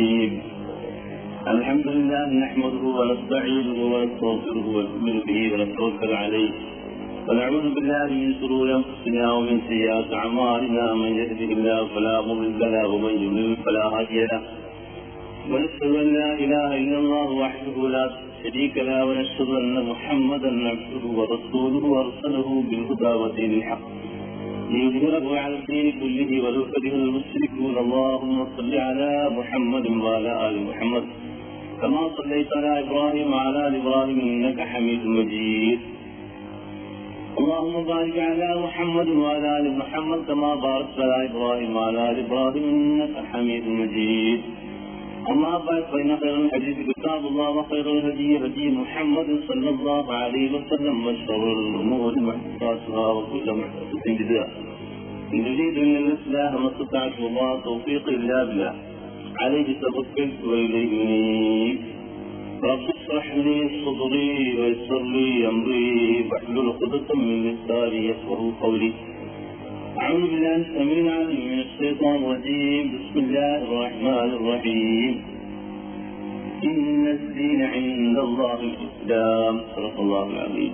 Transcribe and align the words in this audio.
الرحيم. 0.00 0.32
الحمد 1.54 1.86
لله 1.96 2.26
نحمده 2.44 2.84
ونستعينه 2.98 3.78
ونستغفره 3.92 4.66
ونؤمن 4.76 5.16
به 5.26 5.40
ونتوكل 5.52 6.12
عليه. 6.22 6.50
ونعوذ 7.28 7.66
بالله 7.74 8.08
من 8.22 8.30
شرور 8.40 8.66
أنفسنا 8.80 9.32
ومن 9.32 9.60
سيئات 9.68 10.08
أعمالنا. 10.20 10.94
من 10.94 11.10
يهده 11.20 11.50
الله 11.56 11.78
فلا 11.94 12.16
مضل 12.20 12.60
له 12.74 12.86
ومن 12.94 13.14
يضلل 13.24 13.56
فلا 13.64 13.84
هادي 13.94 14.20
له. 14.30 14.42
ونشهد 15.50 15.92
أن 16.02 16.08
لا 16.18 16.30
إله 16.44 16.68
إلا 16.82 16.98
الله 17.02 17.28
وحده 17.42 17.76
لا 17.96 18.04
شريك 18.42 18.74
له. 18.88 19.04
ونشهد 19.08 19.48
أن 19.60 19.74
محمدا 19.90 20.50
عبده 20.70 21.04
ورسوله 21.18 21.84
ارسله 22.02 22.48
بالهدى 22.68 23.12
ودين 23.22 23.52
الحق. 23.58 23.99
ليظهره 24.70 25.38
على 25.40 25.54
الدين 25.58 25.86
كله 26.00 26.30
ولو 26.44 26.62
كره 26.72 26.94
المشركون. 26.94 27.74
اللهم 27.84 28.46
صل 28.56 28.74
على 28.74 29.30
محمد 29.38 29.86
وعلى 30.04 30.32
آل 30.48 30.56
محمد. 30.68 31.04
كما 31.80 32.02
صليت 32.18 32.48
على 32.56 32.72
إبراهيم 32.84 33.28
وعلى 33.32 33.68
آل 33.68 33.74
إبراهيم 33.82 34.18
إنك 34.20 34.58
حميد 34.60 35.02
مجيد. 35.06 35.80
اللهم 37.40 37.74
بارك 37.92 38.16
على 38.30 38.48
محمد 38.64 39.08
وعلى 39.08 39.48
آل 39.58 39.66
محمد 39.78 40.20
كما 40.28 40.54
باركت 40.54 40.96
على 41.04 41.16
إبراهيم 41.30 41.70
وعلى 41.76 42.10
آل 42.10 42.16
إبراهيم 42.26 42.64
إنك 42.74 43.14
حميد 43.30 43.64
مجيد. 43.80 44.40
أما 45.28 45.58
بعد 45.58 45.82
فإن 45.92 46.16
خير 46.16 46.34
الحديث 46.34 46.76
كتاب 46.90 47.26
الله 47.26 47.50
وخير 47.50 47.90
الهدي 47.90 48.38
هدي 48.38 48.70
محمد 48.70 49.40
صلى 49.48 49.70
الله 49.70 50.12
عليه 50.14 50.52
وسلم 50.52 51.06
وشر 51.06 51.52
الأمور 51.52 52.20
محدثاتها 52.20 53.06
وكل 53.12 53.52
محدثة 53.52 54.04
بدعة. 54.06 54.48
إن 55.34 55.44
أن 55.76 55.96
الإصلاح 55.96 56.52
ما 56.52 56.68
استطعت 56.72 57.18
الله 57.18 57.60
توفيق 57.60 58.08
إلا 58.08 58.44
بالله. 58.44 58.74
عليه 59.40 59.80
توكلت 59.80 60.44
وإليه 60.44 61.02
أنيب 61.02 61.78
رب 62.64 62.86
اشرح 62.96 63.34
لي 63.34 63.70
صدري 63.84 64.60
ويسر 64.60 65.02
لي 65.02 65.48
أمري 65.48 66.28
واحلل 66.32 66.68
عقدة 66.68 67.14
من 67.14 67.36
لساني 67.46 68.08
يفقهوا 68.08 68.52
قولي. 68.62 68.92
أعوذ 69.90 70.20
بالله 70.20 70.56
السميع 70.56 70.98
العليم 70.98 71.52
من 71.52 71.60
الشيطان 71.60 72.14
الرجيم. 72.14 72.86
بسم 72.94 73.18
الله 73.18 73.56
الرحمن 73.56 74.30
الرحيم. 74.36 75.22
إن 76.64 77.06
الدين 77.06 77.62
عند 77.62 78.18
الله 78.18 78.60
الإسلام. 78.60 79.60
صدق 79.76 80.00
الله 80.00 80.30
العظيم. 80.30 80.72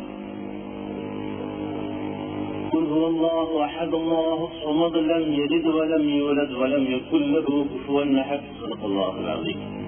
قل 2.72 2.86
هو 2.86 3.06
الله 3.06 3.64
أحد 3.64 3.94
الله 3.94 4.48
الصمد 4.52 4.96
لم 4.96 5.32
يلد 5.32 5.66
ولم 5.66 6.08
يولد 6.08 6.52
ولم 6.52 6.94
يكن 6.94 7.32
له 7.32 7.66
كفوا 7.74 8.20
أحد. 8.20 8.40
صدق 8.62 8.84
الله 8.84 9.20
العظيم. 9.20 9.86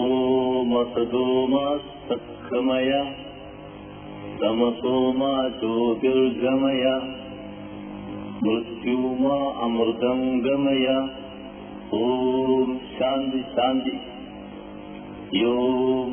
ഓം 0.00 0.86
സദോമ 4.33 4.33
സത്കമയ 4.33 4.37
തമസോമാ 4.41 5.29
ജ്യോതിർഗമയ 5.59 6.83
മൃത്യുമാ 8.43 9.37
അമൃതം 9.59 10.21
ഗമയ 10.45 10.87
ഓം 11.97 12.69
ശാന്തി 12.95 13.41
ശാന്തി 13.55 13.95
യോ 15.33 15.53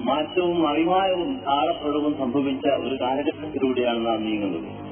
മാറ്റവും 0.00 0.68
അഭിമാനവും 0.68 1.40
താളപ്പെടവും 1.48 2.18
സംഭവിച്ച 2.18 2.66
ഒരു 2.66 2.94
കാലഘട്ടത്തിലൂടെയാണ് 3.00 4.06
നാം 4.06 4.24
നീങ്ങുന്നത്. 4.24 4.86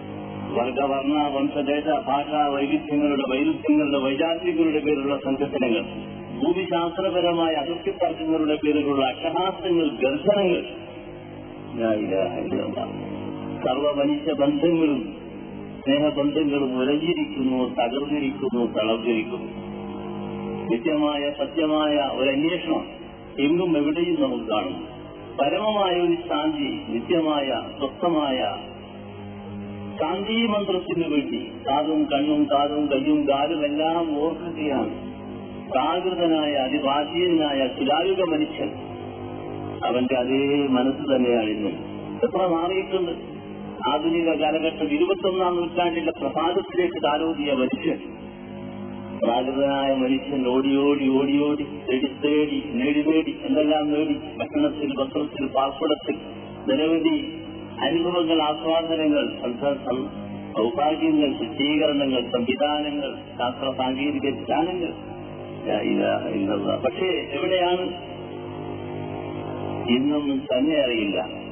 വർഗവർണ 0.55 1.33
വംശദേശ 1.35 1.85
ഭാഷാ 1.85 2.47
വൈവിധ്യങ്ങളുടെ 2.47 3.23
വൈരുദ്ധ്യങ്ങളുടെ 3.31 3.99
വൈജാത്യങ്ങളുടെ 3.99 4.85
പേരുള്ള 4.85 5.17
സംഘടനകൾ 5.17 5.85
ഭൂമിശാസ്ത്രപരമായ 6.45 7.53
അതിർത്തി 7.55 7.91
തർക്കങ്ങളുടെ 7.91 8.55
പേരിലുള്ള 8.55 9.05
അട്ടഹാസങ്ങൾ 9.07 9.87
ഗർഭനങ്ങൾ 10.03 10.63
സർവ 13.65 13.93
മനുഷ്യ 13.93 14.33
ബന്ധങ്ങളും 14.33 15.17
സ്നേഹബന്ധങ്ങളും 15.85 16.79
ഉരഞ്ഞിരിക്കുന്നു 16.79 17.69
തകർന്നിരിക്കുന്നു 17.69 18.67
തളർന്നിരിക്കുന്നു. 18.67 19.49
നിത്യമായ 20.71 21.31
സത്യമായ 21.31 21.95
ഒരു 22.15 22.31
അന്വേഷണം 22.31 22.85
എങ്ങും 23.39 23.77
എവിടെയും 23.77 24.23
നമുക്ക് 24.23 24.51
കാണും. 24.51 24.77
പരമമായ 25.41 25.95
ഒരു 26.01 26.17
ശാന്തി 26.29 26.71
നിത്യമായ 26.89 27.49
സ്വസ്ഥമായ 27.79 28.39
ശാന്തി 30.01 30.47
മന്ത്രത്തിനു 30.47 31.09
വേണ്ടി 31.09 31.53
കാതും 31.69 32.05
കണ്ണും 32.05 32.47
കാതും 32.53 32.87
കയ്യും 32.87 33.29
കാലും 33.29 33.65
എല്ലാം 33.65 34.23
ഓർക്കുകയാണ്. 34.23 35.14
പ്രാകൃതനായ 35.71 36.53
അതിപ്രാചീനായ 36.53 37.69
ശിലായുഗ 37.79 38.23
മനുഷ്യൻ. 38.23 38.71
അവന്റെ 39.85 40.15
അതേ 40.15 40.67
മനസ്സ് 40.67 41.17
തന്നെയാണ് 41.17 41.51
ഇന്നും 41.51 41.73
എത്ര 42.25 42.47
മാറിയിട്ടുണ്ട്. 42.47 43.13
ആധുനിക 43.89 44.29
കാലഘട്ടം 44.29 44.87
ഇരുപത്തൊന്നാം 44.87 45.57
നൂറ്റാണ്ടിന്റെ 45.57 46.13
പ്രസാദത്തിലേക്ക് 46.21 47.03
താരോദിയ 47.05 47.53
മനുഷ്യൻ. 47.53 47.99
പ്രാകൃതനായ 49.25 49.95
മനുഷ്യൻ 49.95 50.49
ഓടി 50.49 50.77
ഓടി 50.77 51.09
ഓടി 51.09 51.43
ഓടി 51.45 51.63
തേടി 51.63 52.07
തേടി 52.25 52.63
നേടി 52.75 53.03
നേടി 53.11 53.37
എന്തെല്ലാം 53.45 53.93
നേടി? 53.93 54.15
ഭക്ഷണത്തിൽ 54.37 54.95
വസ്ത്രത്തിൽ 55.01 55.47
പാർപ്പിടത്തിൽ 55.47 56.17
നിരവധി 56.69 57.17
അനുഭവങ്ങൾ 57.83 58.43
ആസ്വാദനങ്ങൾ 58.43 59.25
സൗഭാഗ്യങ്ങൾ 60.59 61.33
ശുദ്ധീകരണങ്ങൾ 61.39 62.31
സംവിധാനങ്ങൾ 62.31 63.17
ശാസ്ത്ര 63.39 63.71
സാങ്കേതിക 63.71 64.31
ജ്ഞാനങ്ങൾ. 64.31 65.14
പക്ഷേ 66.85 67.29
എവിടെയാണ്? 67.33 68.15
ഇന്നൊന്നും 69.91 70.39
തന്നെ 70.39 70.85
അറിയില്ല. 70.85 71.45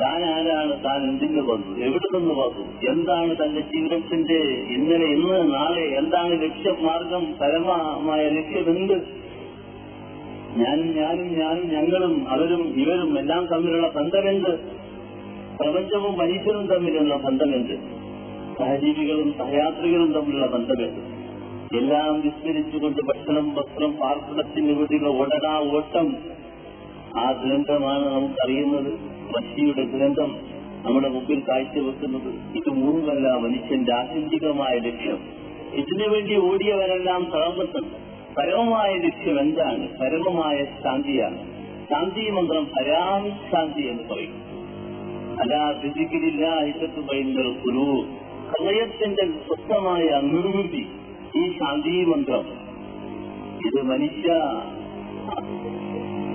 താൻ 0.00 0.24
ആരാണ്? 0.24 0.84
താൻ 0.84 1.08
എന്തിന് 1.08 1.40
വന്നു 1.40 1.84
എവിടെ 1.84 2.18
നിന്ന് 2.18 2.34
വന്നു 2.34 2.90
എന്താണ് 2.90 3.36
തന്റെ 3.44 3.60
ജീവിതത്തിന്റെ 3.60 4.38
ഇന്നലെ 4.74 5.06
ഇന്ന് 5.06 5.54
നാളെ 5.54 5.82
എന്താണ് 5.82 6.42
ലക്ഷ്യമാർഗം 6.42 7.34
പരമമായ 7.40 8.28
ലക്ഷ്യമെന്ത്? 8.28 9.26
ഞാൻ 10.56 10.94
ഞാനും 10.96 11.38
ഞാനും 11.38 11.38
ഞാനും 11.38 11.68
ഞങ്ങളും 11.68 12.28
അവരും 12.28 12.74
ഇവരും 12.80 13.18
എല്ലാം 13.18 13.46
തമ്മിലുള്ള 13.46 13.88
ബന്ധമെന്ത്? 13.88 14.60
പ്രപഞ്ചവും 15.60 16.18
മനുഷ്യരും 16.18 16.66
തമ്മിലുള്ള 16.66 17.16
ബന്ധമെന്ത്? 17.16 17.80
സഹജീവികളും 18.58 19.34
സഹയാത്രികളും 19.38 20.12
തമ്മിലുള്ള 20.12 20.46
ബന്ധമെന്ത്? 20.46 21.15
എല്ലാം 21.74 22.20
വിസ്മരിച്ചുകൊണ്ട് 22.20 23.02
ഭക്ഷണം 23.02 23.54
വസ്ത്രം 23.54 23.92
പാർപ്പിടത്തിന് 23.92 24.72
വേണ്ടിയുള്ള 24.72 25.08
ഉടനാ 25.08 25.70
ഓട്ടം. 25.74 26.16
ആ 27.18 27.32
ദുരന്തമാണ് 27.32 28.14
നമുക്കറിയുന്നത്. 28.14 28.92
മഷിയുടെ 29.36 29.84
ദുരന്തം 29.84 30.36
നമ്മുടെ 30.82 31.08
മുമ്പിൽ 31.08 31.42
കാഴ്ചവെക്കുന്നത്. 31.48 32.28
ഇത് 32.28 32.70
മൂന്നുമല്ല 32.70 33.28
മനുഷ്യന്റെ 33.28 33.94
ആത്യന്തികമായ 33.94 34.78
ലക്ഷ്യം. 34.78 35.18
ഇതിനുവേണ്ടി 35.74 36.36
ഓടിയവരെല്ലാം 36.36 37.30
തളർന്നിട്ടുണ്ട്. 37.34 37.96
പരമമായ 38.36 38.94
ലക്ഷ്യം 38.94 39.40
എന്താണ്? 39.40 39.88
പരമമായ 39.98 40.64
ശാന്തിയാണ്. 40.64 41.38
ശാന്തി 41.90 42.30
മന്ത്രം 42.30 42.64
പരാം 42.64 43.30
ശാന്തി 43.52 43.86
എന്ന് 43.86 44.02
പറയും. 44.02 44.34
അല്ലാ 45.40 45.72
ഫിസിക്കലില്ല 45.82 46.46
ഇത്തത്ത് 46.46 47.00
ഭയങ്കര 47.00 47.46
ഒരു 47.46 48.04
ഹൃദയത്തിന്റെ 48.48 49.26
സ്വസ്ഥമായ 49.26 50.02
നിർവൃത്തി 50.02 50.86
ഈ 51.36 51.44
ശാന്തി 51.58 52.04
മന്ത്രം. 52.04 52.44
ഇത് 53.68 53.80
മനുഷ്യ 53.82 54.30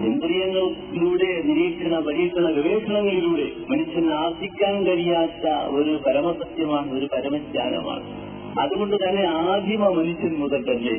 ഇന്ദ്രിയങ്ങളിലൂടെ 0.08 1.30
നിരീക്ഷണ 1.46 1.96
പരീക്ഷണ 2.00 2.46
ഗവേഷണങ്ങളിലൂടെ 2.52 3.46
മനുഷ്യന് 3.70 4.12
ആർജിക്കാൻ 4.14 4.76
കഴിയാത്ത 4.86 5.46
ഒരു 5.80 6.00
പരമസത്യമാണ് 6.08 6.92
ഒരു 6.92 7.08
പരമജ്ഞാനമാണ്. 7.14 8.06
അതുകൊണ്ട് 8.60 8.96
തന്നെ 8.96 9.26
ആദിമ 9.42 9.84
മനുഷ്യൻ 9.90 10.34
മുതൽ 10.40 10.62
തന്നെ 10.62 10.96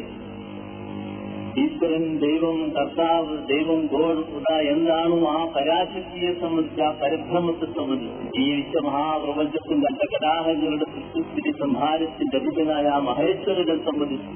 ഈശ്വരൻ 1.57 2.05
ദൈവം 2.23 2.59
കർത്താവ് 2.75 3.35
ദൈവം 3.49 3.81
ഗോൾ 3.87 4.17
ഉദ 4.37 4.49
എന്താണോ 4.71 5.19
ആ 5.31 5.41
പരാശക്തിയെ 5.55 6.31
സംബന്ധിച്ച് 6.41 6.83
ആ 6.83 6.93
പരബ്രഹ്മത്തെ 7.01 7.67
സംബന്ധിച്ച് 7.73 8.41
ഈ 8.41 8.53
വിശ്വമഹാപ്രപഞ്ചത്തിന്റെ 8.59 9.87
അണ്ടകടാഹങ്ങളുടെ 9.91 10.87
സൃഷ്ടിസ്ഥിതി 10.95 11.53
സംഹാരത്തിന്റെ 11.61 12.39
അധിപനായ 12.41 12.87
ആ 12.91 13.01
മഹേശ്വരനെ 13.09 13.77
സംബന്ധിച്ച് 13.89 14.31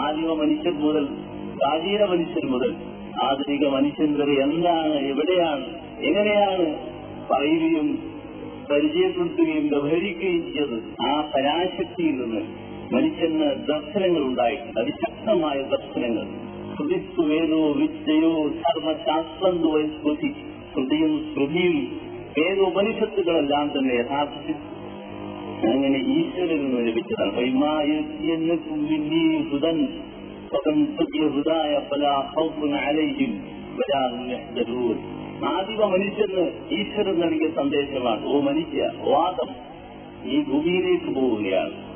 ആദിമ 0.00 0.34
മനുഷ്യൻ 0.40 0.76
മുതൽ 0.82 1.06
പ്രാചീന 1.56 2.02
മനുഷ്യൻ 2.12 2.46
മുതൽ 2.52 2.72
ആധുനിക 3.22 3.64
മനുഷ്യൻ 3.74 4.10
വരെ 4.18 4.34
എന്താണ് 4.44 4.98
എവിടെയാണ് 5.10 5.64
എങ്ങനെയാണ് 6.08 6.66
പറയുകയും 7.30 7.88
പരിചയപ്പെടുത്തുകയും 8.70 9.64
വ്യവഹരിക്കുകയും 9.72 10.42
ചെയ്തത് 10.48 10.76
ആ 11.06 11.14
പരാശക്തിയിൽ 11.32 12.16
നിന്ന്. 12.22 12.42
മനുഷ്യന് 12.92 13.48
ദർശനങ്ങൾ 13.66 14.22
ഉണ്ടായിട്ടുണ്ട് 14.22 14.78
അതിശക്തമായ 14.80 15.58
ദർശനങ്ങൾ. 15.72 16.24
ശ്രുതിസ്തുവേദോ 16.74 17.60
വിദ്യയോ 17.72 18.32
ധർമ്മശാസ്ത്രം 18.62 19.56
സ്മൃതി 19.94 20.30
ശ്രുതിയും 20.72 21.12
ശ്രുതിയും 21.34 21.76
വേദോപനിഷത്തുകളെല്ലാം 22.38 23.66
തന്നെ 23.74 23.94
യഥാർത്ഥത്തിൽ 23.94 24.58
അങ്ങനെ 25.72 25.98
ഈശ്വരൻ 26.16 26.60
നിന്ന് 26.64 26.80
ലഭിച്ചതാണ്. 26.88 27.32
ഹൃദൻ 29.50 29.78
ഹൃദായ 31.34 31.72
പല 31.92 32.02
അലൈഹിം 32.88 33.32
ആദിമ 35.50 35.80
മനുഷ്യന് 35.94 36.44
ഈശ്വരൻ 36.78 37.16
നൽകിയ 37.20 37.50
സന്ദേശമാണ് 37.60 38.24
ഓ 38.24 38.40
മനുഷ്യ 38.40 38.90
വാദം 39.04 39.50
ഈ 40.32 40.42
ഭൂമിയിലേക്ക് 40.50 41.10
പോവുകയാണ്. 41.20 41.89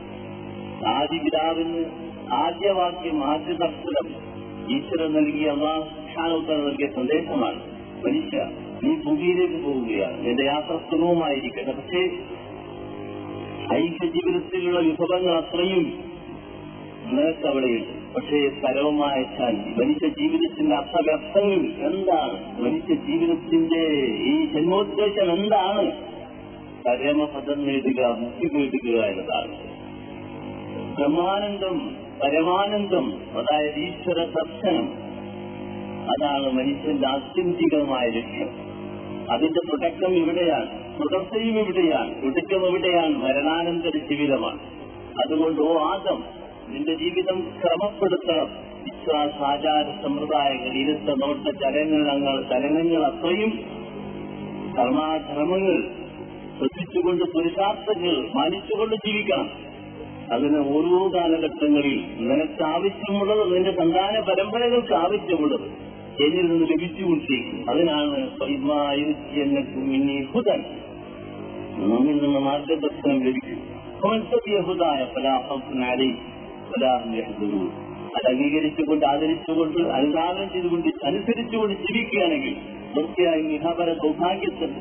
ആദിപിതാവിന് 0.87 1.85
ആദ്യവാക്യം 2.33 3.25
ആദ്യ 3.25 3.53
ദർശനം 3.53 4.35
ഈശ്വരൻ 4.77 5.13
നൽകിയ 5.13 5.51
അള്ളാഹാനോത്തര 5.51 6.55
നൽകിയ 6.55 6.87
സന്ദേശമാണ്. 6.87 7.61
മനുഷ്യ 8.07 8.51
നീ 8.83 8.95
ഭൂമിയിലേക്ക് 8.95 9.55
പോവുകയാണ്. 9.55 10.27
നിന്റെ 10.27 10.45
യാത്ര 10.45 10.77
പക്ഷേ 11.71 11.99
ഐക്യ 13.75 14.07
വിഭവങ്ങൾ 14.81 15.37
അത്രയും 15.37 16.05
നിനക്ക് 17.13 17.47
അവിടെയുണ്ട് 17.47 18.15
പക്ഷേ 18.15 18.49
പരമമായ 18.49 19.25
ശാന്തി. 19.39 19.85
മനുഷ്യ 19.85 20.09
ജീവിതത്തിന്റെ 20.09 20.77
അർത്ഥവ്യർത്ഥങ്ങൾ 20.77 21.87
എന്താണ്? 21.87 22.61
മനുഷ്യ 22.61 22.95
ജീവിതത്തിന്റെ 22.95 24.07
ഈ 24.25 24.47
ജന്മോദ്ദേശം 24.47 25.33
എന്താണ്? 25.33 25.93
പരമപദം 26.87 27.67
നേടുക 27.67 28.07
മുക്തി 28.07 28.51
നേടുക 28.55 29.05
എന്നതാണ്. 29.05 29.74
ബ്രഹ്മാനന്ദം 30.95 31.97
പരമാനന്ദം 32.23 33.13
അതായത് 33.39 33.79
ഈശ്വര 33.79 34.25
ദർശനം 34.25 35.05
അതാണ് 36.11 36.53
മനുഷ്യന്റെ 36.53 37.09
ആത്യന്തികമായ 37.09 38.07
ലക്ഷ്യം. 38.07 38.49
അതിന്റെ 39.33 39.61
തുടക്കം 39.73 40.15
ഇവിടെയാണ് 40.15 40.85
തുടർച്ചയും 40.99 41.59
ഇവിടെയാണ് 41.59 42.23
തുടക്കം 42.23 42.67
എവിടെയാണ്? 42.67 43.17
മരണാനന്തര 43.17 43.99
ജീവിതമാണ്. 44.11 44.59
അതുകൊണ്ട് 45.19 45.61
ഓ 45.61 45.79
ആദം 45.79 46.25
നിന്റെ 46.69 46.95
ജീവിതം 46.95 47.41
ക്രമപ്പെടുത്തണം. 47.41 48.49
വിശ്വാസ 48.85 49.43
ആചാര 49.43 50.03
സമ്പ്രദായങ്ങൾ 50.03 50.77
ഇരുത്ത 50.77 51.27
നോട്ട 51.27 51.49
ചലനങ്ങൾ 51.49 52.43
ചലനങ്ങൾ 52.43 53.07
അത്രയും 53.07 53.51
കർമാധർമ്മങ്ങൾ 54.79 55.83
ശ്രദ്ധിച്ചുകൊണ്ട് 56.59 57.25
പുരുഷാർത്ഥങ്ങൾ 57.25 58.29
മാനിച്ചുകൊണ്ട് 58.35 58.95
ജീവിക്കണം. 58.95 59.74
അതിന് 60.33 60.59
ഓരോ 60.59 61.11
കാലഘട്ടങ്ങളിൽ 61.15 62.05
നിനക്ക് 62.19 62.63
ആവശ്യമുള്ളത് 62.65 63.55
നിന്റെ 63.55 63.71
സന്താന 63.71 64.21
പരമ്പരകൾക്ക് 64.21 64.95
ആവശ്യമുള്ളത് 64.95 65.95
എന്നിൽ 66.25 66.49
നിന്ന് 66.49 66.67
ലഭിച്ചുകൊണ്ടിരിക്കും. 66.71 67.71
അതിനാണ് 67.71 68.31
നമ്മിൽ 71.77 72.23
നിന്ന് 72.23 72.41
മാർഗദർശനം 72.41 73.25
ലഭിക്കും. 73.25 73.75
അത് 78.17 78.27
അംഗീകരിച്ചുകൊണ്ട് 78.27 79.07
ആദരിച്ചുകൊണ്ട് 79.07 79.89
അനുദാനം 79.89 80.53
ചെയ്തുകൊണ്ട് 80.53 80.89
അനുസരിച്ചുകൊണ്ട് 81.05 81.75
ജീവിക്കുകയാണെങ്കിൽ 81.75 82.55
തീർച്ചയായും 82.97 83.51
ഇഹാപര 83.51 83.93
സൗഭാഗ്യത്തിന് 83.93 84.75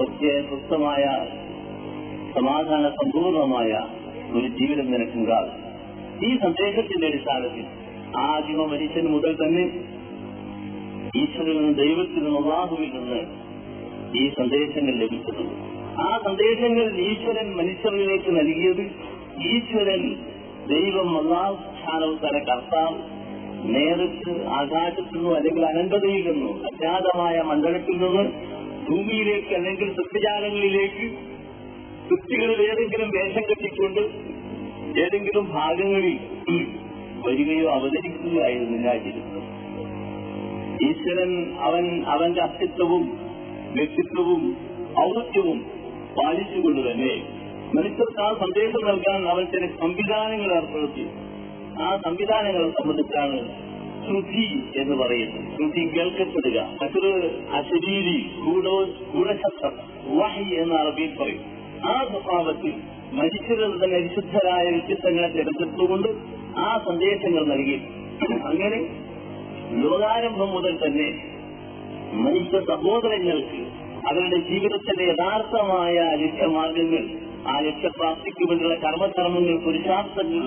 തീർച്ചയായും 0.00 0.46
സ്വസ്ഥമായ 0.48 1.26
സമാധാന 2.34 2.88
സമ്പൂർണമായ 2.88 3.78
ഒരു 4.36 4.48
ജീവിതം 4.56 4.86
നിനക്കുണ്ടാകും. 4.92 5.54
ഈ 6.22 6.30
സന്ദേശത്തിന്റെ 6.36 7.06
അടിസ്ഥാനത്തിൽ 7.06 7.64
ആദിമ 8.26 8.60
മനുഷ്യൻ 8.66 9.06
മുതൽ 9.14 9.32
തന്നെ 9.40 9.64
ഈശ്വരനിൽ 11.16 11.58
നിന്ന് 11.58 11.74
ദൈവത്തിൽ 11.80 12.22
നിന്ന് 12.22 12.40
അള്ളാഹുവിൽ 12.40 12.90
നിന്ന് 12.94 13.20
ഈ 14.14 14.24
സന്ദേശങ്ങൾ 14.38 14.94
ലഭിച്ചിട്ടുണ്ട് 15.02 15.54
ആ 16.02 16.08
സന്ദേശങ്ങൾ 16.24 16.86
ഈശ്വരൻ 17.04 17.48
മനുഷ്യരിലേക്ക് 17.56 18.30
നൽകിയത് 18.38 18.84
ഈശ്വരൻ 19.50 20.02
ദൈവം 20.68 21.10
അള്ളാഹു 21.18 21.54
സ്ഥാനവത്തര 21.76 22.36
കർത്താവ് 22.48 22.96
നേരിട്ട് 23.72 24.32
ആകാശത്തു 24.56 25.14
നിന്നോ 25.14 25.30
അല്ലെങ്കിൽ 25.36 25.64
അനന്തതയിൽ 25.66 26.26
നിന്നോ 26.30 26.50
അജ്ഞാതമായ 26.68 27.36
മണ്ഡലത്തിൽ 27.42 27.96
നിന്ന് 28.02 28.24
ഭൂമിയിലേക്ക് 28.86 29.52
അല്ലെങ്കിൽ 29.54 29.88
സൃഷ്ടിജാലങ്ങളിലേക്ക് 29.92 31.06
സൃഷ്ടികളിൽ 32.08 32.62
ഏതെങ്കിലും 32.62 33.08
വേഷം 33.08 33.42
കെട്ടിക്കൊണ്ട് 33.50 34.00
ഏതെങ്കിലും 35.00 35.48
ഭാഗങ്ങളിൽ 35.52 36.18
വരികയോ 37.26 37.70
അവതരിക്കുകയായിരുന്നില്ല 37.70 38.96
ജീവിതം 38.96 39.56
ഈശ്വരൻ 40.90 41.56
അവൻ 41.58 42.04
അവന്റെ 42.04 42.42
അസ്തിത്വവും 42.42 43.18
വ്യക്തിത്വവും 43.72 44.56
ഔന്നത്യവും 45.00 45.58
പാലിച്ചുകൊണ്ട് 46.18 46.90
തന്നെ 46.90 47.36
മനുഷ്യർക്ക് 47.74 48.20
ആ 48.20 48.32
സന്ദേശം 48.32 48.86
നൽകാൻ 48.86 49.28
അവൻ 49.28 49.44
ചില 49.44 49.66
സംവിധാനങ്ങൾ 49.66 50.54
ഏർപ്പെടുത്തി. 50.54 51.06
ആ 51.82 51.96
സംവിധാനങ്ങളെ 51.96 52.70
സംബന്ധിച്ചാണ് 52.70 53.38
ശ്രുതി 54.06 54.62
എന്ന് 54.76 54.96
പറയുന്നത്. 54.96 55.56
ശ്രുതി 55.56 55.98
കേൾക്കപ്പെടുക. 55.98 56.78
മറ്റൊരു 56.82 57.30
അശരീരി 57.52 58.30
ഗൂഢോ 58.46 58.84
ഗൂഢശബ്ദം 58.84 59.72
വഹി 60.18 60.54
എന്ന് 60.54 60.74
അറബിയിൽ 60.74 61.16
പറയും. 61.16 61.55
ആ 61.84 62.04
സ്വഭാവത്തിൽ 62.04 62.72
മനുഷ്യരിൽ 63.12 63.72
തന്നെ 63.82 63.98
വിശുദ്ധരായ 63.98 64.64
വ്യക്തിത്വങ്ങളെ 64.70 65.28
തിരഞ്ഞെടുത്തുകൊണ്ട് 65.28 66.08
ആ 66.58 66.78
സന്ദേശങ്ങൾ 66.78 67.44
നൽകി. 67.46 67.76
അങ്ങനെ 68.44 68.80
ലോകാരംഭം 69.82 70.50
മുതൽ 70.50 70.74
തന്നെ 70.86 71.08
മനുഷ്യ 72.22 72.60
സഹോദരങ്ങൾക്ക് 72.66 73.60
അവരുടെ 74.06 74.36
ജീവിതത്തിന്റെ 74.50 75.04
യഥാർത്ഥമായ 75.04 75.94
ലക്ഷ്യമാർഗങ്ങൾ 76.16 77.04
ആ 77.48 77.60
ലക്ഷ്യപ്രാപ്തിക്ക് 77.60 78.44
വേണ്ടിയുള്ള 78.48 78.74
കർമ്മകർമ്മങ്ങൾ 78.74 79.56
പുരുഷാർത്ഥങ്ങൾ 79.64 80.44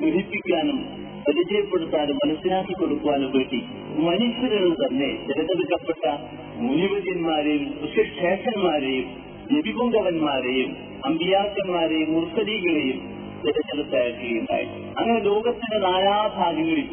ഗ്രഹിപ്പിക്കാനും 0.00 0.78
പരിചയപ്പെടുത്താനും 1.26 2.16
മനസ്സിലാക്കി 2.24 2.72
കൊടുക്കുവാനും 2.72 3.30
വേണ്ടി 3.30 3.60
മനുഷ്യരിൽ 3.98 4.74
തന്നെ 4.82 5.10
തിരഞ്ഞെടുക്കപ്പെട്ട 5.26 6.04
മുനിവര്യന്മാരെയും 6.60 7.64
ഋഷിശേഷന്മാരെയും 7.84 9.08
നബിപുങ്കവന്മാരെയും 9.54 10.70
അമ്പിയാക്കന്മാരെയും 11.04 12.14
മുർസലീകളെയും 12.14 12.98
തിരഞ്ഞെടുത്തയക്കുകയുണ്ടായി 13.42 14.66
അങ്ങനെ 14.98 15.20
ലോകത്തിന്റെ 15.20 15.78
നാനാഭാഗങ്ങളിൽ 15.78 16.88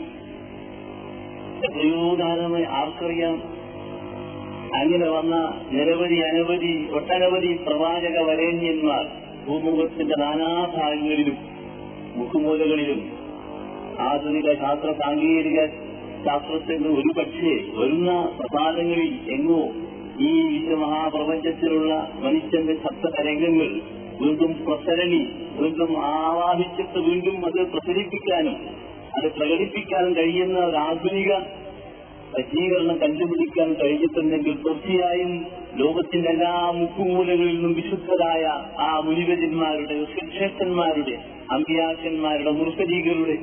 എത്രയോ 1.59 2.15
കാലമായി 2.19 2.63
ആർക്കറിയാം. 2.71 3.37
അങ്ങനെ 4.73 5.09
വന്ന 5.09 5.35
നിരവധി 5.71 6.15
അനവധി 6.21 6.87
ഒട്ടനവധി 6.91 7.53
പ്രവാചക 7.65 8.17
വരേണ്യന്മാർ 8.21 9.05
ഭൂമുഖത്തിന്റെ 9.45 10.15
നാനാഭാഗങ്ങളിലും 10.15 11.37
മുഖമൂലകളിലും 12.15 12.99
ആധുനിക 13.99 14.53
ശാസ്ത്ര 14.59 14.91
സാങ്കേതിക 14.91 15.59
ശാസ്ത്രത്തിന്റെ 16.25 16.89
ഒരു 16.89 17.11
പക്ഷേ 17.17 17.51
വരുന്ന 17.75 18.11
പ്രസാദങ്ങളിൽ 18.37 19.11
എങ്ങോ 19.31 19.61
ഈ 20.19 20.31
വിശ്വമഹാപ്രപഞ്ചത്തിലുള്ള 20.47 21.93
മനുഷ്യന്റെ 22.19 22.73
ശബ്ദതരംഗങ്ങൾ 22.73 23.69
വീണ്ടും 24.21 24.51
പ്രസരണി 24.67 25.21
വീണ്ടും 25.59 25.91
ആവാഹിച്ചിട്ട് 25.97 26.99
വീണ്ടും 26.99 27.45
അത് 27.45 27.59
പ്രസരിപ്പിക്കാനും 27.71 28.55
അത് 29.17 29.27
പ്രകടിപ്പിക്കാനും 29.31 30.13
കഴിയുന്ന 30.13 30.59
ഒരു 30.59 30.75
ആധുനിക 30.75 31.31
സജ്ജീകരണം 32.33 32.97
കണ്ടുപിടിക്കാൻ 32.97 33.73
കഴിഞ്ഞിട്ടുണ്ടെങ്കിൽ 33.73 34.53
തീർച്ചയായും 34.53 35.31
ലോകത്തിന്റെ 35.77 36.29
എല്ലാ 36.29 36.71
മുക്കുമൂലകളിൽ 36.71 37.55
നിന്നും 37.55 37.73
വിശുദ്ധരായ 37.73 38.43
ആ 38.79 38.99
മുനിവര്യന്മാരുടെ 38.99 39.97
ശിക്ഷന്മാരുടെ 40.13 41.15
അമ്പിയാക്കന്മാരുടെ 41.51 42.51
മുർഖരീകളുടെ 42.51 43.37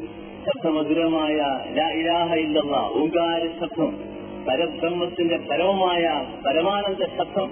ശബ്ദമധുരമായ 0.48 1.36
ലാ 1.76 1.86
ഇലാഹ 1.92 2.34
ഇല്ലല്ലാ 2.36 2.82
ഓങ്കാര 2.94 3.42
ശബ്ദം 3.60 3.92
പരബ്രഹ്മത്തിന്റെ 4.48 5.36
പരമമായ 5.50 6.26
പരമാനന്ദ 6.46 7.04
ശബ്ദം. 7.18 7.50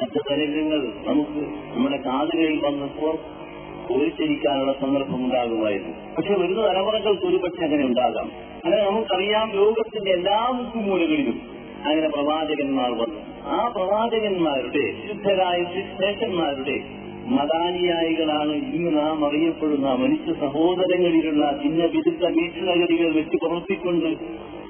ശബ്ദതരംഗങ്ങൾ 0.00 0.92
നമുക്ക് 1.06 1.46
നമ്മുടെ 1.76 1.96
കാതുകളിൽ 1.96 2.60
വന്നപ്പോൾ 2.64 3.16
കോരിച്ചിരിക്കാനുള്ള 3.88 4.72
സന്ദർഭം 4.72 5.24
ഉണ്ടാകുമായിരുന്നു. 5.24 6.14
പക്ഷെ 6.18 6.34
വരുന്ന 6.34 6.66
തലമുറകൾക്ക് 6.66 7.26
ഒരുപക്ഷെ 7.26 7.64
അങ്ങനെ 7.64 7.84
ഉണ്ടാകാം. 7.84 8.30
അങ്ങനെ 8.64 8.82
നമുക്കറിയാം 8.84 9.52
ലോകത്തിന്റെ 9.52 10.10
എല്ലാ 10.10 10.48
മുക്കുമൂലകളിലും 10.48 11.42
അങ്ങനെ 11.84 12.08
പ്രവാചകന്മാർ 12.08 12.90
വന്നു. 12.90 13.20
ആ 13.44 13.72
പ്രവാചകന്മാരുടെ 13.76 15.08
ശുദ്ധരായ 15.08 15.64
ശേഷന്മാരുടെ 15.64 16.80
മതാനുയായികളാണ് 17.26 18.52
ഇന്ന് 18.52 19.00
നാം 19.00 19.26
അറിയപ്പെടുന്ന 19.26 19.92
മനുഷ്യ 19.92 20.32
സഹോദരങ്ങളിലുള്ള 20.40 21.60
ഭിന്ന 21.64 21.84
വിരുദ്ധ 21.84 22.24
വീക്ഷണഗതികൾ 22.24 23.12
വെച്ച് 23.12 23.36
പ്രവർത്തിക്കൊണ്ട് 23.36 24.06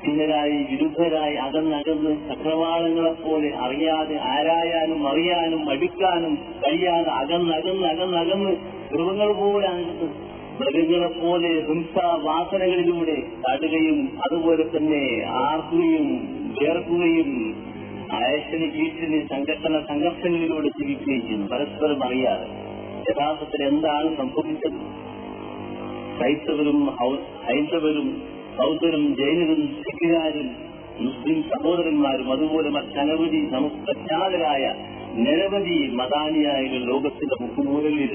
ഭിന്നരായി 0.09 0.59
വിരുദ്ധരായി 0.71 1.35
അകന്നകന്ന് 1.35 2.12
ചക്രവാളങ്ങളെപ്പോലെ 2.29 3.49
അറിയാതെ 3.57 4.17
ആരായാനും 4.17 5.09
അറിയാനും 5.09 5.71
അടുക്കാനും 5.71 6.35
കഴിയാതെ 6.62 7.11
അകന്നകന്ന് 7.11 7.87
അകന്നകന്ന് 7.87 8.53
ധ്രുവങ്ങൾ 8.93 9.33
പോലെ 9.33 9.67
അകന്ന് 9.69 10.09
മൃഗങ്ങളെ 10.61 11.09
പോലെ 11.19 11.50
ഹിംസാവാസനകളിലൂടെ 11.67 13.17
തടുകയും 13.45 13.99
അതുപോലെ 14.23 14.65
തന്നെ 14.65 15.03
ആർക്കുകയും 15.41 16.09
വേർക്കുകയും 16.61 17.31
അയച്ചന് 18.12 18.67
ഭീഷണി 18.73 19.19
സംഘടന 19.33 19.81
സംഘർഷങ്ങളിലൂടെ 19.88 20.69
ജീവിക്കുകയും 20.69 21.21
ചെയ്യുന്നു. 21.21 21.47
പരസ്പരം 21.47 22.05
അറിയാതെ. 22.05 22.49
യഥാർത്ഥത്തിൽ 23.11 23.62
എന്താണ് 23.69 24.17
സംഭവിച്ചത്? 24.17 24.81
ക്രൈസ്തവരും 26.19 26.81
ഹൈന്ദവരും 27.47 28.38
ബൗദ്ധരും 28.59 29.05
ജൈനരും 29.19 29.61
സിഖുകാരും 29.79 30.49
മുസ്ലിം 31.00 31.41
സഹോദരന്മാരും 31.50 32.29
അതുപോലെ 32.33 32.69
മറ്റനവധി 32.69 33.41
പ്രഖ്യാതരായ 33.83 34.65
നിരവധി 35.19 35.77
മതാനിയായ 35.99 36.62
ലോകത്തിന്റെ 36.85 37.37
മുക്കുമൂലകളിൽ 37.43 38.12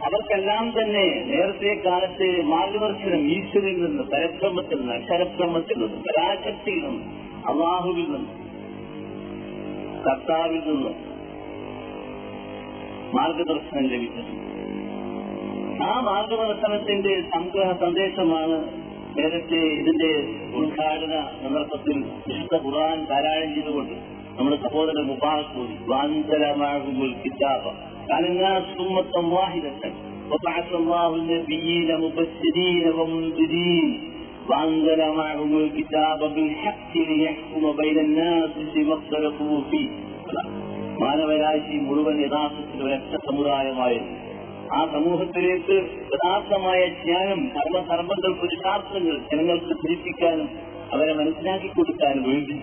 അവർക്കെല്ലാം 0.00 0.66
തന്നെ 0.70 1.06
നേരത്തെ 1.28 1.72
കാലത്തെ 1.84 2.28
മാർഗദർശനം 2.50 3.22
ഈശ്വരിൽ 3.28 3.76
നിന്ന് 3.82 4.04
പരബ്രഹ്മത്തിൽ 4.12 4.78
നിന്ന് 4.78 4.94
അക്ഷരബ്രഹ്മത്തിൽ 4.94 5.78
നിന്ന് 5.78 5.98
പരാശക്തിയിൽ 6.08 6.82
നിന്ന് 6.84 7.04
അള്ളാഹുവിൽ 7.50 8.06
നിന്ന് 8.12 8.34
കർത്താവിൽ 10.04 10.62
നിന്ന് 10.68 10.92
മാർഗദർശനം 13.14 13.86
ലഭിച്ചിട്ടുണ്ട് 13.86 14.44
ആ 15.84 15.92
മാർഗദർശനത്തിന്റെ 16.00 17.14
സംഗ്രഹ 17.34 17.68
സന്ദേശമാണ് 17.80 18.58
നേരത്തെ 19.17 19.61
ഇതിന്റെ 19.79 20.11
ഉദ്ഘാടന 20.59 21.13
സന്ദർഭത്തിൽ 21.41 21.97
വിശുദ്ധ 22.25 22.55
ഖുർആൻ 22.63 22.99
പാരായണം 23.09 23.51
ചെയ്തുകൊണ്ട് 23.55 23.95
നമ്മുടെ 24.37 24.57
സഹോദരൻ 24.63 25.05
മുബാറക് 25.07 25.53
കൂടി 25.55 25.75
വാന്തരമാകുമ്പോൾ 25.91 27.13
കിതാബ 27.23 27.65
كالناس 28.07 28.65
أمة 28.81 29.15
واحدة 29.31 29.81
وبعث 30.31 30.69
الله 30.73 31.09
النبيين 31.15 31.89
مبشرين 31.97 32.85
ومنذرين 32.97 33.87
وأنزل 34.49 35.01
معهم 35.13 35.51
الكتاب 35.57 36.19
بالحق 36.35 36.93
ليحكم 37.09 37.63
بين 37.73 37.97
الناس 37.99 38.51
فيما 38.73 38.95
اختلفوا 38.95 39.57
فيه 39.69 39.87
മാനവരാശി 40.99 41.75
മുഴുവൻ 41.85 42.17
യഥാർത്ഥത്തിൽ 42.23 42.79
ഒരൊറ്റ 42.85 43.13
സമുദായമായിരുന്നു 43.27 44.17
ആ 44.76 44.86
സമൂഹത്തിലേക്ക് 44.92 45.76
യഥാർത്ഥമായ 46.14 46.80
ജ്ഞാനം 46.86 47.40
കർമ്മധർമ്മങ്ങൾ 47.48 48.32
പുരുഷാർത്ഥങ്ങൾ 48.40 49.18
ജനങ്ങൾക്ക് 49.18 49.74
ധരിപ്പിക്കാനും 49.74 50.48
അവരെ 50.92 51.12
മനസ്സിലാക്കി 51.14 51.68
കൊടുക്കാനും 51.68 52.22
വേണ്ടി 52.22 52.56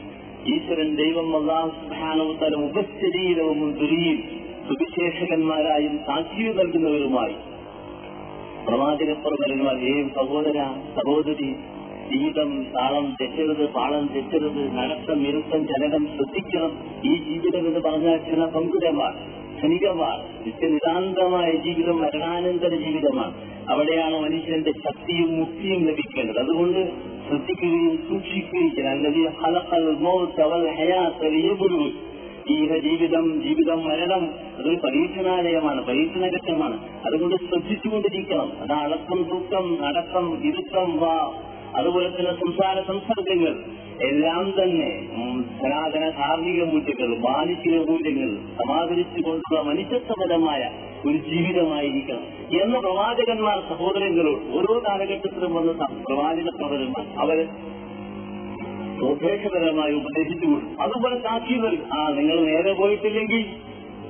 ഈശ്വരൻ 0.53 0.95
ദൈവം 0.95 1.35
അള്ളാഹു 1.35 1.69
സുബ്ഹാനഹു 1.69 2.63
ഉപശരീരവും 2.65 3.71
ദുരിയും 3.71 4.19
സുവിശേഷകന്മാരായും 4.67 5.99
സാക്ഷിയും 6.07 6.55
നൽകുന്നവരുമായി. 6.57 7.35
പ്രവാചകപ്പുറമരുന്മാർ 8.67 9.75
ഏ 9.75 9.95
സഹോദര 10.15 10.59
സഹോദരി 10.95 11.49
ജീവിതം 12.11 12.63
താളം 12.63 13.15
തെറ്റരുത് 13.21 13.69
പാളം 13.69 14.09
തെറ്റരുത് 14.15 14.77
നടത്തം 14.77 15.27
ഇരുത്തം 15.27 15.67
ചലനം 15.67 16.03
ശ്രദ്ധിക്കണം. 16.15 16.71
ഈ 17.05 17.13
ജീവിതം 17.23 17.67
എന്ന് 17.67 17.79
പറഞ്ഞാൽ 17.79 18.17
ചില 18.17 18.45
പങ്കുരമാണ് 18.45 19.44
ക്ഷണികമാണ്. 19.55 20.45
നിത്യനിതാന്തമായ 20.45 21.51
ജീവിതം 21.51 22.01
മരണാനന്തര 22.01 22.75
ജീവിതമാണ്. 22.75 23.33
അവിടെയാണ് 23.69 24.21
മനുഷ്യന്റെ 24.21 24.71
ശക്തിയും 24.71 25.39
മുക്തിയും 25.39 25.85
ലഭിക്കേണ്ടത്. 25.85 26.39
അതുകൊണ്ട് 26.39 26.91
ശ്രദ്ധിക്കുകയും 27.27 27.97
സൂക്ഷിക്കുകയും 27.97 28.75
ചെയ്യണം. 28.75 29.05
ഈഹ 32.49 32.77
ജീവിതം 32.77 33.43
ജീവിതം 33.43 33.85
മരണം 33.85 34.29
അതൊരു 34.57 34.75
പരീക്ഷണാലയമാണ് 34.75 35.85
പരീക്ഷണഘട്ടമാണ്. 35.85 36.79
അതുകൊണ്ട് 37.05 37.35
ശ്രദ്ധിച്ചുകൊണ്ടിരിക്കണം. 37.35 38.51
അത് 38.61 38.71
അടക്കം 38.71 39.23
തൂക്കം 39.23 39.77
നടക്കം 39.81 40.47
ഇരുത്തം 40.47 40.97
വാ. 40.97 41.33
അതുപോലെ 41.77 42.09
തന്നെ 42.09 42.33
സംസാര 42.33 42.77
സംസർഗങ്ങൾ 42.87 43.53
എല്ലാം 44.01 44.45
തന്നെ 44.51 44.89
സനാതന 45.59 46.05
ധാർമ്മിക 46.17 46.63
മൂല്യങ്ങൾ 46.63 47.09
മാനുഷിക 47.19 47.75
മൂല്യങ്ങൾ 47.89 48.29
സമാദരിച്ചുകൊണ്ടുള്ള 48.57 49.61
മനുഷ്യത്വപരമായ 49.61 50.61
ഒരു 51.05 51.17
ജീവിതമായിരിക്കണം 51.17 52.25
എന്ന 52.63 52.79
പ്രവാചകന്മാർ 52.79 53.59
സഹോദരങ്ങളോട് 53.69 54.43
ഓരോ 54.57 54.75
കാലഘട്ടത്തിലും 54.87 55.53
വന്ന 55.53 55.71
പ്രവാചക 56.07 56.49
സഹോദരന്മാർ 56.49 57.05
അവരെ 57.19 57.45
സ്വദേശപരമായി 58.99 59.93
ഉപദേശിച്ചു 59.93 60.45
കൊടുക്കും 60.45 60.81
അതുപോലെ 60.81 61.17
സാക്ഷികൾ 61.19 61.73
ആ 61.93 62.01
നിങ്ങൾ 62.09 62.37
നേരെ 62.45 62.73
പോയിട്ടില്ലെങ്കിൽ 62.73 63.41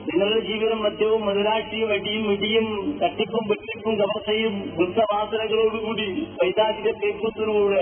നിങ്ങളുടെ 0.07 0.39
ജീവിതം 0.39 0.79
മദ്യവും 0.83 1.21
മുതലാട്ടിയും 1.25 1.89
അടിയും 1.91 2.25
ഇടിയും 2.31 2.67
തട്ടിപ്പും 2.99 3.43
വെട്ടിപ്പും 3.47 3.95
കവർച്ചയും 3.95 4.55
വൃത്തവാസനകളോടുകൂടി 4.77 6.05
പൈതാചിക 6.35 6.91
പേക്കൂത്തിലൂടെ 7.01 7.81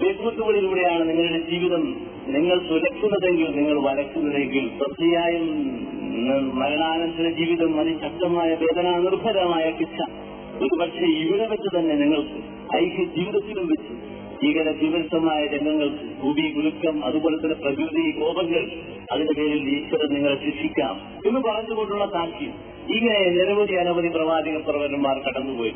പേക്കൂത്തുകളിലൂടെയാണ് 0.00 1.04
നിങ്ങളുടെ 1.08 1.40
ജീവിതം 1.50 1.84
നിങ്ങൾ 2.26 2.58
തുലക്കുന്നതെങ്കിൽ 2.68 3.50
നിങ്ങൾ 3.56 3.78
വരക്കുന്നതെങ്കിൽ 3.80 4.66
തീർച്ചയായും 4.78 5.46
മരണാനന്തര 6.54 7.28
ജീവിതം 7.30 7.72
അതിശക്തമായ 7.80 8.50
വേദന 8.54 8.96
നിർഭരമായ 8.98 9.66
കിച്ച 9.70 9.98
ഒരുപക്ഷെ 10.58 11.06
ഇവിടെ 11.20 11.46
വെച്ച് 11.46 11.70
തന്നെ 11.76 11.94
നിങ്ങൾക്ക് 11.94 12.40
ഐക്യ 12.76 13.04
ജീവിതത്തിലും 13.16 13.66
വെച്ച് 13.66 13.94
ഭീകര 14.42 14.70
രംഗങ്ങൾക്ക് 15.54 16.22
ഭൂമി 16.22 16.52
കുലുക്കം 16.52 17.04
അതുപോലെ 17.04 17.36
തന്നെ 17.36 17.54
പ്രകൃതി 17.54 18.10
കോപങ്ങൾ 18.10 18.70
അതിന്റെ 19.12 19.34
പേരിൽ 19.40 19.68
ഈശ്വരൻ 19.68 20.14
നിങ്ങളെ 20.14 20.44
ശിക്ഷിക്കാം 20.44 21.00
എന്ന് 21.26 21.40
പറഞ്ഞുകൊണ്ടുള്ള 21.40 22.06
സാക്ഷ്യം. 22.06 22.52
ഇങ്ങനെ 22.96 23.30
നിരവധി 23.30 23.74
അനവധി 23.74 24.08
പ്രവാചക 24.08 24.56
പ്രവരന്മാർ 24.56 25.18
കടന്നുപോയി. 25.18 25.72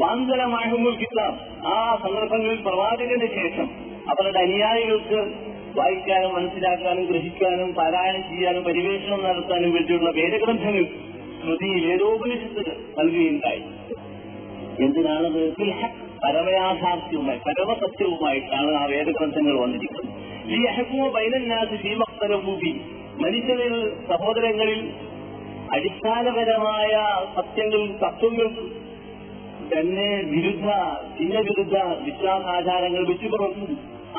വാന്തരമാകുമ്പോൾ 0.00 0.96
കിട്ടാം. 0.96 1.38
ആ 1.66 1.96
സന്ദർഭങ്ങളിൽ 2.02 2.60
പ്രവാചകന്റെ 2.60 3.26
ശേഷം 3.26 3.70
അവരുടെ 4.10 4.38
അനുയായികൾക്ക് 4.38 5.50
വായിക്കാനും 5.78 6.34
മനസ്സിലാക്കാനും 6.34 7.04
ഗ്രഹിക്കാനും 7.04 7.74
പാരായണം 7.74 8.22
ചെയ്യാനും 8.22 8.64
പരിവേഷണം 8.64 9.24
നടത്താനും 9.24 9.72
വേണ്ടിയുള്ള 9.72 10.10
വേദഗ്രന്ഥങ്ങൾ 10.10 10.84
ശ്രുതി 11.42 11.86
വേദോപനിഷത്തുകൾ 11.86 12.76
നൽകുകയുണ്ടായി. 12.98 13.62
എന്തിനാണത്? 14.84 15.54
ഫിൽഹഖ് 15.54 16.09
പരമയാഥാർത്ഥ്യവുമായി 16.22 17.40
പരമസത്യവുമായിട്ടാണ് 17.46 18.72
ആ 18.80 18.84
വേദഗ്രന്ഥങ്ങൾ 18.94 19.56
വന്നിരിക്കുന്നത്. 19.64 20.16
ഈ 20.56 20.60
അഹക്കുമ 20.72 21.04
ബൈനന്നാസ് 21.16 21.76
ഭീമക്തരഭൂപി 21.84 22.72
മനുഷ്യരിൽ 23.22 23.74
സഹോദരങ്ങളിൽ 24.10 24.80
അടിസ്ഥാനപരമായ 25.76 26.92
സത്യങ്ങൾ 27.36 27.82
തത്വങ്ങൾ 28.04 28.48
തന്നെ 29.72 30.08
വിരുദ്ധ 30.32 30.68
ഭിന്നവിരുദ്ധ 31.18 31.76
വിശ്വാസാചാരങ്ങൾ 32.06 33.02
വെച്ചുപുറത്തും 33.10 33.72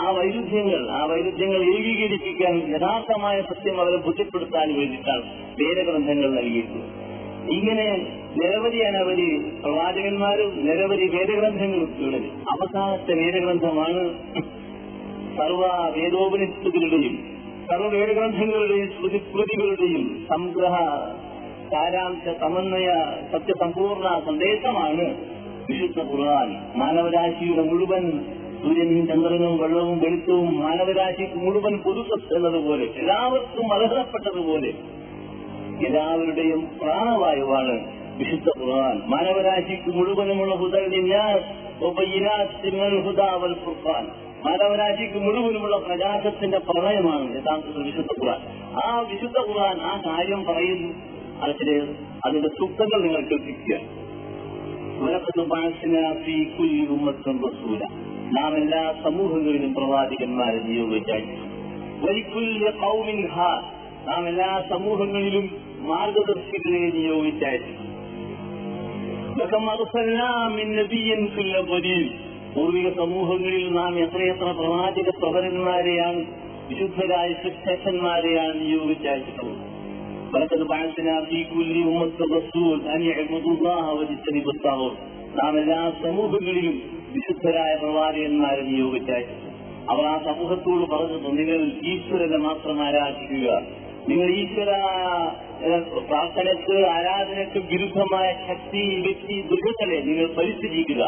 ആ 0.03 0.05
വൈരുദ്ധ്യങ്ങൾ 0.17 0.83
ആ 0.97 1.01
വൈരുദ്ധ്യങ്ങൾ 1.11 1.61
ഏകീകരിപ്പിക്കാൻ 1.73 2.55
യഥാർത്ഥമായ 2.73 3.37
സത്യം 3.49 3.77
അവരെ 3.83 3.99
ബുദ്ധിപ്പെടുത്താൻ 4.05 4.67
വേണ്ടിയിട്ടാണ് 4.77 5.25
വേദഗ്രന്ഥങ്ങൾ 5.61 6.29
നൽകിയിട്ടുള്ളത്. 6.39 7.00
ഇങ്ങനെ 7.49 7.87
നിരവധി 8.35 8.77
അനവധി 8.77 9.29
പ്രവാചകന്മാരും 9.63 10.51
നിരവധി 10.67 11.05
വേദഗ്രന്ഥങ്ങളും 11.07 11.89
ഉള്ളത്. 11.99 12.27
അവസാനത്തെ 12.53 13.13
വേദഗ്രന്ഥമാണ് 13.13 14.01
സർവ 15.37 15.61
വേദോപനിഷത്തുകളുടെയും 15.97 17.15
സർവ 17.71 17.87
വേദഗ്രന്ഥങ്ങളുടെയും 17.87 18.87
ശ്രുതികൃതികളുടെയും 18.87 20.25
സംഗ്രഹ 20.29 20.75
സാരാംശ 21.73 22.23
സമന്വയ 22.39 22.87
സത്യസമ്പൂർണ 23.31 24.21
സന്ദേശമാണ് 24.25 25.05
വിശുദ്ധ 25.67 25.99
ഖുർആൻ. 26.01 26.49
മാനവരാശിയുടെ 26.75 27.61
മുഴുവൻ 27.61 28.05
സൂര്യനും 28.61 29.07
ചന്ദ്രനും 29.07 29.57
വെള്ളവും 29.57 29.99
വെളുത്തവും 29.99 30.59
മാനവരാശിക്ക് 30.59 31.35
മുഴുവൻ 31.35 31.77
പൊതുസത്ത് 31.77 32.35
എന്നതുപോലെ 32.35 32.85
എല്ലാവർക്കും 32.95 33.73
അർഹതപ്പെട്ടതുപോലെ 33.73 34.71
എല്ലാവരുടെയും 35.87 36.67
പ്രാണവായുവാണ് 36.81 38.01
വിശുദ്ധ 38.17 38.59
ഖുർആൻ. 38.59 39.01
മാനവരാശിക്ക് 39.05 39.95
മുഴുവനുമുള്ള 39.95 40.55
ഹുദൽ 40.55 40.89
ഖുർആൻ. 43.67 44.07
മാനവരാശിക്ക് 44.45 45.17
മുഴുവനുമുള്ള 45.17 45.77
പ്രകാശത്തിന്റെ 45.77 46.57
പ്രളയമാണ് 46.57 47.35
യഥാർത്ഥത്തിൽ 47.35 47.83
വിശുദ്ധ 47.83 48.23
ഖുർആൻ. 48.23 48.39
ആ 48.85 48.99
വിശുദ്ധ 48.99 49.37
ഖുർആൻ 49.37 49.81
ആ 49.81 50.01
കാര്യം 50.05 50.43
പറയുന്നു. 50.43 50.93
അതിന്റെ 51.41 51.93
അതിന്റെ 52.25 52.49
സുഖങ്ങൾ 52.49 53.01
നിങ്ങൾ 53.01 53.21
കേൾപ്പിക്കുക. 53.21 54.01
നാം 58.39 58.57
എല്ലാ 58.57 58.95
സമൂഹങ്ങളിലും 59.03 59.73
പ്രവാചകന്മാരെ 59.73 60.59
നിയോഗിച്ചു 60.59 61.11
നാം 64.07 64.27
എല്ലാ 64.27 64.63
സമൂഹങ്ങളിലും 64.69 65.70
മാർഗദർശികളെ 65.90 66.82
നിയോഗിച്ചയച്ചു 66.96 67.74
പൂർവിക 72.54 72.88
സമൂഹങ്ങളിൽ 72.98 73.64
നാം 73.70 73.94
എത്രയെത്ര 73.98 74.50
പ്രവാചക 74.52 75.08
പ്രവരന്മാരെയാണ് 75.18 76.20
വിശുദ്ധരായ 76.68 77.30
ശിക്ഷന്മാരെയാണ് 77.44 78.58
നിയോഗിച്ചയച്ചിട്ടുള്ളത് 78.62 79.62
ولقد 80.32 80.62
بعثنا 80.66 81.14
في 81.22 81.38
كل 81.46 81.74
أمة 81.84 82.18
رسول 82.30 82.78
أن 82.88 83.00
يعبدوا 83.02 83.52
الله 83.52 83.84
واجتنبوا 83.94 84.52
الطاغوت 84.52 84.96
നാം 85.38 85.54
എല്ലാ 85.58 85.80
സമൂഹങ്ങളിലും 86.02 86.76
വിശുദ്ധരായ 87.14 87.72
പ്രവാചകന്മാരെ 87.74 88.62
നിയോഗിച്ചയച്ചു 88.70 89.36
അവർ 89.88 90.04
ആ 90.06 90.16
സമൂഹത്തോട് 90.24 90.84
പറഞ്ഞത് 90.92 91.28
നിങ്ങൾ 91.38 91.60
ഈശ്വരനെ 91.84 92.38
മാത്രം 92.46 92.78
ആരാധിക്കുക 92.82 93.46
നിങ്ങൾ 94.10 94.28
ഈശ്വര 94.34 94.70
പ്രാർത്ഥനക്ക് 96.09 96.75
ആരാധനയ്ക്ക് 96.87 97.59
വിരുദ്ധമായ 97.71 98.27
ശക്തി 98.47 98.81
വ്യക്തി 99.01 99.35
ദുരിതങ്ങളെ 99.41 99.99
നിങ്ങൾ 100.01 100.27
പരിസ്ഥിതിക്കുക 100.37 101.03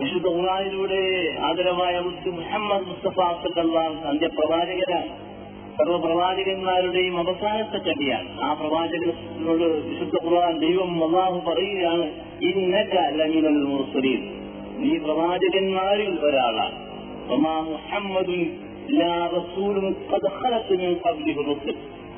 വിശുദ്ധ 0.00 0.28
ഉറാനിലൂടെ 0.28 1.00
ആദരവായ 1.40 1.96
മുഹമ്മദ് 2.36 2.86
മുസ്തഫ 2.86 3.18
സല്ലല്ലാഹു 3.42 4.06
അന്ത്യപ്രവാചകനാണ് 4.06 5.10
സർവപ്രവാചകന്മാരുടെയും 5.78 7.18
അവസാനത്തെ 7.18 7.78
ചടിയാണ് 7.78 8.40
ആ 8.40 8.48
പ്രവാചകനോട് 8.52 9.66
വിശുദ്ധ 9.88 10.16
ഖുർആൻ 10.24 10.58
ദൈവം 10.58 10.90
അള്ളാഹു 11.04 11.38
പറയുകയാണ് 11.50 12.06
ഇന്നക്ക 12.40 12.94
ലമിനൽ 13.20 13.60
മുർസലീൻ. 13.64 14.20
നീ 14.78 14.90
പ്രവാചകന്മാരിൽ 14.96 16.12
ഒരാളാണ്. 16.20 16.76
മുഹമ്മദുൻ 17.72 18.42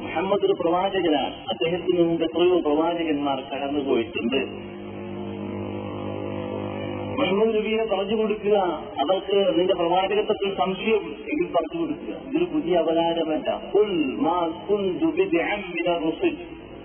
മുഹമ്മദ് 0.00 0.46
ഒരു 0.46 0.52
പ്രവാചകനാണ്. 0.60 1.34
അദ്ദേഹത്തിന് 1.34 2.08
മുമ്പ് 2.08 2.24
എത്രയോ 2.24 2.60
പ്രവാചകന്മാർ 2.60 3.40
കടന്നുപോയിട്ടുണ്ട്. 3.40 4.36
മുഹമ്മദ് 7.20 7.56
നബീനെ 7.56 7.84
പറഞ്ഞു 7.84 8.16
കൊടുക്കുക. 8.16 8.56
അവർക്ക് 9.00 9.58
നിന്റെ 9.58 9.74
പ്രവാചകത്വത്തിൽ 9.74 10.56
സംശയം 10.58 11.16
എങ്കിൽ 11.30 11.46
പറഞ്ഞു 11.46 11.80
കൊടുക്കുക. 11.80 12.14
ഇതൊരു 12.14 12.44
പുതിയ 12.44 12.76
അവതാരമല്ല. 12.76 13.62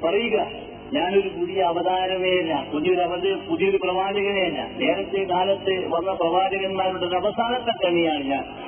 പറയുക 0.03 0.67
ഞാനൊരു 0.93 1.29
പുതിയ 1.29 1.61
അവതാരമേന 1.61 2.71
പുതിയൊരു 2.73 3.01
അവത 3.01 3.33
പുതിയൊരു 3.49 3.77
പ്രവാചകനേന 3.77 4.67
നേരത്തെ 4.77 5.23
കാലത്ത് 5.33 5.87
വന്ന 5.87 6.13
പ്രവാചകന്മാരുടെ 6.13 7.15
അവസാനത്തെ 7.15 7.85
കണിയാണ് 7.85 8.23
ഞാൻ. 8.23 8.66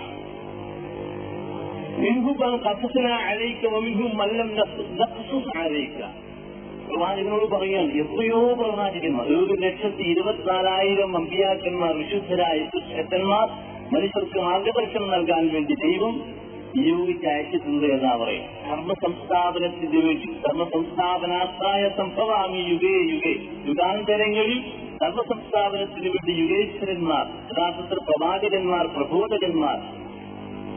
അഴയിക്ക 5.55 6.01
പ്രവാചകനോട് 6.87 7.45
പറയുകയാണ് 7.45 7.91
എത്രയോ 7.93 8.53
പ്രവാചകന്മാർ 8.53 9.27
ഒരു 9.35 9.53
ലക്ഷത്തി 9.59 10.03
ഇരുപത്തിനാലായിരം 10.03 11.15
അമ്പിയാക്കന്മാർ 11.15 11.95
വിശുദ്ധരായ 11.95 12.59
ശക്തന്മാർ 12.97 13.45
മനുഷ്യർക്ക് 13.91 14.39
മാർഗദർശനം 14.39 15.09
നൽകാൻ 15.09 15.47
വേണ്ടി 15.47 15.73
ദൈവം 15.81 16.15
നിയോഗിച്ച് 16.75 17.27
അയച്ചിട്ടുണ്ട് 17.27 17.85
എന്നാ 17.85 18.15
പറയും. 18.15 18.43
ധർമ്മ 18.69 18.93
സംസ്ഥാപനത്തിന്റെ 19.03 19.97
വേണ്ടി 19.97 20.27
ധർമ്മ 20.43 20.63
സംസ്ഥാപനാസ്ഥായ 20.73 21.89
സംഭവാമി 21.97 22.59
യുഗേ 22.71 22.93
യുഗേ. 23.11 23.33
യുഗാന്തരങ്ങളിൽ 23.65 24.59
ധർമ്മ 25.01 25.21
സംസ്ഥാപനത്തിന് 25.23 26.09
വേണ്ടി 26.09 26.33
യുഗേശ്വരന്മാർ 26.41 27.25
യഥാർത്ഥത്തിൽ 27.51 27.99
പ്രവാചകന്മാർ 28.09 28.87
പ്രബോധകന്മാർ 28.97 29.77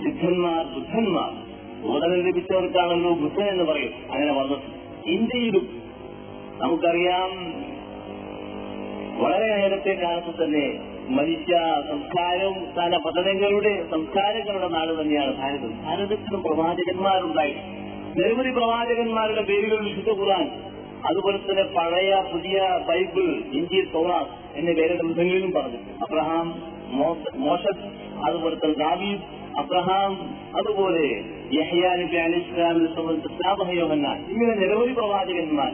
സിദ്ധന്മാർ 0.05 0.65
ബുദ്ധന്മാർ. 0.65 1.31
ബോധനം 1.83 2.27
ലഭിച്ചവർക്കാണല്ലോ 2.27 3.11
ബുദ്ധൻ 3.11 3.45
എന്ന് 3.45 3.65
പറയും. 3.65 3.93
അങ്ങനെ 4.13 4.33
വന്നത്. 4.33 4.59
ഇന്ത്യയിലും 5.07 5.83
നമുക്കറിയാം 6.59 7.31
വളരെ 9.23 9.57
നേരത്തെ 9.57 9.93
കാലത്ത് 9.95 10.45
തന്നെ 10.45 10.81
മനുഷ്യ 11.09 11.83
സംസ്കാരവും 11.91 12.67
സ്ഥാന 12.73 12.97
പതനങ്ങളുടെ 12.97 13.85
സംസ്കാരങ്ങളുടെ 13.91 14.69
നാട് 14.69 15.01
തന്നെയാണ് 15.01 15.37
ഭാരതം. 15.37 15.85
ഭാരതത്തിലും 15.85 16.43
പ്രവാചകന്മാരുണ്ടായി. 16.43 17.55
നിരവധി 18.17 18.51
പ്രവാചകന്മാരുടെ 18.51 19.43
പേരുകൾ 19.43 19.89
വിശുദ്ധ 19.89 20.21
ഖുറാൻ 20.21 20.51
അതുപോലെ 21.07 21.37
തന്നെ 21.37 21.63
പഴയ 21.63 22.25
പുതിയ 22.33 22.81
ബൈബിൾ 22.89 23.23
ഇന്ത്യ 23.53 23.83
തോറാസ് 23.95 24.59
എന്നീ 24.59 24.73
വേറെ 24.73 24.95
ഗ്രന്ഥങ്ങളിലും 24.95 25.53
പറഞ്ഞു 25.53 25.77
അബ്രഹാം 25.77 26.63
മോശസ് 27.35 27.85
അതുപോലെ 28.25 28.55
തന്നെ 28.55 28.79
ദാവീദ് 28.79 29.42
അബ്രഹാം 29.59 30.13
അതുപോലെ 30.57 31.03
യഹ്യാ 31.53 31.91
നബി 31.97 32.17
അലി 32.17 32.37
ഇസ്ലാമിനെ 32.37 32.95
സംബന്ധിച്ച് 32.95 33.29
സ്നാപഹയോഹന്നാൻ 33.29 34.19
ഇങ്ങനെ 34.31 34.55
നിരവധി 34.55 34.93
പ്രവാചകന്മാർ 34.93 35.73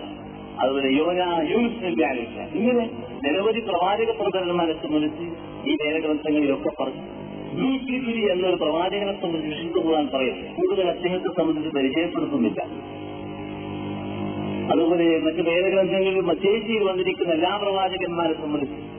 അതുപോലെ 0.62 0.88
യോന 0.88 1.20
യൂനിസ് 1.50 1.84
നബി 1.84 2.02
അലി 2.02 2.20
ഇസ്ലാം 2.20 2.48
ഇങ്ങനെ 2.54 2.84
നിരവധി 3.24 3.60
പ്രവാചക 3.60 4.10
പ്രകടനമാരെ 4.10 4.72
സംബന്ധിച്ച് 4.72 5.26
ഈ 5.70 5.74
വേദഗ്രന്ഥങ്ങളിലൊക്കെ 5.82 6.70
പറഞ്ഞു. 6.80 7.02
യൂസുഫിരി 7.60 8.22
എന്നൊരു 8.32 8.56
പ്രവാചകനെ 8.56 9.14
സംബന്ധിച്ച് 9.22 9.56
വിശുദ്ധ 9.56 9.86
ഖുർആൻ 9.86 10.08
പറയും 10.14 10.54
കൂടുതൽ 10.56 10.86
അദ്ദേഹത്തെ 10.88 11.30
സംബന്ധിച്ച് 11.40 11.70
പരിചയപ്പെടുത്തുന്നില്ല. 11.76 12.60
അതുപോലെ 14.72 15.18
മറ്റ് 15.18 15.42
വേദഗ്രന്ഥങ്ങളിൽ 15.50 16.20
മധ്യേഷ്യയിൽ 16.20 16.82
വന്നിരിക്കുന്ന 16.82 17.32
എല്ലാ 17.32 17.56
പ്രവാചകന്മാരെ 17.56 18.34
സംബന്ധിച്ച് 18.34 18.97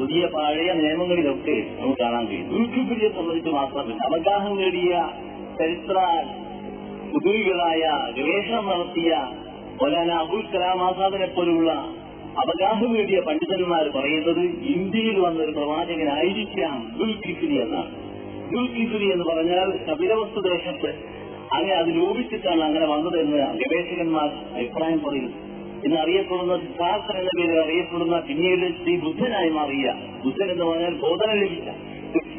പുതിയ 0.00 0.26
പഴയ 0.26 0.72
നിയമങ്ങളിലൊക്കെ 0.72 1.56
നമുക്ക് 1.80 2.02
കാണാൻ 2.02 2.26
കഴിയും 2.26 2.52
യൂട്യൂബിനെ 2.52 3.08
സംബന്ധിച്ച് 3.08 3.50
മാത്രമല്ല 3.50 4.02
അവഗാഹം 4.04 4.56
നേടിയ 4.56 4.92
ചരിത്ര 5.58 5.96
പുതുവികളായ 7.12 7.82
ഗവേഷണം 8.18 8.66
നടത്തിയ 8.66 9.10
മൗലാന 9.80 10.10
അബുൽ 10.10 10.42
കലാം 10.54 10.82
ആസാദിനെ 10.82 11.26
പോലുള്ള 11.26 11.70
അവഗാഹം 12.36 12.94
നേടിയ 12.94 13.20
പണ്ഡിതന്മാർ 13.20 13.90
പറയുന്നത് 13.96 14.42
ഇന്ത്യയിൽ 14.74 15.20
വന്നൊരു 15.20 15.50
പ്രവാചകനായിരിക്കാം 15.50 16.76
ദുൽകിഫിരി 16.98 17.56
എന്നാണ്. 17.56 17.90
ദുൽകിഫിരി 18.50 19.06
എന്ന് 19.12 19.24
പറഞ്ഞാൽ 19.24 19.70
കപിലവസ്തു 19.88 20.40
ദേശത്ത് 20.40 20.90
അങ്ങനെ 21.52 21.74
അത് 21.74 21.96
ലോപിച്ചിട്ടാണ് 21.96 22.62
അങ്ങനെ 22.62 22.86
വന്നതെന്ന് 22.86 23.38
ഗവേഷകന്മാർ 23.62 24.28
അഭിപ്രായം 24.56 24.98
പറയുന്നു. 24.98 25.49
ഇന്ന് 25.84 25.98
അറിയപ്പെടുന്ന 26.02 26.54
സിദ്ധാർത്ഥൻ 26.56 27.16
എന്ന 27.20 27.32
പേരിൽ 27.38 27.58
അറിയപ്പെടുന്ന 27.64 28.16
പിന്നീട് 28.28 28.66
ശ്രീ 28.78 28.94
ബുദ്ധനായി 29.04 29.50
മാറിയ 29.50 29.86
ബുദ്ധൻ 30.24 30.48
എന്ന് 30.54 30.64
പറഞ്ഞാൽ 30.64 30.94
ബോധന 31.04 31.30
ലഭിച്ച 31.42 31.68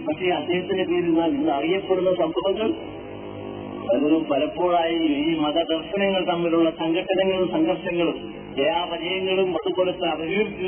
പക്ഷേ 0.08 0.28
അദ്ദേഹത്തിന്റെ 0.32 0.86
പേരിൽ 0.92 1.14
നാം 1.14 1.32
ഇന്ന് 1.38 1.52
അറിയപ്പെടുന്ന 1.52 2.12
സംഭവങ്ങൾ 2.16 2.70
പലരും 3.88 4.24
പലപ്പോഴായി 4.32 5.00
ഈ 5.22 5.32
മതദർശനങ്ങൾ 5.36 6.22
തമ്മിലുള്ള 6.26 6.70
സംഘടനകളും 6.82 7.48
സംഘർഷങ്ങളും 7.50 8.18
ജയാപജയങ്ങളും 8.58 9.50
അതുപോലത്തെ 9.60 10.06
അഭിവൃദ്ധി 10.08 10.68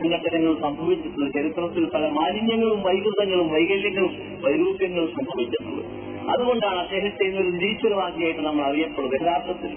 സംഘടനകളും 0.00 0.56
സംഭവിച്ചിട്ടുണ്ട് 0.60 1.30
ചരിത്രത്തിൽ 1.32 1.84
പല 1.94 2.04
മാലിന്യങ്ങളും 2.18 2.80
വൈകൃതങ്ങളും 2.82 3.48
വൈകല്യങ്ങളും 3.54 4.12
വൈരൂപ്യങ്ങളും 4.44 5.10
സംഭവിച്ചിട്ടുണ്ട് 5.18 5.82
അതുകൊണ്ടാണ് 6.32 6.78
അദ്ദേഹത്തെ 6.78 7.24
ഒരു 7.40 7.50
നിരീശ്വരവാദിയായിട്ട് 7.56 8.40
നമ്മൾ 8.40 8.64
അറിയപ്പെടുന്നത്. 8.64 9.16
യഥാർത്ഥത്തിൽ 9.20 9.72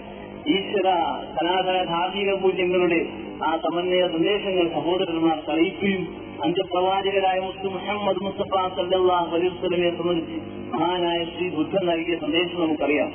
ഈശ്വര 0.48 0.92
സനാതന 1.40 1.84
ധാർമ്മിക 1.84 2.34
മൂല്യങ്ങളുടെ 2.34 3.06
ആ 3.44 3.58
സമന്വയ 3.58 4.08
സന്ദേശങ്ങൾ 4.08 4.70
സഹോദരന്മാർ 4.70 5.52
അറിയിക്കുകയും 5.52 6.18
അഞ്ചപ്രവാചകരായ 6.44 7.40
മുസ്ലിം 7.40 7.74
മുഹമ്മദ് 7.74 8.24
മുസ്തഫ 8.24 8.68
സല്ലാഹ് 8.76 9.36
അലൈവലമെ 9.36 9.98
സംബന്ധിച്ച് 9.98 10.36
മഹാനായ 10.74 11.24
ശ്രീ 11.24 11.50
ബുദ്ധൻ 11.50 11.86
നൽകിയ 11.86 12.16
സന്ദേശം 12.16 12.62
നമുക്കറിയാം. 12.62 13.08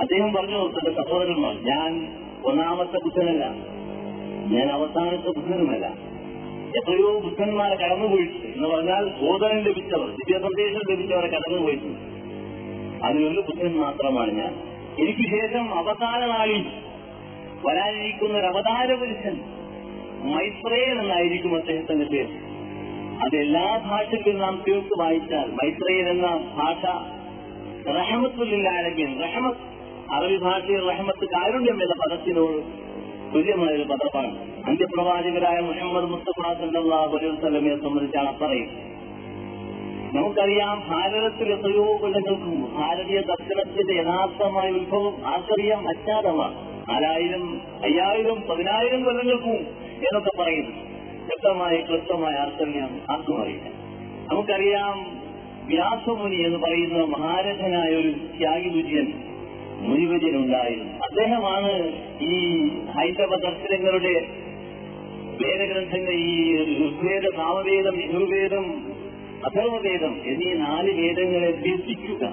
അദ്ദേഹം 0.00 0.32
പറഞ്ഞു 0.32 0.68
തന്റെ 0.68 1.02
സഹോദരന്മാർ 1.02 1.54
ഞാൻ 1.54 2.12
ഒന്നാമത്തെ 2.44 2.96
ബുദ്ധനല്ല. 2.96 3.44
ഞാൻ 4.56 4.68
അവസാനത്തെ 4.68 5.28
ബുദ്ധനുമല്ല. 5.28 5.86
എത്രയോ 6.76 7.20
ബുദ്ധന്മാരെ 7.20 7.74
കടന്നുപോയിട്ടുണ്ട് 7.74 8.46
എന്ന് 8.46 8.68
പറഞ്ഞാൽ 8.68 9.04
ബോധനം 9.04 9.58
ലഭിച്ചവർ 9.58 10.06
വിദ്യാസന്ദേശം 10.06 10.80
ലഭിച്ചവരെ 10.90 11.26
കടന്നുപോയിട്ടുണ്ട്. 11.26 11.98
അതിലൊരു 13.06 13.40
ബുദ്ധൻ 13.40 13.76
മാത്രമാണ് 13.76 14.32
ഞാൻ. 14.32 14.71
എനിക്ക് 15.00 15.24
ശേഷം 15.34 15.74
അവസാന 15.74 16.20
വരാനിരിക്കുന്ന 17.66 18.38
ഒരു 18.38 18.46
അവതാര 18.46 18.94
പുരുഷൻ 18.94 19.34
മൈത്രേയൻ 20.34 21.00
എന്നായിരിക്കും 21.00 21.56
അദ്ദേഹത്തിന്റെ 21.56 22.04
പേര്. 22.04 22.32
അത് 23.24 23.36
എല്ലാ 23.36 23.78
ഭാഷകളിലും 23.86 24.38
നാം 24.38 24.62
തീർത്ത് 24.66 25.00
വായിച്ചാൽ 25.00 25.48
മൈത്രേയൻ 25.50 26.08
എന്ന 26.08 26.26
ഭാഷ 26.58 26.82
റഹമത്തുല്ലാലമ്യൻ 27.98 29.12
റഹമത്ത് 29.24 29.62
അറബി 30.14 30.36
ഭാഷയിൽ 30.36 30.88
റഹമത്ത് 30.90 31.24
കാരുണ്യം 31.24 31.82
എന്ന 31.82 31.94
പദത്തിനോട് 32.02 32.58
തുല്യമായ 33.34 33.74
ഒരു 33.74 33.82
പദമാണ്. 33.82 34.32
അന്ത്യപ്രവാചകരായ 34.66 35.60
മുഹമ്മദ് 35.60 36.08
മുസ്തഫ 36.14 36.38
സല്ലാ 36.58 36.98
അലൈഹി 37.08 37.32
വസല്ലമയെ 37.36 37.76
സംബന്ധിച്ചാണ് 37.76 38.32
പറയുന്നത് 38.42 38.91
നമുക്കറിയാം 40.12 40.82
ഭാരതത്തിൽ 40.88 41.52
എത്രയോ 41.52 41.96
കൊല്ലങ്ങൾക്ക് 41.96 42.42
മുമ്പ് 42.42 42.74
ഭാരതീയ 42.74 43.20
ദർശനത്തിന്റെ 43.20 43.94
യഥാർത്ഥമായ 44.02 44.70
ഉത്ഭവം 44.70 45.26
ആർക്കറിയാം? 45.26 45.88
അജ്ഞാതമാണ് 45.88 46.54
നാലായിരം 46.90 47.60
അയ്യായിരം 47.84 48.42
പതിനായിരം 48.50 49.04
കൊല്ലങ്ങൾക്ക് 49.04 49.54
എന്നൊക്കെ 50.06 50.42
പറയുന്നു. 50.42 50.70
വ്യക്തമായ 51.22 51.76
ക്ലിഷ്ടമായ 51.76 52.34
ആർക്കറിയാം 52.34 53.00
ആർക്കും 53.10 53.42
അറിയില്ല. 53.42 53.68
നമുക്കറിയാം 54.32 55.22
വ്യാസമുനി 55.66 56.36
എന്ന് 56.36 56.58
പറയുന്ന 56.58 57.04
മഹാരഥനായ 57.04 57.94
ഒരു 57.94 58.08
ത്യാഗി 58.08 58.68
വിജയൻ 58.68 59.08
മുനിവര്യൻ 59.80 60.36
ഉണ്ടായിരുന്നു 60.36 60.92
അദ്ദേഹമാണ് 60.92 61.72
ഈ 62.22 62.58
ഹൈന്ദവ 62.90 63.36
ദർശനങ്ങളുടെ 63.36 64.14
വേദഗ്രന്ഥങ്ങൾ 65.42 66.12
ഈ 66.12 66.56
ഋഗ്വേദ 66.78 67.36
സാമവേദം 67.36 68.02
യജുർവേദം 68.02 68.92
അഥർവവേദം 69.44 70.20
എന്നീ 70.24 70.52
നാല് 70.54 70.92
വേദങ്ങളെ 70.92 71.50
വ്യസിക്കുക 71.50 72.26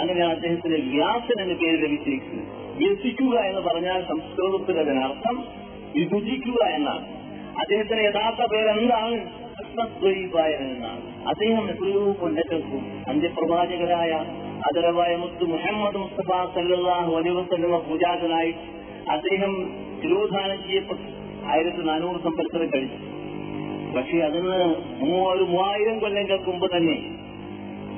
അങ്ങനെ 0.00 0.26
അദ്ദേഹത്തിന് 0.26 0.76
വ്യാസൻ 0.76 1.42
എന്ന 1.42 1.54
പേര് 1.54 1.82
ലഭിച്ചിരിക്കുന്നു. 1.82 2.44
വ്യസിക്കുക 2.74 3.38
എന്ന് 3.38 3.60
പറഞ്ഞാൽ 3.60 4.02
സംസ്കൃതത്തിൽ 4.02 4.78
അതിനർത്ഥം 4.78 5.44
വിഭജിക്കുക 5.96 6.64
എന്നാണ്. 6.64 7.06
അദ്ദേഹത്തിന് 7.58 8.00
യഥാർത്ഥ 8.00 8.52
പേരെന്താണ്? 8.52 9.44
അദ്ദേഹം 11.28 11.70
എത്രയോ 11.70 12.12
കൊല്ലങ്ങൾക്കും 12.20 13.02
അന്ത്യപ്രവാചകരായ 13.08 14.10
അതരവായ 14.66 15.16
മുത്ത് 15.16 15.44
മുഹമ്മദ് 15.44 15.96
മുസ്തഫ 15.96 16.54
സല്ലാഹു 16.54 17.16
അലൈവസല്ലമ 17.16 17.78
പൂജാതനായി 17.78 18.54
അദ്ദേഹം 19.10 19.72
തിരോധാനം 20.04 20.66
ചെയ്യപ്പെട്ടു. 20.66 21.02
ആയിരത്തി 21.46 21.82
നാനൂറ് 21.82 22.20
സംവത്സരം 22.22 22.70
കഴിഞ്ഞു. 22.74 23.13
പക്ഷെ 23.96 24.18
അതിന് 24.18 24.54
ഒരു 25.32 25.44
മൂവായിരം 25.44 25.98
കൊല്ലങ്ങൾക്ക് 25.98 26.50
മുമ്പ് 26.50 26.66
തന്നെ 26.76 26.96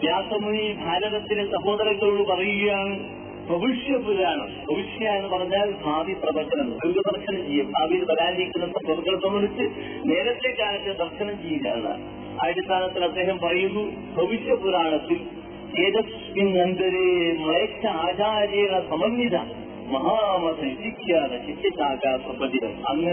വ്യാസമുനി 0.00 0.64
ഭാരതത്തിലെ 0.84 1.44
സഹോദരങ്ങളോട് 1.46 2.24
പറയുകയാണ് 2.30 2.96
ഭവിഷ്യ 3.50 3.96
പുരാണം 3.96 4.48
ഭവിഷ്യ 4.68 5.08
എന്ന് 5.08 5.28
പറഞ്ഞാൽ 5.28 5.68
ഭാവി 5.84 6.12
പ്രവചനം 6.12 6.68
ദർശനം 7.08 7.46
ചെയ്യും. 7.46 7.66
ഭാവിയിൽ 7.76 8.04
വരാനിരിക്കുന്ന 8.04 8.66
സംഭവങ്ങളെ 8.66 9.18
സംബന്ധിച്ച് 9.18 9.64
നേരത്തെ 10.04 10.50
കാലത്ത് 10.50 10.96
ദർശനം 10.98 11.36
ചെയ്യുക 11.42 11.66
എന്നാണ് 11.68 12.02
അടിസ്ഥാനത്തിൽ 12.46 13.04
അദ്ദേഹം 13.04 13.38
പറയുന്നു 13.38 13.84
ഭവിഷ്യ 14.16 14.54
പുരാണത്തിൽ 14.54 15.20
ഏതസ്മിൻ 15.84 16.50
അന്തരേ 16.60 17.06
മയച്ച 17.46 17.86
ആചാര്യ 17.86 18.66
സമന്വിത. 18.90 19.36
മഹാമത 19.92 20.60
വിധിക്കാത 20.62 21.32
ശിഷ്യശാഖ 21.46 22.02
അങ്ങ് 22.90 23.12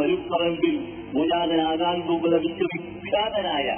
ഒരു 0.00 0.16
പറമ്പിൽ 0.30 0.76
പൂജാതനാകാൻ 1.12 2.00
പോകുന്ന 2.06 2.36
വിശ്വവിഖ്യാതനായ 2.36 3.68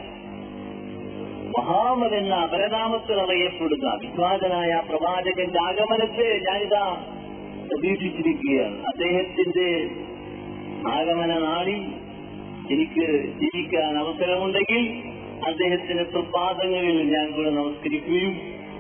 മഹാമത് 1.59 2.15
എന്ന 2.17 2.35
അപരനാമത്തിൽ 2.35 3.21
അറിയപ്പെടുന്ന 3.21 3.89
വിഖ്യാതനായ 4.03 4.83
പ്രവാചകന്റെ 4.89 5.61
ആഗമനത്തെ 5.61 6.29
ഞാനിതാ 6.47 6.85
പ്രതീക്ഷിച്ചിരിക്കുകയാണ്. 7.69 8.77
അദ്ദേഹത്തിന്റെ 8.87 9.69
ആഗമന 10.89 11.33
നാളിൽ 11.39 11.81
എനിക്ക് 12.71 13.07
ജീവിക്കാൻ 13.35 13.99
അവസരമുണ്ടെങ്കിൽ 13.99 14.83
അദ്ദേഹത്തിന്റെ 15.47 16.05
പ്രഭാതങ്ങളിൽ 16.05 16.99
ഞാൻ 17.15 17.27
കൂടെ 17.33 17.51
നമസ്കരിക്കുകയും 17.51 18.35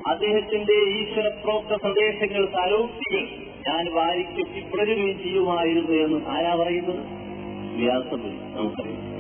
അദ്ദേഹത്തിന്റെ 0.09 0.77
ഈശ്വരപ്രോക്ത 0.94 1.77
സന്ദേശങ്ങൾ 1.83 2.46
സാരോക്തികൾ 2.53 3.24
ഞാൻ 3.68 3.94
വാരിക്കെട്ടി 3.94 4.61
പുലരുകയും 4.61 5.22
ചെയ്യുമായിരുന്നു 5.22 5.92
എന്ന് 5.92 6.31
ആരാ 6.31 6.55
പറയുന്നത്? 6.55 7.00
വ്യാസപുരി. 7.77 8.33
നമുക്കറിയാം. 8.57 9.14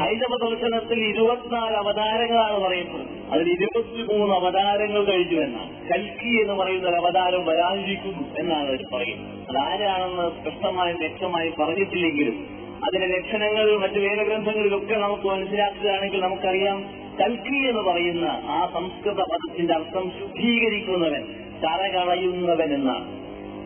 ഹൈന്ദവ 0.00 0.48
ദർശനത്തിൽ 0.48 0.98
ഇരുപത്തിനാല് 1.04 1.76
അവതാരങ്ങളാണ് 1.76 2.60
പറയപ്പെടുന്നത്. 2.60 3.30
അതിൽ 3.30 3.52
ഇരുപത്തിമൂന്ന് 3.52 4.34
അവതാരങ്ങൾ 4.34 5.04
കഴിഞ്ഞു 5.04 5.40
എന്നാണ്. 5.40 5.88
കൽക്കി 5.88 6.40
എന്ന് 6.40 6.52
പറയുന്ന 6.52 6.88
ഒരു 6.88 6.96
അവതാരം 6.96 7.46
വരാനിരിക്കുന്നു 7.46 8.28
എന്നാണ് 8.38 8.68
അവർ 8.68 8.78
പറയുന്നത്. 8.94 9.50
അതാരാണെന്ന് 9.50 10.30
സ്പഷ്ടമായും 10.30 10.96
വ്യക്തമായി 11.00 11.52
പറഞ്ഞിട്ടില്ലെങ്കിലും 11.60 12.46
അതിന്റെ 12.84 13.06
ലക്ഷണങ്ങൾ 13.06 13.76
മറ്റു 13.76 13.98
വേദഗ്രന്ഥങ്ങളിലൊക്കെ 13.98 14.94
നമുക്ക് 14.94 15.24
മനസ്സിലാക്കുകയാണെങ്കിൽ 15.24 16.20
നമുക്കറിയാം 16.20 16.84
കൽക്കി 17.20 17.68
എന്ന് 17.68 17.82
പറയുന്ന 17.82 18.24
ആ 18.24 18.70
സംസ്കൃത 18.74 19.18
പദത്തിന്റെ 19.18 19.74
അർത്ഥം 19.74 20.10
ശുദ്ധീകരിക്കുന്നവൻ. 20.20 21.41
കറകളയുന്നവൻ 21.63 22.71
എന്നാണ് 22.79 23.07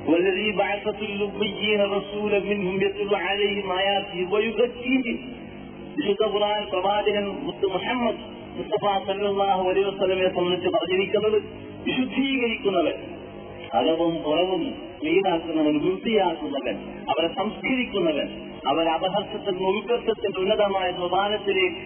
والذي 0.06 0.50
بعث 0.54 0.86
في 0.92 1.06
الأميين 1.14 1.80
رسولا 1.92 2.40
منهم 2.42 2.76
يتلو 2.82 3.16
عليهم 3.26 3.68
آياته 3.74 4.20
ويزكيهم 4.34 5.18
വിശുദ്ധ 5.96 6.24
ഖുർആൻ 6.34 6.62
പ്രവാചകൻ 6.72 7.26
മുത്ത് 7.46 7.68
മുഹമ്മദ് 7.74 8.22
മുസ്തഫ 8.58 8.84
സല്ലാഹു 9.08 9.64
അലൈഹി 9.72 9.86
വസ്ലമെ 9.90 10.28
സംബന്ധിച്ച് 10.36 10.70
പറഞ്ഞിരിക്കുന്നത് 10.76 11.38
വിശുദ്ധീകരിക്കുന്നവൻ 11.88 12.96
അകവും 13.80 14.16
പുറവും 14.26 14.64
ക്ലീനാക്കുന്നവൻ 15.00 15.76
വൃത്തിയാക്കുന്നവൻ 15.84 16.76
അവരെ 17.12 17.30
സംസ്കരിക്കുന്നവൻ 17.40 18.28
അവരെ 18.72 18.92
അപഹർഷത്തിന്റെ 18.96 19.66
ഉത്കർഷത്തിന്റെ 19.72 20.40
ഉന്നതമായ 20.44 20.88
സ്വഭാവത്തിലേക്ക് 21.00 21.84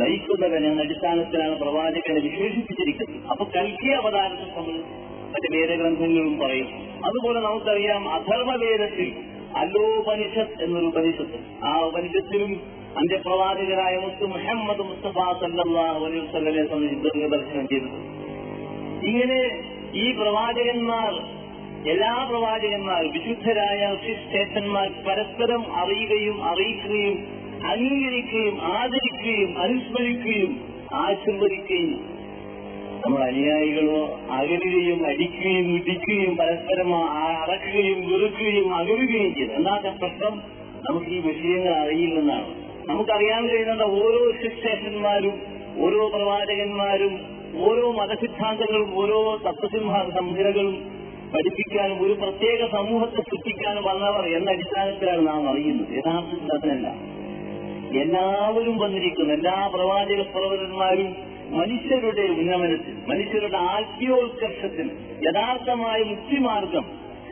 നയിക്കുന്നവൻ 0.00 0.80
അടിസ്ഥാനത്തിലാണ് 0.80 1.58
പ്രവാചകനെ 1.58 2.20
വിശേഷിപ്പിച്ചിരിക്കുന്നത്. 2.20 3.26
അപ്പൊ 3.30 3.44
കൽക്കി 3.56 3.90
അവതാരത്തെ 3.90 4.46
സംബന്ധിച്ച് 4.54 4.94
മറ്റ് 5.32 5.48
വേദഗ്രന്ഥങ്ങളും 5.56 6.38
പറയും. 6.38 6.68
അതുപോലെ 7.04 7.40
നമുക്കറിയാം 7.40 8.08
അധർമ്മവേദത്തിൽ 8.08 9.08
അല്ലോപനിഷത്ത് 9.56 10.64
എന്നൊരു 10.64 10.86
ഉപനിഷത്ത്. 10.86 11.38
ആ 11.64 11.80
ഉപനിഷത്തിലും 11.80 12.52
അന്റെ 12.98 13.16
പ്രവാചകരായ 13.16 13.96
മുസ്തു 13.96 14.24
മുഹമ്മദ് 14.24 14.78
മുസ്തഫ 14.78 15.18
അലൈഹി 15.18 16.66
സംബന്ധിച്ച് 16.66 17.26
ദർശനം 17.34 17.68
ചെയ്തത് 17.68 17.98
ഇങ്ങനെ 19.08 19.40
ഈ 19.94 20.12
പ്രവാചകന്മാർ 20.12 21.12
എല്ലാ 21.90 22.26
പ്രവാചകന്മാർ 22.30 23.02
വിശുദ്ധരായ 23.12 23.96
ശിഷ്ടേഷന്മാർ 24.06 24.88
പരസ്പരം 25.06 25.62
അറിയുകയും 25.72 26.44
അറിയിക്കുകയും 26.44 27.37
അംഗീകരിക്കുകയും 27.66 28.60
ആദരിക്കുകയും 28.62 29.58
അനുസ്മരിക്കുകയും 29.58 30.68
ആശംവദിക്കുകയും 30.94 32.18
നമ്മൾ 33.06 33.24
അനുയായികളോ 33.24 34.20
അകലുകയും 34.30 35.06
അടിക്കുകയും 35.06 35.74
ഇടിക്കുകയും 35.74 36.36
പരസ്പരം 36.36 36.96
അറക്കുകയും 36.96 38.12
വെറുക്കുകയും 38.12 38.74
അകലുകയും 38.74 39.34
ചെയ്തു. 39.34 39.50
എന്നാത്ത 39.50 39.94
പ്രശ്നം? 39.96 40.42
നമുക്ക് 40.90 41.06
ഈ 41.06 41.18
വിഷയങ്ങൾ 41.18 41.74
അറിയില്ലെന്നാണ്. 41.74 42.54
നമുക്കറിയാൻ 42.88 43.48
കഴിയുന്ന 43.48 43.82
ഓരോ 43.82 44.32
ശിക്ഷേഷന്മാരും 44.42 45.42
ഓരോ 45.78 46.08
പ്രവാചകന്മാരും 46.08 47.20
ഓരോ 47.58 47.92
മതസിദ്ധാന്തങ്ങളും 47.92 48.94
ഓരോ 48.94 49.38
തത്വസിംഹ 49.46 50.10
സംഹിതകളും 50.16 50.98
പഠിപ്പിക്കാനും 51.34 52.06
ഒരു 52.06 52.12
പ്രത്യേക 52.12 52.70
സമൂഹത്തെ 52.70 53.16
സൃഷ്ടിക്കാനും 53.16 53.84
വന്നവർ 53.84 54.36
എന്ന 54.36 54.50
അടിസ്ഥാനത്തിലാണ് 54.50 55.26
നാം 55.26 55.48
അറിയുന്നത്. 55.48 55.98
യഥാർത്ഥത്തിൽ 55.98 56.52
അതിനല്ല 56.52 57.17
എല്ലാവരും 57.96 58.78
വന്നിരിക്കുന്നു. 58.78 59.34
എല്ലാ 59.34 59.70
പ്രവാചക 59.74 60.22
പ്രവർത്തകന്മാരും 60.22 61.16
മനുഷ്യരുടെ 61.50 62.20
ഉന്നമനത്തിൽ 62.20 62.94
മനുഷ്യരുടെ 63.08 63.56
ആത്മീയോത്കർഷത്തിൽ 63.56 64.90
യഥാർത്ഥമായ 65.28 66.02
മുക്തിമാർഗം 66.02 66.82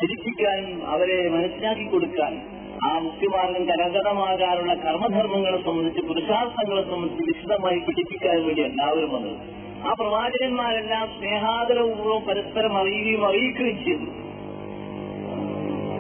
ധരിപ്പിക്കാനും 0.03 0.87
അവരെ 0.87 1.29
മനസ്സിലാക്കി 1.29 1.85
കൊടുക്കാനും 1.85 2.43
ആ 2.87 2.99
മുക്തിമാർഗം 2.99 3.65
കരകതമാകാനുള്ള 3.65 4.75
കർമ്മധർമ്മങ്ങളെ 4.75 5.63
സംബന്ധിച്ച് 5.63 6.01
പുരുഷാർത്ഥങ്ങളെ 6.01 6.83
സംബന്ധിച്ച് 6.83 7.25
വിശദമായി 7.25 7.79
പഠിപ്പിക്കാൻ 7.79 8.47
വേണ്ടി 8.47 8.63
എല്ലാവരും 8.63 9.13
വന്നത്. 9.13 9.39
ആ 9.87 9.93
പ്രവാചകന്മാരെല്ലാം 9.93 11.09
സ്നേഹാദരപൂർവം 11.19 12.23
പരസ്പരം 12.25 12.77
അറിയുകയും 12.77 13.27
അറിയിക്കുകയും 13.27 13.85
ചെയ്തു. 13.85 14.26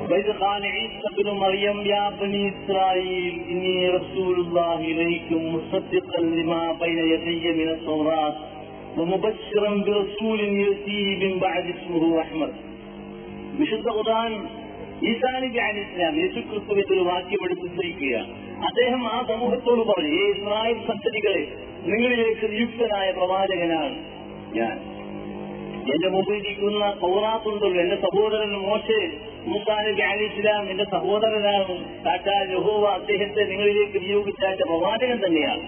وإذ 0.06 0.32
قال 0.36 0.65
عيسى 0.67 1.08
بن 1.17 1.30
مريم 1.36 1.77
يا 1.86 2.10
بني 2.12 2.41
إسرائيل 2.51 3.34
إني 3.49 3.89
رسول 3.89 4.36
الله 4.38 4.80
إليكم 4.86 5.56
مصدقا 5.56 6.21
لما 6.32 6.63
بين 6.75 6.99
يدي 7.06 7.51
من 7.54 7.69
التوراة 7.69 8.36
ومبشرا 8.97 9.71
برسول 9.80 10.39
يأتي 10.39 11.01
من 11.17 11.39
بعد 11.39 11.65
اسمه 11.67 12.04
أحمد 12.21 12.51
വിശുദ്ധ 13.60 13.88
ഖുർആൻ 13.95 14.32
ഈസാ 15.08 15.32
നബി 15.36 15.60
അലി 15.63 15.82
ഇസ്ലാം 15.82 16.13
യേശുക്രിസ്തുവിന്റെ 16.21 16.93
ഒരു 16.95 17.04
വാക്യം 17.08 17.41
എടുത്തുദ്ധരിക്കുക 17.45 18.15
അദ്ദേഹം 18.67 19.01
ആ 19.08 19.17
സമൂഹത്തോട് 19.30 19.82
പറഞ്ഞു 19.89 20.12
ഏ 20.17 20.25
ഇസ്രായേൽ 20.34 20.77
സന്തതികളെ 20.88 21.43
നിങ്ങളിലേക്ക് 21.86 22.47
നിയുക്തനായ 22.54 23.08
പ്രവാചകനാണ് 23.17 23.97
ഞാൻ 24.58 24.75
എന്റെ 25.94 26.09
മുമ്പിൽ 26.09 26.35
ഇരിക്കുന്ന 26.35 26.90
പൗറാത്തുണ്ടല്ലോ 26.90 27.81
എന്റെ 27.83 27.96
സഹോദരൻ 27.96 28.53
മോശെ 28.53 29.01
മുസാനബി 29.46 30.01
അലി 30.01 30.25
ഇസ്ലാം 30.25 30.70
എന്റെ 30.70 30.85
സഹോദരനാണ്. 30.85 32.05
കാറ്റാ 32.05 32.42
ലഹോവ 32.42 32.85
അദ്ദേഹത്തെ 32.88 33.44
നിങ്ങളിലേക്ക് 33.44 33.99
നിയോഗിച്ച 34.05 34.62
പ്രവാചകൻ 34.62 35.18
തന്നെയാണ്. 35.27 35.62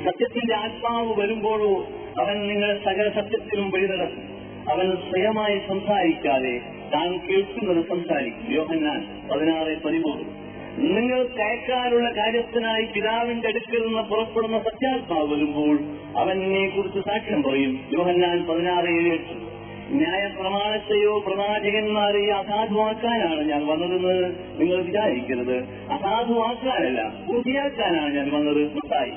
സത്യത്തിന്റെ 0.05 0.55
ആത്മാവ് 0.55 1.21
വരുമ്പോഴോ 1.21 1.87
അവൻ 2.19 2.47
നിങ്ങളെ 2.47 2.79
സകല 2.85 3.09
സത്യത്തിലും 3.09 3.69
വഴി 3.69 3.85
നടക്കും. 3.85 4.23
അവൻ 4.71 4.95
സ്വയമായി 4.95 5.61
സംസാരിക്കാതെ 5.67 6.61
താൻ 6.93 7.17
കേൾക്കുന്നത് 7.17 7.85
സംസാരിക്കും. 7.89 8.55
യോഹന്നാൻ 8.55 9.29
പതിനാറ് 9.31 9.83
പതിമൂന്ന്. 9.83 10.49
നിങ്ങൾ 10.77 11.27
കയക്കാനുള്ള 11.27 12.09
കാര്യത്തിനായി 12.09 12.85
പിതാവിന്റെ 12.95 13.47
അടുക്കൽ 13.47 13.87
നിന്ന് 13.87 14.01
പുറപ്പെടുന്ന 14.01 14.59
സത്യാത്മാവ് 14.59 15.33
വരുമ്പോൾ 15.33 15.79
അവനെ 16.17 16.69
കുറിച്ച് 16.69 16.99
സാക്ഷ്യം 16.99 17.43
പറയും. 17.43 17.79
യോഹന്നാൻ 17.93 18.45
പതിനാറ് 18.45 18.85
ഏഴ് 18.85 19.13
എട്ട്. 19.13 19.48
ന്യായപ്രമാണത്തെയോ 19.91 21.19
പ്രവാചകന്മാരെയോ 21.19 22.35
അസാധുവാക്കാനാണ് 22.35 23.41
ഞാൻ 23.49 23.67
വന്നതെന്ന് 23.67 24.15
നിങ്ങൾ 24.61 24.81
വിചാരിക്കരുത്. 24.81 25.57
അസാധുവാക്കാനല്ല 25.91 27.13
പൂർത്തിയാക്കാനാണ് 27.27 28.15
ഞാൻ 28.15 28.29
വന്നത്. 28.31 28.75
മുട്ടായി 28.75 29.11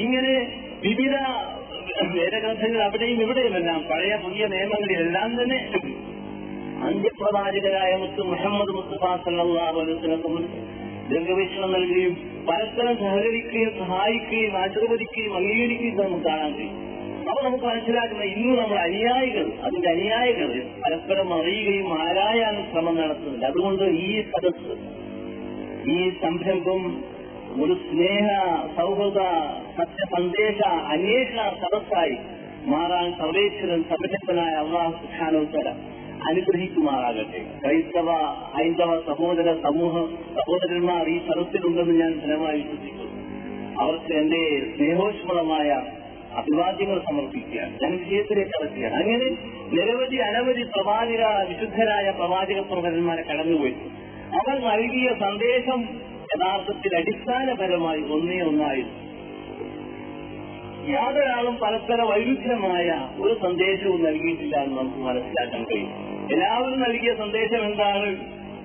ഇങ്ങനെ 0.00 0.34
വിവിധ 0.82 1.14
വേദഗ്രന്ഥങ്ങൾ 2.16 2.82
അവിടെയും 2.82 3.22
ഇവിടെയുമെല്ലാം 3.22 3.84
പഴയ 3.90 4.16
പുതിയ 4.16 4.46
നിയമങ്ങളിലെല്ലാം 4.46 5.42
തന്നെ 5.42 5.58
അന്ത്യപ്രവാചകരായ 6.84 7.96
മുത്ത് 7.96 8.22
മുഹമ്മദ് 8.22 8.68
മുസ്തഫ 8.68 9.04
സംബന്ധിച്ച് 9.24 10.60
രംഗവീക്ഷണം 11.16 11.72
നൽകുകയും 11.72 12.14
പരസ്പരം 12.50 12.96
സഹകരിക്കുകയും 12.96 13.72
സഹായിക്കുകയും 13.78 14.58
ആശീർവദിക്കുകയും 14.58 15.36
അംഗീകരിക്കുകയും 15.36 16.06
നമുക്ക് 16.06 16.24
കാണാൻ 16.24 16.52
കഴിയും. 16.54 16.99
അപ്പൊ 17.30 17.40
നമുക്ക് 17.48 17.64
മനസ്സിലാക്കുന്ന 17.64 18.24
ഇന്ന് 18.24 18.54
നമ്മൾ 18.60 18.78
അനുയായികൾ 18.78 19.46
അതിന്റെ 19.62 19.88
അനുയായികൾ 19.90 20.48
പരസ്പരം 20.84 21.28
അറിയുകയും 21.34 21.88
ആരായാനും 21.98 22.64
ശ്രമം 22.72 22.96
നടത്തുന്നുണ്ട് 22.96 23.46
അതുകൊണ്ട് 23.46 23.84
ഈ 24.06 24.22
സദസ് 24.30 24.74
ഈ 25.90 25.98
സംരംഭം 26.22 26.82
ഒരു 27.62 27.74
സ്നേഹ 27.84 28.26
സൗഹൃദ 28.76 29.20
സത്യ 29.78 30.02
സന്ദേശ 30.16 30.58
അന്വേഷണ 30.94 31.40
സദസ്സായി 31.62 32.16
മാറാൻ 32.66 33.06
സർവേശ്വരൻ 33.18 33.80
സർവശക്തനായ 33.82 34.54
അള്ളാഹു 34.64 34.92
സുഖാനോത്തര 35.02 35.68
അനുഗ്രഹിക്കുമാറാകട്ടെ. 36.28 37.40
ക്രൈസ്തവ 37.62 38.08
ഹൈന്ദവ 38.56 38.90
സഹോദര 39.06 39.48
സമൂഹം 39.62 40.06
സഹോദരന്മാർ 40.34 41.06
ഈ 41.08 41.18
സദസ്സിലുണ്ടെന്ന് 41.28 41.94
ഞാൻ 42.00 42.12
ഫലമായി 42.20 42.60
വിശ്വസിക്കുന്നു. 42.60 43.14
അവർക്ക് 43.80 44.12
എന്റെ 44.12 44.42
സ്നേഹോഷ്മളമായ 44.74 45.68
അഭിവാദ്യങ്ങൾ 46.36 46.98
സമർപ്പിക്കുക 46.98 47.60
ഞാൻ 47.62 47.96
വിജയത്തിലേക്ക് 47.96 48.62
അടക്കുകയാണ് 48.62 48.94
അങ്ങനെ 48.94 49.24
നിരവധി 49.72 50.16
അനവധി 50.16 50.62
പ്രവാചക 50.62 51.24
വിശുദ്ധരായ 51.48 52.10
പ്രവാചക 52.10 52.60
പ്രവചന്മാരെ 52.60 53.22
കടന്നുപോയി. 53.22 53.74
അവർ 54.34 54.60
നൽകിയ 54.60 55.08
സന്ദേശം 55.08 55.88
യഥാർത്ഥത്തിൽ 56.22 56.96
അടിസ്ഥാനപരമായി 56.96 58.00
ഒന്നേ 58.00 58.40
ഒന്നായിരുന്നു. 58.40 59.10
യാതൊരാളും 60.92 61.56
പരസ്പര 61.56 62.02
വൈരുദ്ധ്യമായ 62.02 63.08
ഒരു 63.20 63.34
സന്ദേശവും 63.34 64.04
നൽകിയിട്ടില്ല 64.04 64.56
എന്ന് 64.56 64.78
നമുക്ക് 64.78 64.98
മനസ്സിലാക്കാൻ 64.98 65.64
കഴിയും. 65.64 65.88
എല്ലാവരും 66.32 66.80
നൽകിയ 66.80 67.14
സന്ദേശം 67.14 67.64
എന്താണ്? 67.64 68.16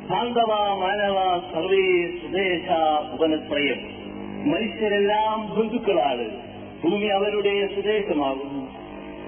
ബാന്ധവ 0.09 0.75
മാനവ 0.75 1.39
സർവേ 1.53 2.07
സുദേശ 2.07 2.71
ഉപനത്രയം. 3.13 4.05
മനുഷ്യരെല്ലാം 4.51 5.59
ബന്ധുക്കളാണ്. 5.59 6.54
ഭൂമി 6.85 7.07
അവരുടെ 7.07 7.53
സുദേശമാകുന്നു. 7.75 8.63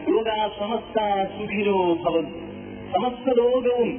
ലോക 0.09 0.29
സമസ്ത 0.59 0.97
സുഖിനോ 1.35 1.77
ഭവൻ 2.03 2.25
സമസ്ത 2.93 3.27
ലോകവും 3.39 3.89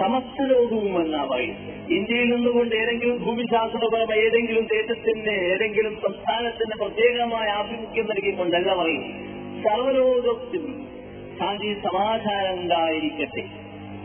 സമസ്ത 0.00 0.44
ലോകവും 0.46 0.92
എന്നാ 1.02 1.22
പറയും 1.24 1.56
ഇന്ത്യയിൽ 1.96 2.28
നിന്നുകൊണ്ട് 2.34 2.74
ഏതെങ്കിലും 2.74 3.16
ഭൂമിശാസ്ത്രപരമായ 3.24 4.18
ഏതെങ്കിലും 4.26 4.64
ദേശത്തിന്റെ 4.64 5.34
ഏതെങ്കിലും 5.52 5.94
സംസ്ഥാനത്തിന്റെ 6.04 6.76
പ്രത്യേകമായ 6.76 7.48
ആഭിമുഖ്യം 7.50 8.06
നൽകിക്കൊണ്ടല്ല 8.06 8.74
പറയും 8.74 9.04
സർവലോകത്തിനും 9.64 10.76
ശാന്തി 11.38 11.72
സമാധാനം 11.86 12.54
ഉണ്ടായിരിക്കട്ടെ. 12.60 13.42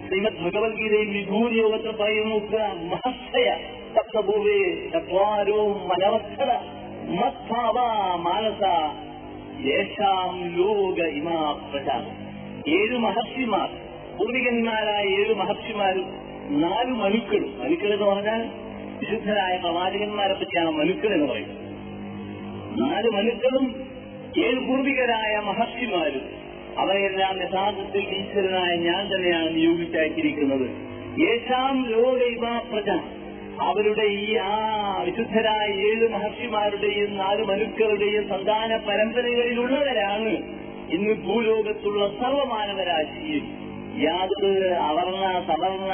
ശ്രീമദ് 0.08 0.42
ഭഗവത്ഗീതയിൽ 0.46 1.10
വിഭൂതി 1.10 1.56
യോഗത്തിൽ 1.56 1.92
പറയുന്നു 1.92 2.38
മഹർഷയ 2.92 3.48
സപ്തഭൂവേ 3.96 4.60
ചത്വാരവും 4.94 5.78
മനവസ്ഥല 5.92 6.52
മത്ഭാവ 7.14 7.78
മാനസ 8.18 8.62
യേശാം 9.66 10.36
ലോക 10.58 11.00
ഇമാ 11.18 11.40
പ്രജ 11.64 11.90
ഏഴ് 12.70 12.98
മഹർഷിമാർ 12.98 13.70
പൂർവികന്മാരായ 14.18 15.06
ഏഴ് 15.18 15.34
മഹർഷിമാരും 15.34 16.08
നാല് 16.62 16.94
മനുക്കളും 16.94 17.52
മനുക്കൾ 17.60 17.92
എന്ന് 17.94 18.06
പറഞ്ഞാൽ 18.06 18.42
വിശുദ്ധരായ 19.00 19.58
പ്രവാചകന്മാരെ 19.58 20.34
പറ്റിയാണ് 20.34 20.72
മനുക്കൾ 20.72 21.14
എന്ന് 21.14 21.28
പറയുന്നത്. 21.28 21.62
നാല് 22.82 23.10
മനുക്കളും 23.10 23.66
ഏഴ് 24.38 24.60
പൂർവികരായ 24.68 25.34
മഹർഷിമാരും 25.46 26.26
അവരെല്ലാം 26.78 27.36
യഥാർത്ഥത്തിൽ 27.42 28.02
ഈശ്വരനായ 28.16 28.76
ഞാൻ 28.82 29.04
തന്നെയാണ് 29.12 29.56
നിയോഗിച്ചയച്ചിരിക്കുന്നത് 29.56 30.68
യേശാം 31.20 31.76
ലോക 31.92 32.22
ഇമാ 32.32 32.60
പ്രജ 32.72 32.90
അവരുടെ 33.60 34.06
ഈ 34.22 34.36
ആ 34.36 34.52
വിശുദ്ധരായ 35.04 35.68
ഏഴ് 35.88 36.08
മഹർഷിമാരുടെയും 36.10 37.16
നാല് 37.16 37.44
മനുക്കളുടെയും 37.44 38.30
സന്താന 38.30 38.78
പരമ്പരകളിലുള്ളവരാണ്. 38.88 40.34
ഇന്ന് 40.90 41.14
ഭൂലോകത്തുള്ള 41.26 42.08
സർവമാനവരാശിയും 42.20 43.46
യാതൊരു 44.02 44.70
അവർണ 44.74 45.24
സവർണ 45.48 45.92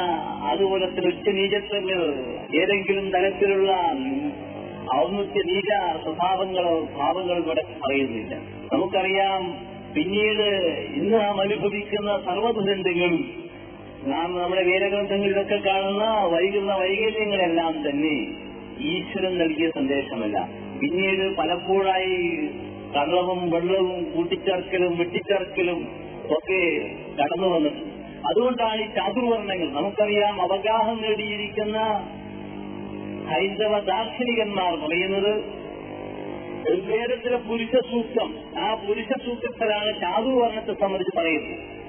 അതുപോലത്തെ 0.52 1.02
ഉച്ചനീചത്വങ്ങൾ 1.08 2.02
ഏതെങ്കിലും 2.62 3.10
തരത്തിലുള്ള 3.10 3.72
ഔന്നത്യ 4.96 5.42
നീച 5.50 5.70
സ്വഭാവങ്ങളോ 6.04 6.88
ഭാവങ്ങളോ 6.98 7.38
ഇവിടെ 7.38 7.64
പറയുന്നില്ല. 7.84 8.34
നമുക്കറിയാം 8.74 9.44
പിന്നീട് 9.96 10.48
ഇന്ന് 10.96 11.22
നാം 11.22 11.42
അനുഭവിക്കുന്ന 11.42 12.12
സർവദുരന്തങ്ങളും 12.26 13.51
നാം 14.10 14.30
നമ്മുടെ 14.38 14.64
വേദഗ്രന്ഥങ്ങളിലൊക്കെ 14.64 15.58
കാണുന്ന 15.66 16.04
വൈകുന്ന 16.34 16.76
വൈകല്യങ്ങളെല്ലാം 16.76 17.90
തന്നെ 17.90 18.16
ഈശ്വരൻ 18.80 19.38
നൽകിയ 19.38 19.70
സന്ദേശമല്ല. 19.70 20.38
പിന്നീട് 20.82 21.36
പലപ്പോഴായി 21.36 22.16
കള്ളവും 22.96 23.52
വെള്ളവും 23.52 24.14
കൂട്ടിച്ചേർക്കലും 24.14 24.98
വെട്ടിച്ചേർക്കലും 24.98 25.80
ഒക്കെ 26.38 26.62
കടന്നു 27.20 27.48
വന്നിട്ടുണ്ട്. 27.48 27.92
അതുകൊണ്ടാണ് 28.30 28.82
ഈ 28.82 28.88
ചാതുർവർണങ്ങൾ 28.88 29.70
നമുക്കറിയാം 29.72 30.42
അവഗാഹം 30.42 31.02
നേടിയിരിക്കുന്ന 31.02 31.78
ഹൈന്ദവ 33.32 33.80
ദാർശനികന്മാർ 33.80 34.74
പറയുന്നത് 34.86 35.34
ഋഗ്വേദത്തിലെ 36.72 37.38
പുരുഷ 37.38 37.76
സൂക്തം 37.92 38.30
ആ 38.60 38.76
പുരുഷ 38.88 39.12
സൂക്തത്തിലാണ് 39.26 40.02
ചാതുർവർണത്തെ 40.02 40.74
സംബന്ധിച്ച് 40.74 41.18
പറയുന്നത്. 41.20 41.81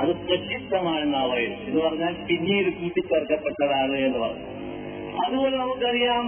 അത് 0.00 0.12
പ്രത്യക്ഷമാണെന്നാ 0.16 1.20
പറയുന്നത് 1.26 1.66
എന്ന് 1.68 1.80
പറഞ്ഞാൽ 1.82 2.14
പിന്നീട് 2.28 2.68
കൂട്ടിച്ചേർക്കപ്പെട്ടതാണ് 2.80 3.96
എന്ന് 4.06 4.18
പറഞ്ഞു. 4.18 4.46
അതുപോലെ 5.24 5.56
നമുക്കറിയാം 5.56 6.26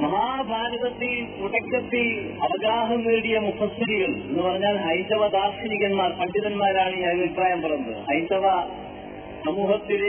മഹാഭാരതത്തിൽ 0.00 1.12
തുടക്കത്തിൽ 1.40 2.06
അവഗാഹം 2.46 3.00
നേടിയ 3.04 3.38
മുഫസ്സിരികൾ 3.38 4.10
എന്ന് 4.28 4.42
പറഞ്ഞാൽ 4.42 4.76
ഹൈന്ദവ 4.76 5.28
ദാർശനികന്മാർ 5.28 6.10
പണ്ഡിതന്മാരാണ് 6.12 6.96
ഈ 6.96 7.02
അഭിപ്രായം 7.02 7.62
പറഞ്ഞത്. 7.62 8.00
ഹൈന്ദവ 8.10 8.46
സമൂഹത്തിൽ 9.46 10.02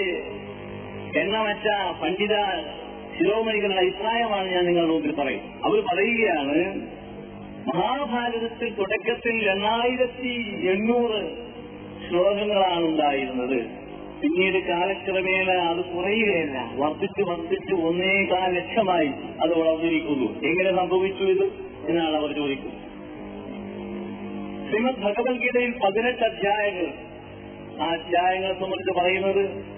എണ്ണമറ്റ 1.16 1.68
പണ്ഡിത 2.02 2.36
ശിരോമണികളുടെ 3.18 3.82
അഭിപ്രായമാണ് 3.82 4.48
ഞാൻ 4.52 4.66
നിങ്ങളുടെ 4.66 4.94
മുമ്പിൽ 4.94 5.14
പറയും 5.16 5.44
അവർ 5.64 5.80
പറയുകയാണ് 5.90 6.58
മഹാഭാരതത്തിൽ 7.70 8.70
തുടക്കത്തിൽ 8.74 9.36
എണ്ണായിരത്തി 9.50 10.36
എണ്ണൂറ് 10.74 11.22
ശ്ലോകങ്ങളാണ് 12.10 12.86
ഉണ്ടായിരുന്നത്. 12.86 13.88
പിന്നീട് 14.22 14.64
കാലക്രമേണ 14.64 15.50
അത് 15.50 15.86
കുറയുകയല്ല. 15.86 16.72
വർദ്ധിച്ചു 16.76 17.24
വർദ്ധിച്ചു 17.24 17.76
ഒന്നേകാൽ 17.76 18.56
ലക്ഷമായി 18.56 19.08
അത് 19.42 19.58
വളർന്നിരിക്കുന്നു. 19.58 20.42
എങ്ങനെ 20.48 20.76
സംഭവിച്ചു 20.76 21.24
ഇത്? 21.24 21.44
എന്നാണ് 21.90 22.16
അവർ 22.16 22.36
ചോദിക്കുന്നത്. 22.36 22.88
ശ്രീമദ് 24.70 24.96
ഭഗവത്ഗീതയിൽ 24.96 25.74
പതിനെട്ട് 25.86 26.24
അധ്യായങ്ങൾ. 26.24 26.86
ആ 27.82 27.86
അധ്യായങ്ങളെ 27.86 28.54
സംബന്ധിച്ച് 28.54 29.00
പറയുന്നത് 29.00 29.78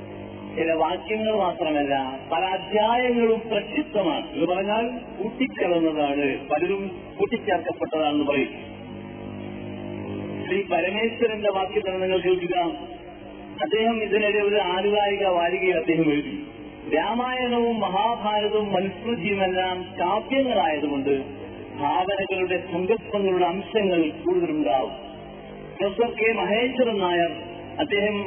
ചില 0.58 0.74
വാക്യങ്ങൾ 0.74 1.38
മാത്രമല്ല 1.38 2.20
പല 2.32 2.44
അധ്യായങ്ങളും 2.44 3.42
പ്രക്ഷിപ്തമാണ് 3.52 4.32
എന്ന് 4.32 4.46
പറഞ്ഞാൽ 4.46 4.88
കൂട്ടിക്കലർന്നതാണ് 4.90 6.50
പലരും 6.50 7.02
കൂട്ടിച്ചേർക്കപ്പെട്ടതാണെന്ന് 7.20 8.26
പറയും. 8.26 8.69
ശ്രീ 10.50 10.62
പരമേശ്വരന്റെ 10.62 11.50
തന്നെ 11.80 12.00
നിങ്ങൾ 12.00 12.20
കേൾക്കുക. 12.22 12.60
അദ്ദേഹം 13.64 13.98
ഇതിനിടെ 14.04 14.40
ഒരു 14.40 14.56
ആനുകാലിക 14.56 15.26
വാരികയിൽ 15.28 15.76
അദ്ദേഹം 15.76 16.08
എഴുതി. 16.14 16.34
രാമായണവും 16.96 17.80
മഹാഭാരതവും 17.80 18.68
മനുസ്മൃതിയുമെല്ലാം 18.74 19.78
കാവ്യങ്ങളായതുകൊണ്ട് 20.00 21.12
ഭാവനകളുടെ 21.80 22.58
സങ്കല്പങ്ങളുടെ 22.72 23.46
അംശങ്ങൾ 23.46 24.02
കൂടുതലുണ്ടാവും. 24.24 24.94
പ്രൊഫസർ 25.78 26.10
കെ 26.14 26.32
മഹേശ്വരൻ 26.40 26.98
നായർ 27.00 27.32
അദ്ദേഹം 27.80 28.18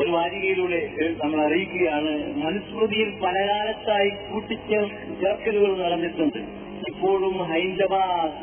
ഒരു 0.00 0.10
വാരികയിലൂടെ 0.10 0.80
നമ്മൾ 1.24 1.40
അറിയിക്കുകയാണ് 1.46 2.14
മനുസ്മൃതിയിൽ 2.44 3.10
പലകാലത്തായി 3.24 4.08
കൂട്ടിച്ചേർക്കലുകൾ 4.08 5.72
നടന്നിട്ടുണ്ട്. 5.82 6.40
ഇപ്പോഴും 6.88 7.36
ഹൈന്ദവ 7.52 7.94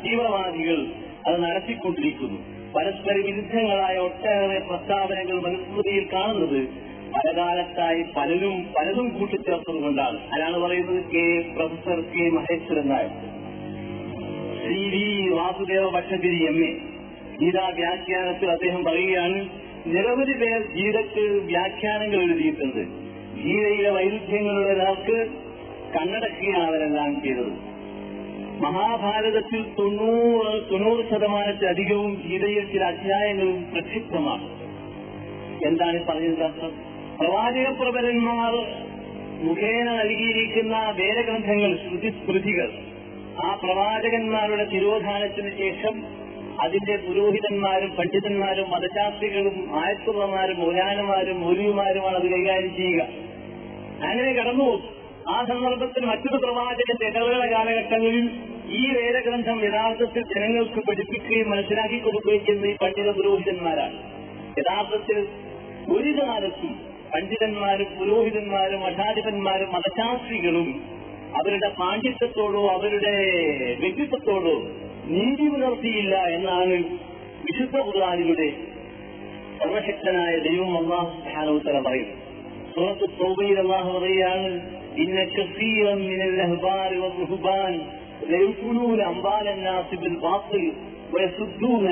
തീവ്രവാദികൾ 0.04 0.86
അത് 1.26 1.36
നടത്തിക്കൊണ്ടിരിക്കുന്നു. 1.42 2.57
പരസ്പര 2.76 3.14
വിരുദ്ധങ്ങളായ 3.16 3.96
ഒട്ടേറെ 3.96 4.58
പ്രസ്താവനകൾ 4.58 5.40
മനുസ്മൃതിയിൽ 5.40 6.08
കാണുന്നത് 6.12 6.68
പലകാലത്തായി 7.12 8.04
പലരും 8.16 8.66
പലതും 8.78 9.08
കൂട്ടിച്ചേർത്തത് 9.08 9.82
കൊണ്ടാണ് 9.82 10.18
അതാണ് 10.34 10.58
പറയുന്നത്? 10.58 11.04
K. 11.04 11.52
Professor 11.54 12.00
K. 12.00 12.30
Maheswaran 12.30 12.88
Nair. 12.88 13.10
Shri 14.62 14.88
V. 14.88 15.28
Vasudeva 15.28 15.88
Bhattathiri 15.88 16.46
M. 16.46 16.64
A. 16.64 16.78
Gita 17.40 17.68
വ്യാഖ്യാനത്തിൽ 17.68 18.50
അദ്ദേഹം 18.50 18.84
പറയുകയാണ് 18.84 19.48
നിരവധി 19.86 20.32
പേർ 20.32 20.60
ഗീതയ്ക്ക് 20.74 21.20
വ്യാഖ്യാനങ്ങൾ 21.20 22.22
എഴുതിയിട്ടുണ്ട്. 22.22 23.08
ഗീതയിലെ 23.42 23.90
വൈരുദ്ധ്യങ്ങളുടെ 23.90 24.68
ഒരാൾക്ക് 24.68 25.26
കണ്ണടക്കുകയാണ് 25.96 26.62
അവരെല്ലാം 26.62 27.22
ചെയ്തത്. 27.22 27.77
മഹാഭാരതത്തിൽ 28.58 29.62
തൊണ്ണൂറ് 29.78 30.70
തൊണ്ണൂറ് 30.70 31.02
ശതമാനത്തിലധികവും 31.10 32.22
ഗീതയിൽ 32.26 32.72
ചില 32.72 32.84
അധ്യായങ്ങളും 32.84 33.70
പ്രക്ഷിപ്തമാണ് 33.72 34.46
എന്താണ് 35.66 36.04
പറയുന്നത് 36.06 36.44
അർത്ഥം? 36.44 36.72
പ്രവാചക 37.18 37.68
പ്രബലന്മാർ 37.70 38.54
മുഖേന 39.42 39.88
നൽകിയിരിക്കുന്ന 39.90 40.76
വേദഗ്രന്ഥങ്ങൾ 40.98 41.76
ശ്രുതിസ്മൃതികൾ 41.76 42.70
ആ 43.44 43.54
പ്രവാചകന്മാരുടെ 43.54 44.64
തിരോധാനത്തിന് 44.64 45.50
ശേഷം 45.58 45.96
അതിന്റെ 46.60 46.96
പുരോഹിതന്മാരും 46.96 47.90
പണ്ഡിതന്മാരും 47.90 48.70
മതശാസ്ത്രികളും 48.70 49.56
ആയത്തുള്ളമാരും 49.80 50.58
മൗലാനമാരും 50.60 51.40
മൗലിയുമാരുമാണ് 51.40 52.16
അത് 52.16 52.28
കൈകാര്യം 52.30 52.76
ചെയ്യുക. 52.76 53.02
അങ്ങനെ 54.02 54.32
കടന്നു 54.32 54.97
ആ 55.32 55.38
സന്ദർഭത്തിൽ 55.48 56.02
മറ്റൊരു 56.04 56.38
പ്രവാചകന്റെ 56.44 57.06
ഇടവേള 57.06 57.42
കാലഘട്ടങ്ങളിൽ 57.54 58.26
ഈ 58.78 58.82
വേദഗ്രന്ഥം 58.96 59.58
യഥാർത്ഥത്തിൽ 59.64 60.22
ജനങ്ങൾക്ക് 60.32 60.80
പഠിപ്പിക്കുകയും 60.88 61.48
മനസ്സിലാക്കി 61.50 61.98
കൊടുക്കുകയും 61.98 62.44
ചെയ്യുന്ന 62.46 62.66
ഈ 62.66 62.76
പണ്ഡിത 62.82 63.10
പുരോഹിതന്മാരാണ്. 63.10 63.96
യഥാർത്ഥത്തിൽ 64.58 65.18
ഒരു 65.96 66.12
കാലത്തും 66.20 66.72
പണ്ഡിതന്മാരും 67.12 67.90
പുരോഹിതന്മാരും 67.98 68.80
മഠാധിപന്മാരും 68.80 69.68
മതശാസ്ത്രികളും 69.72 70.68
അവരുടെ 71.40 71.68
പാണ്ഡിത്യത്തോടോ 71.80 72.62
അവരുടെ 72.68 73.14
വ്യക്തിത്വത്തോടോ 73.80 74.56
നീതി 75.12 75.46
പുലർത്തിയില്ല 75.48 76.14
എന്നാണ് 76.36 76.76
വിശുദ്ധ 77.46 77.76
ഖുർആാനിലൂടെ 77.88 78.48
സർവശക്തനായ 79.60 80.32
ദൈവം 80.48 80.72
അള്ളാഹു 80.78 81.10
സ്ഥാനോത്തരം 81.20 81.84
പറയുന്നത്. 81.84 82.16
സുഹൃത്ത് 82.74 83.06
തോബയിൽ 83.20 83.58
അള്ളാഹു 83.58 83.88
പറയുകയാണ് 83.98 84.50
ഇന്ന 84.98 85.18
കസീറൻ 85.30 86.00
والرهبان 86.08 86.40
അഹ്ബാർ 86.46 86.90
വറുഹ്ബാൻ 87.02 87.72
الناس 89.50 89.88
بالباطل 90.02 90.64
ബിൽ 91.12 91.24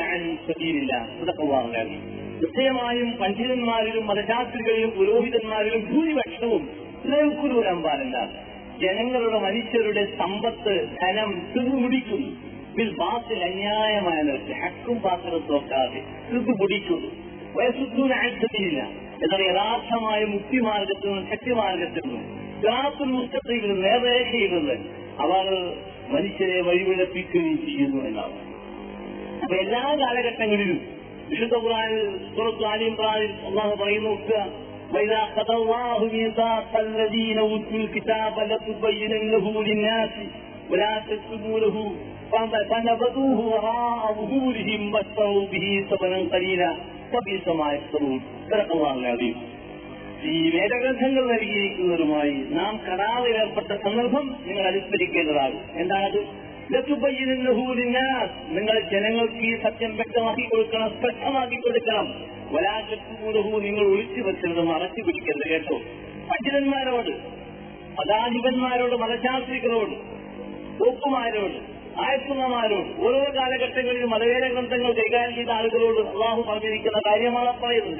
عن 0.04 0.22
سبيل 0.46 0.88
അൻ 0.94 1.02
സബീലില്ലാഹ് 1.08 1.08
الله 1.40 1.62
العظيم. 1.66 2.00
നിശ്ചയമായും 2.40 3.08
പണ്ഡിതന്മാരിലും 3.20 4.04
മതശാസ്ത്രികളിലും 4.10 4.90
പുരോഹിതന്മാരിലും 4.96 5.80
ഭൂരിപക്ഷവും 5.90 6.62
ലയകുലൂന 7.04 7.66
അംബാലന്നാസ് 7.74 8.36
ജനങ്ങളുടെ 8.82 9.38
മനുഷ്യരുടെ 9.38 10.02
സമ്പത്ത് 10.18 10.72
ധനം 10.98 11.30
തിരുമുടിക്കുന്നു 11.52 12.30
ഇതിൽ 12.72 12.88
ബാത്തിൽ 12.98 13.38
അന്യായമായ 13.48 14.18
നിർത്തി 14.28 14.54
ഹക്കും 14.62 14.96
പാത്രം 15.04 15.42
തോക്കാതെ 15.48 16.00
ഇത് 16.30 16.50
പിടിക്കുന്നു 16.60 17.10
വയസ്സുദ്ധൂന 17.56 18.12
ആഴ്ചത്തിലില്ല 18.20 18.80
എന്നാൽ 19.22 19.42
യഥാർത്ഥമായ 19.48 20.20
മുക്തിമാർഗത്തിൽ 20.34 21.08
നിന്നും 21.10 21.26
ശക്തിമാർഗത്തിൽ 21.32 22.04
നിന്നും 22.08 22.24
ഗ്രാഫിൽ 22.65 23.11
മുസ്തത്തിൽ 23.17 23.59
നിന്ന് 23.61 23.77
നേർരേഖയിൽ 23.85 24.51
നിന്ന് 24.57 24.75
അവർ 25.23 25.45
മനുഷ്യരെ 26.13 26.59
വഴിവിളപ്പിക്കുകയും 26.67 27.57
ചെയ്യുന്നു 27.65 27.99
എന്നാണ് 28.09 28.37
അപ്പൊ 29.41 29.55
എല്ലാ 29.57 29.83
കാലഘട്ടങ്ങളിലും 30.01 30.79
വിശുദ്ധ 31.31 31.55
ഖുർആനിൽ 31.63 32.01
സൂറത്ത് 32.35 32.65
ആലി 32.71 32.85
ഇമ്രാനിൽ 32.91 33.33
അള്ളാഹു 33.49 33.75
പറയുന്നു 33.83 34.11
നോക്കുക 34.11 34.41
وإذا 34.91 35.19
أخذ 35.27 35.49
الله 35.51 35.97
ميثاق 36.07 36.71
الذين 36.79 37.37
أوتوا 37.39 37.77
الكتاب 37.77 38.35
لتبيننه 38.41 39.45
للناس 39.63 40.13
ولا 40.71 40.93
تكتمونه 41.01 41.75
فنبذوه 42.69 43.39
وراء 43.45 44.01
ظهورهم 44.13 44.93
واشتروا 44.93 45.45
به 45.47 45.85
ثمنا 45.89 46.19
قليلا 46.33 46.71
فبئس 47.11 47.47
ما 47.49 47.73
يشترون 47.73 48.19
صدق 48.43 48.69
الله 48.71 48.93
العظيم 48.93 49.35
ഈ 50.24 50.50
വേദഗ്രന്ഥങ്ങൾ 50.50 51.32
നൽകിയിരിക്കുന്നതുമായി 51.32 52.30
നാം 52.30 52.80
കരാറിൽ 52.88 53.36
ഏർപ്പെട്ട 53.38 53.66
സന്ദർഭം 53.66 54.36
നിങ്ങൾ 54.46 54.62
അനുസ്മരിക്കേണ്ടതാകും 54.66 55.80
എന്താണത്? 55.80 56.46
നിങ്ങൾ 58.48 58.80
ജനങ്ങൾക്ക് 58.92 59.34
ഈ 59.34 59.56
സത്യം 59.62 59.96
വ്യക്തമാക്കി 59.96 60.42
കൊടുക്കണം 60.42 60.90
സ്പഷ്ടമാക്കി 60.90 61.56
കൊടുക്കണം. 61.56 62.06
വലാശക്തിമൂലഹു 62.52 63.60
നിങ്ങൾ 63.60 63.86
ഒളിച്ചു 63.86 64.20
വെച്ചത് 64.20 64.60
മറച്ചു 64.60 65.02
പിടിക്കരുത് 65.02 65.50
കേട്ടോ. 65.50 65.78
പണ്ഡിതന്മാരോട് 66.30 67.10
പദാധിപന്മാരോട് 67.96 68.94
മതശാസ്ത്രികളോട് 68.94 69.94
ഒപ്പുമാരോട് 70.88 71.76
ആയത്തുന്നമാരോട് 72.00 73.06
ഓരോ 73.06 73.32
കാലഘട്ടങ്ങളിൽ 73.36 74.04
മതവേദ 74.04 74.52
ഗ്രന്ഥങ്ങൾ 74.52 74.92
കൈകാര്യം 74.92 75.34
ചെയ്ത 75.34 75.48
ആളുകളോട് 75.48 76.08
അള്ളാഹു 76.08 76.42
പറഞ്ഞിരിക്കുന്ന 76.42 76.98
കാര്യമാണ് 76.98 77.62
പറയുന്നത് 77.62 77.98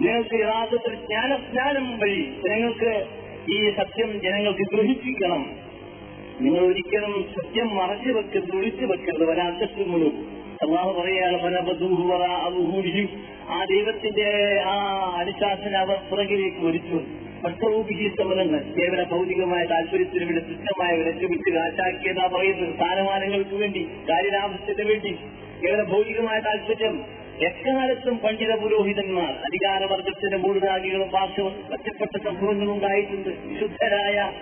നിങ്ങൾക്ക് 0.00 0.34
യഥാർത്ഥത്തിൽ 0.34 0.94
ജ്ഞാനസ്നാനം 0.94 1.98
വഴി 1.98 2.32
ജനങ്ങൾക്ക് 2.48 3.06
ഈ 3.52 3.70
സത്യം 3.70 4.20
ജനങ്ങൾക്ക് 4.20 4.74
ഗ്രഹിപ്പിക്കണം. 4.74 5.56
നിങ്ങൾ 6.40 6.60
ഒരിക്കലും 6.60 7.26
സത്യം 7.38 7.74
മറച്ചു 7.74 8.08
വെക്കരുത് 8.08 8.56
ഒഴിച്ചു 8.56 8.84
വെക്കരുത്. 8.84 9.24
വരാത്തത് 9.24 9.86
മുഴുവൻ. 9.86 10.44
അള്ളാഹു 10.62 11.00
പറയാണ് 11.00 11.36
ആ 13.48 13.64
ദൈവത്തിന്റെ 13.64 14.60
ആ 14.64 14.76
അനുശാസന 15.16 15.76
അവർ 15.76 15.96
പുറകിലേക്ക് 16.10 16.56
ഒരിച്ചു 16.56 17.00
ഭക്തരൂപിഹി 17.42 18.08
സമരങ്ങൾ 18.08 18.62
കേവല 18.62 19.02
ഭൗതികമായ 19.02 19.64
താല്പര്യത്തിന് 19.64 20.24
വേണ്ടി 20.24 20.40
തുച്ഛമായ 20.40 20.96
വിലക്ക് 20.96 21.26
വിട്ട് 21.26 21.54
കാറ്റാക്കിയതാ 21.54 22.26
പറയുന്നത്. 22.26 22.74
സ്ഥാനമാനങ്ങൾക്ക് 22.74 23.54
വേണ്ടി 23.54 23.88
കാര്യലാഭത്തിന് 24.10 24.88
വേണ്ടി. 24.88 25.16
കേവല 25.64 25.82
ഭൗതികമായ 25.82 26.40
താല്പര്യം. 26.40 27.23
എക്കാലത്തും 27.42 28.18
പണ്ഡിത 28.18 28.54
പുരോഹിതന്മാർ 28.54 29.30
അധികാരവർഗത്തിന്റെ 29.30 30.36
മൂടുതാകികളും 30.36 31.08
പാർശ്വവും 31.08 31.52
മെച്ചപ്പെട്ട 31.70 32.24
സംഭവങ്ങളും 32.24 32.72
ഉണ്ടായിട്ടുണ്ട് 32.72 33.28
വിശുദ്ധരായ 33.28 34.32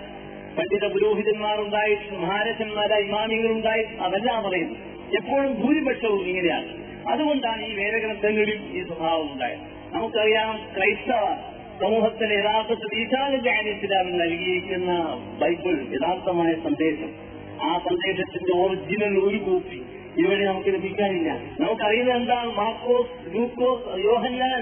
പണ്ഡിത 0.57 0.93
പുരോഹിതന്മാരുണ്ടായിട്ടും 0.93 2.27
ഭാരതന്മാരായ 2.27 2.99
ഇമാമികളുണ്ടായിട്ടും 2.99 4.03
അതെല്ലാം 4.03 4.43
പറയുന്നു. 4.43 4.73
എപ്പോഴും 5.15 5.61
ഭൂരിപക്ഷവും 5.61 6.25
ഇങ്ങനെയാണ്. 6.27 6.83
അതുകൊണ്ടാണ് 7.09 7.65
ഈ 7.65 7.73
വേദഗ്രന്ഥങ്ങളിൽ 7.73 8.69
ഈ 8.71 8.87
സ്വഭാവം 8.87 9.33
ഉണ്ടായത്. 9.33 9.95
നമുക്കറിയാം 9.95 10.69
ക്രൈസ്തവ 10.77 11.35
സമൂഹത്തിന് 11.81 12.31
യഥാർത്ഥത്തിൽ 12.31 12.99
ഈശാനന്റെ 12.99 13.51
ഇസ്ലാമിൽ 13.51 14.17
നൽകിയിരിക്കുന്ന 14.17 15.03
ബൈബിൾ 15.41 15.87
യഥാർത്ഥമായ 15.93 16.53
സന്ദേശം. 16.53 17.33
ആ 17.69 17.77
സന്ദേശത്തിന്റെ 17.77 18.63
ഒറിജിനൽ 18.63 19.19
ഒരു 19.19 19.37
കോപ്പി 19.37 19.82
ഇവിടെ 20.17 20.43
നമുക്ക് 20.45 20.67
ലഭിക്കാനില്ല 20.67 21.29
നമുക്കറിയുന്നത് 21.59 22.17
എന്താണ്? 22.17 22.51
മാർക്കോസ് 22.51 23.29
ഗ്ലൂക്കോസ് 23.29 24.05
യോഹന്നാൻ 24.05 24.61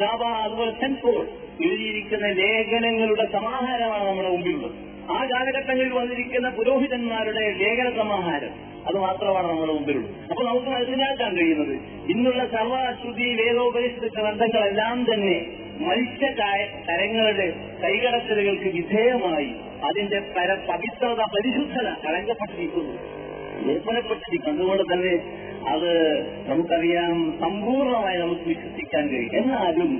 ജാബ 0.00 0.22
അതുപോലെ 0.24 0.72
സെന്റ് 0.80 1.12
എഴുതിയിരിക്കുന്ന 1.66 2.26
ലേഖനങ്ങളുടെ 2.26 3.32
സമാഹാരമാണ് 3.32 4.08
നമ്മുടെ 4.08 4.28
മുമ്പിലുള്ളത്. 4.28 4.74
ആ 5.10 5.24
കാലഘട്ടങ്ങളിൽ 5.24 5.92
വന്നിരിക്കുന്ന 5.92 6.48
പുരോഹിതന്മാരുടെ 6.50 7.44
ലേഖന 7.62 7.96
സമാഹാരം 7.96 8.52
അത് 8.86 8.98
മാത്രമാണ് 8.98 9.48
നമ്മുടെ 9.48 9.72
മുമ്പിലുള്ളത്. 9.72 10.14
അപ്പൊ 10.30 10.42
നമുക്ക് 10.44 10.66
മനസ്സിലാക്കാൻ 10.66 11.36
കഴിയുന്നത് 11.36 11.74
ഇന്നുള്ള 12.10 12.46
സർവശ്രുതി 12.46 13.42
വേദോപരിഷ്ഠ 13.42 14.04
ഗ്രന്ഥങ്ങളെല്ലാം 14.18 15.06
തന്നെ 15.12 15.38
മത്സ്യ 15.80 16.28
കരങ്ങളുടെ 16.88 17.48
കൈകടത്തലുകൾക്ക് 17.82 18.68
വിധേയമായി 18.76 19.50
അതിന്റെ 19.88 20.20
പര 20.36 20.54
പവിത്രത 20.54 21.20
പരിശുദ്ധത 21.34 21.88
കളങ്കപ്പെട്ടിരിക്കുന്നു. 22.06 23.17
ഏർപ്പെടപ്പെട്ടിരിക്കുന്നു 23.69 24.63
അതുകൊണ്ട് 24.63 24.85
തന്നെ 24.91 25.13
അത് 25.69 25.91
നമുക്കറിയാം 26.47 27.13
സമ്പൂർണമായി 27.43 28.17
നമുക്ക് 28.17 28.45
വിശ്വസിക്കാൻ 28.49 29.05
കഴിയും 29.11 29.35
എന്നാലും 29.41 29.91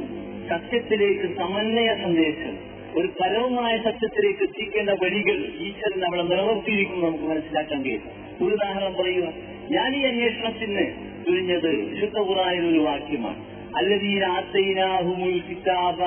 സത്യത്തിലേക്ക് 0.50 1.28
സമന്വയ 1.38 1.90
സന്ദേശം 2.04 2.56
ഒരു 2.98 3.08
പരവുമായ 3.20 3.74
സത്യത്തിലേക്ക് 3.86 4.44
എത്തിക്കേണ്ട 4.44 4.92
വഴികൾ 5.04 5.38
ഈശ്വരൻ 5.62 5.98
നമ്മളെ 6.04 6.26
നിലനിർത്തിയിരിക്കുന്നു 6.26 7.06
നമുക്ക് 7.06 7.28
മനസ്സിലാക്കാൻ 7.32 7.80
കഴിയും 7.86 8.04
ഒരു 8.42 8.54
ഉദാഹരണം 8.58 8.94
പറയുക 9.00 9.28
ഞാൻ 9.74 9.90
ഈ 9.96 10.04
അന്വേഷണത്തിന് 10.06 10.86
ചുരിഞ്ഞത് 11.26 11.72
വിശുദ്ധ 11.86 12.20
ഖുറാനിൽ 12.30 12.68
ഒരു 12.72 12.84
വാക്യമാണ് 12.90 13.42
الذين 13.78 14.24
آتيناهم 14.40 15.20
الكتاب 15.26 16.00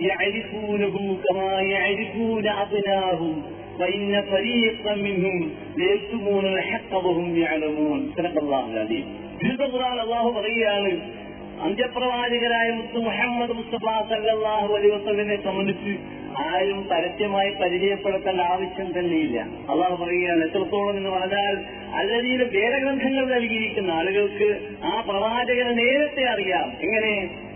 يعرفونه 0.00 0.94
كما 1.24 1.52
يعرفون 1.64 2.46
أبناهم 2.58 3.34
وإن 3.80 4.22
فريقا 4.24 4.94
منهم 4.98 5.36
ليكتمون 5.76 6.44
الحق 6.48 6.92
وهم 6.96 7.28
يعلمون 7.36 7.98
صدق 8.12 8.34
الله 8.38 8.64
العظيم 8.68 9.04
വിശുദ്ധ 9.38 9.64
ഖുർആൻ 9.72 9.98
അള്ളാഹു 10.00 10.28
പറയുകയാണ് 10.36 10.90
അന്ത്യപ്രവാചകരായ 11.64 12.68
മുത്തു 12.78 12.98
മുഹമ്മദ് 13.00 13.54
മുസ്തഫ 13.54 13.84
സല്ലല്ലാഹു 14.10 14.70
അലൈഹി 14.76 14.92
വസല്ലമയെ 14.96 15.38
സംബന്ധിച്ച് 15.46 15.92
ആരും 16.44 16.80
പരസ്യമായി 16.90 17.50
പരിചയപ്പെടുത്തേണ്ട 17.60 18.40
ആവശ്യം 18.52 18.88
തന്നെയില്ല 18.96 19.38
അള്ളാഹു 19.72 19.96
പറയുകയാണ് 20.02 20.42
എത്രത്തോളം 20.46 20.92
എന്ന് 20.94 21.10
പറഞ്ഞാൽ 21.10 21.54
അല്ലതീന 22.00 22.42
വേദഗ്രന്ഥങ്ങൾ 22.54 23.24
നൽകിയിരിക്കുന്ന 23.34 23.92
ആളുകൾക്ക് 23.92 24.48
ആ 24.86 24.94
പ്രവാചകനെ 25.08 25.72
നേരത്തെ 25.82 26.24
അറിയാം 26.34 26.66
എങ്ങനെ 26.86 27.12
യാരിക്കൂലഹൂക്കമാരിക്കൂലാപ്പിനാവും 27.50 27.53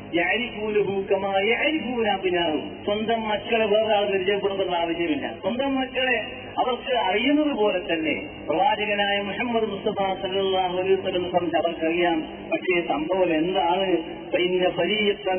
സ്വന്തം 2.83 3.21
മക്കളെ 3.21 3.65
വേറെ 3.65 3.95
ആൾ 3.95 4.11
പരിചയപ്പെടുത്തേണ്ട 4.11 4.75
ആവശ്യമില്ല. 4.75 5.37
സ്വന്തം 5.41 5.75
മക്കളെ 5.75 6.17
അവർക്ക് 6.59 6.93
അറിയുന്നത് 6.93 7.55
പോലെ 7.55 7.79
തന്നെ 7.79 8.45
പ്രവാചകനായ 8.47 9.21
മുഹമ്മദ് 9.21 9.69
മുസ്തഫ 9.69 10.01
വസല്ലം 10.01 11.31
സംബന്ധിച്ച് 11.31 11.57
അവർക്കറിയാം. 11.57 12.21
പക്ഷേ 12.51 12.81
സംഭവം 12.87 13.33
എന്താണ്? 13.33 13.97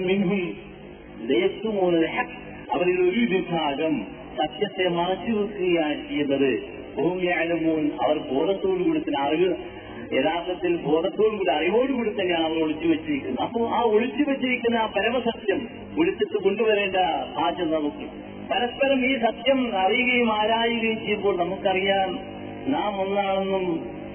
മിൻഹും 0.07 0.71
അവരിൽ 2.73 3.01
ഒരു 3.01 3.35
വിഭാഗം 3.35 4.07
സത്യത്തെ 4.39 4.89
മറച്ചു 4.89 5.33
വെക്കുകയാണ് 5.33 6.09
ചെയ്യുന്നത് 6.09 6.81
ഭൂമിയാലുമൂൻ 6.97 7.91
അവർ 8.05 8.19
ബോധത്തോടുകൂടി 8.19 8.99
കൂടി 8.99 9.21
അറിവ് 9.21 9.55
യഥാർത്ഥത്തിൽ 10.17 10.77
ബോധത്തോടുകൂടി 10.77 11.51
അറിവോടുകൂടി 11.51 12.11
തന്നെയാണ് 12.11 12.45
അവർ 12.45 12.63
ഒളിച്ചു 12.63 12.87
വെച്ചിരിക്കുന്നത്. 12.87 13.43
അപ്പോൾ 13.43 13.69
ആ 13.69 13.81
ഒളിച്ചു 13.83 14.23
വെച്ചിരിക്കുന്ന 14.31 14.77
ആ 14.77 14.87
പരമസത്യം 14.87 15.61
ഒളിച്ചിട്ട് 15.99 16.39
കൊണ്ടുവരേണ്ട 16.45 16.97
ആദ്യം 17.39 17.71
നമുക്ക്. 17.71 18.07
പരസ്പരം 18.51 19.01
ഈ 19.07 19.13
സത്യം 19.19 19.77
അറിയുകയും 19.77 20.33
ആരായുകയും 20.33 20.99
ചെയ്യുമ്പോൾ 20.99 21.37
നമുക്കറിയാം 21.37 22.11
നാം 22.67 23.01
ഒന്നാണെന്നും 23.01 23.67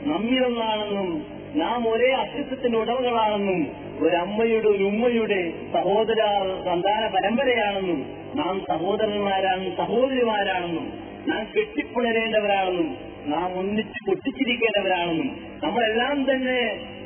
നമ്മിലൊന്നാണെന്നും 0.06 1.10
നാം 1.56 1.90
ഒരേ 1.90 2.12
അസ്തിത്വത്തിന്റെ 2.12 2.78
ഉടമകളാണെന്നും 2.78 3.60
ഒരമ്മയുടെ 4.00 4.68
ഒരു 4.68 4.84
ഉമ്മയുടെ 4.84 5.42
സഹോദര 5.74 6.22
സന്താന 6.66 7.04
പരമ്പരയാണെന്നും 7.08 8.00
നാം 8.36 8.56
സഹോദരന്മാരാണെന്നും 8.70 9.76
സഹോദരിമാരാണെന്നും 9.76 10.88
നാം 11.28 11.44
കെട്ടിപ്പുണരേണ്ടവരാണെന്നും 11.58 12.90
നാം 13.26 13.50
ഒന്നിച്ച് 13.60 14.00
പൊട്ടിച്ചിരിക്കേണ്ടവരാണെന്നും 14.06 15.30
നമ്മളെല്ലാം 15.64 16.18
തന്നെ 16.30 16.60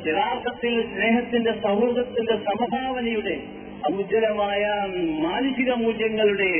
യഥാർത്ഥത്തിൽ 0.06 0.74
സ്നേഹത്തിന്റെ 0.90 1.52
സൗഹൃദത്തിന്റെ 1.62 2.36
സമഭാവനയുടെ 2.44 3.34
സമുജ്ജലമായ 3.84 4.62
മാനുഷിക 5.22 5.70
മൂല്യങ്ങളുടെ 5.74 6.50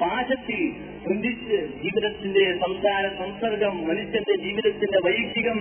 പാശത്തിൽ 0.00 0.60
ചിന്തിച്ച് 1.04 1.56
ജീവിതത്തിന്റെ 1.82 2.44
സംസാര 2.60 3.04
സംസർഗം 3.18 3.74
മനുഷ്യന്റെ 3.86 4.36
ജീവിതത്തിന്റെ 4.36 5.00
വൈദികം 5.04 5.58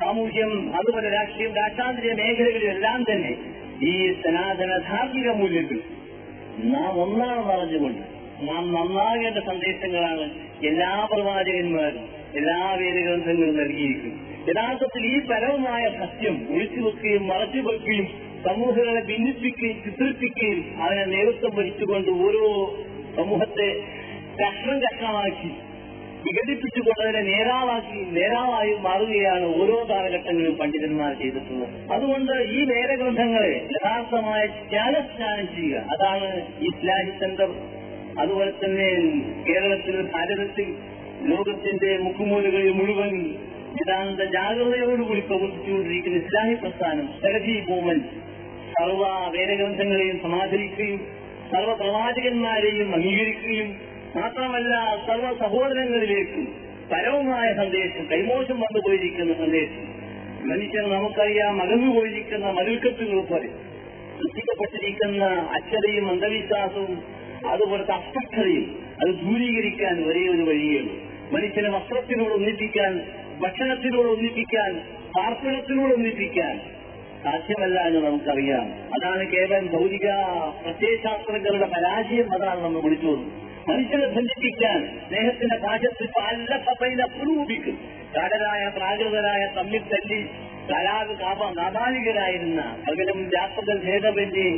സാമൂഹ്യം 0.00 0.52
അതുപോലെ 0.76 1.08
രാഷ്ട്രീയം 1.10 1.52
രാഷ്ട്രാന്തരീയ 1.54 2.12
മേഖലകളിലെല്ലാം 2.12 3.00
തന്നെ 3.02 3.32
ഈ 3.82 3.92
സനാതന 4.22 4.72
ധാർമ്മിക 4.88 5.30
മൂല്യങ്ങൾ 5.32 5.80
നാം 6.72 6.94
ഒന്നാണെന്ന് 7.00 7.52
അറിഞ്ഞുകൊണ്ട് 7.52 8.02
നാം 8.42 8.64
നന്നാകേണ്ട 8.72 9.38
സന്ദേശങ്ങളാണ് 9.46 10.26
എല്ലാ 10.62 10.90
പ്രവാചകന്മാരും 11.12 12.04
എല്ലാ 12.36 12.58
വേദഗ്രന്ഥങ്ങളും 12.80 13.56
നൽകിയിരിക്കുന്നു 13.56 14.20
യഥാർത്ഥത്തിൽ 14.48 15.02
ഈ 15.06 15.18
പരവുമായ 15.26 15.82
സത്യം 16.00 16.36
ഒഴിച്ചുവെക്കുകയും 16.50 17.26
മറച്ചുവെക്കുകയും 17.26 18.06
സമൂഹങ്ങളെ 18.46 19.02
ഭിന്നിപ്പിക്കുകയും 19.04 19.76
ചിത്രിപ്പിക്കുകയും 19.84 20.82
അതിനെ 20.82 21.04
നേതൃത്വം 21.04 21.52
വരിച്ചുകൊണ്ട് 21.56 22.10
ഓരോ 22.26 22.46
സമൂഹത്തെ 23.16 23.68
കഷ്ണം 24.40 24.78
കഷ്ണമാക്കി 24.78 25.50
വികസിപ്പിച്ചുകൊണ്ട് 26.24 27.02
അതിനെ 27.04 27.22
നേതാവാക്കി 27.32 28.00
നേതാവായി 28.10 28.74
മാറുകയാണ് 28.74 29.46
ഓരോ 29.62 29.76
കാലഘട്ടങ്ങളിലും 29.90 30.54
പണ്ഡിതന്മാർ 30.56 31.12
ചെയ്തിട്ടുള്ളത്. 31.14 31.92
അതുകൊണ്ട് 31.92 32.32
ഈ 32.32 32.64
വേദഗ്രന്ഥങ്ങളെ 32.64 33.66
യഥാർത്ഥമായ 33.72 34.46
ജ്ഞാനസ്നാനം 34.46 35.46
ചെയ്യുക. 35.56 35.84
അതാണ് 35.94 36.28
ഇസ്ലാഹി 36.68 37.10
സെന്റർ 37.20 37.50
അതുപോലെ 38.18 38.50
തന്നെ 38.50 38.88
കേരളത്തിൽ 39.48 39.96
ഭാരതത്തിൽ 40.14 40.68
ലോകത്തിന്റെ 41.28 41.98
മുക്കുമൂലകളിൽ 41.98 42.70
മുഴുവൻ 42.70 43.12
വേദാന്ത 43.76 44.20
ജാഗ്രതയോടുകൂടി 44.24 45.20
പ്രവർത്തിച്ചുകൊണ്ടിരിക്കുന്ന 45.20 46.16
ഇസ്ലാഹി 46.16 46.54
പ്രസ്ഥാനം 46.54 47.06
സെലഫി 47.22 47.64
മൂവ്മെന്റ് 47.68 48.08
സർവ 48.72 49.02
വേദഗ്രന്ഥങ്ങളെയും 49.28 50.20
സമാദരിക്കുകയും 50.22 51.00
സർവ 51.52 51.74
പ്രവാചകന്മാരെയും 51.74 52.94
അംഗീകരിക്കുകയും 52.94 53.70
മാത്രമല്ല 54.16 54.72
സർവ 55.06 55.38
സഹോദരങ്ങളിലേക്കും 55.38 56.44
പരവുമായ 56.92 57.54
സന്ദേശം 57.54 58.04
കൈമോശം 58.10 58.60
വന്നുപോയിരിക്കുന്ന 58.60 59.32
സന്ദേശം. 59.34 59.84
മനുഷ്യൻ 60.44 60.90
നമുക്കറിയാം 60.90 61.62
അകന്നുപോയിരിക്കുന്ന 61.62 62.46
മരുക്കത്തുകൾ 62.50 63.20
പോലെ. 63.20 63.48
സൃഷ്ടിക്കപ്പെട്ടിരിക്കുന്ന 64.18 65.24
അച്ഛതയും 65.56 66.10
അന്ധവിശ്വാസവും 66.10 66.98
അതുപോലത്തെ 67.48 67.92
അസ്പഷ്ടതയും 67.92 68.66
അത് 69.00 69.14
ദൂരീകരിക്കാൻ 69.14 70.04
ഒരേ 70.04 70.28
ഒരു 70.28 70.42
വഴിയുള്ളൂ 70.42 70.94
മനുഷ്യനെ 71.32 71.70
വസ്ത്രത്തിനോട് 71.70 72.32
ഒന്നിപ്പിക്കാൻ 72.32 72.92
ഭക്ഷണത്തിനോട് 73.40 74.08
ഒന്നിപ്പിക്കാൻ 74.08 74.72
പാർപ്പിടത്തിനോട് 75.16 75.92
ഒന്നിപ്പിക്കാൻ 75.94 76.54
സാധ്യമല്ല 77.24 77.78
എന്ന് 77.88 78.00
നമുക്കറിയാം. 78.06 78.64
അതാണ് 78.94 79.22
കേവലം 79.32 79.66
ഭൗതിക 79.68 80.06
പ്രത്യയശാസ്ത്രജ്ഞരുടെ 80.62 81.68
പരാജയം 81.74 82.28
അതാണ് 82.34 82.60
നമ്മൾ 82.64 82.80
വിളിച്ചു 82.80 83.12
മനുഷ്യനെ 83.68 84.06
ബന്ധിപ്പിക്കാൻ 84.08 84.78
സ്നേഹത്തിന്റെ 85.02 85.58
പാചത്തിൽ 85.64 86.06
പല 86.16 86.56
പപ്പയിലെ 86.64 87.06
പുരൂപിക്കും 87.12 87.76
കാടരായ 88.14 88.62
പ്രാകൃതരായ 88.76 89.42
തമ്മിൽ 89.56 89.82
തല്ലി 89.84 90.20
കലാത് 90.70 91.12
കാപ 91.20 91.40
നാബാലികരായിരുന്ന 91.56 92.60
പകരം 92.82 93.20
ജാത്തകൾ 93.30 93.76
ഭേദമന്യേ 93.86 94.48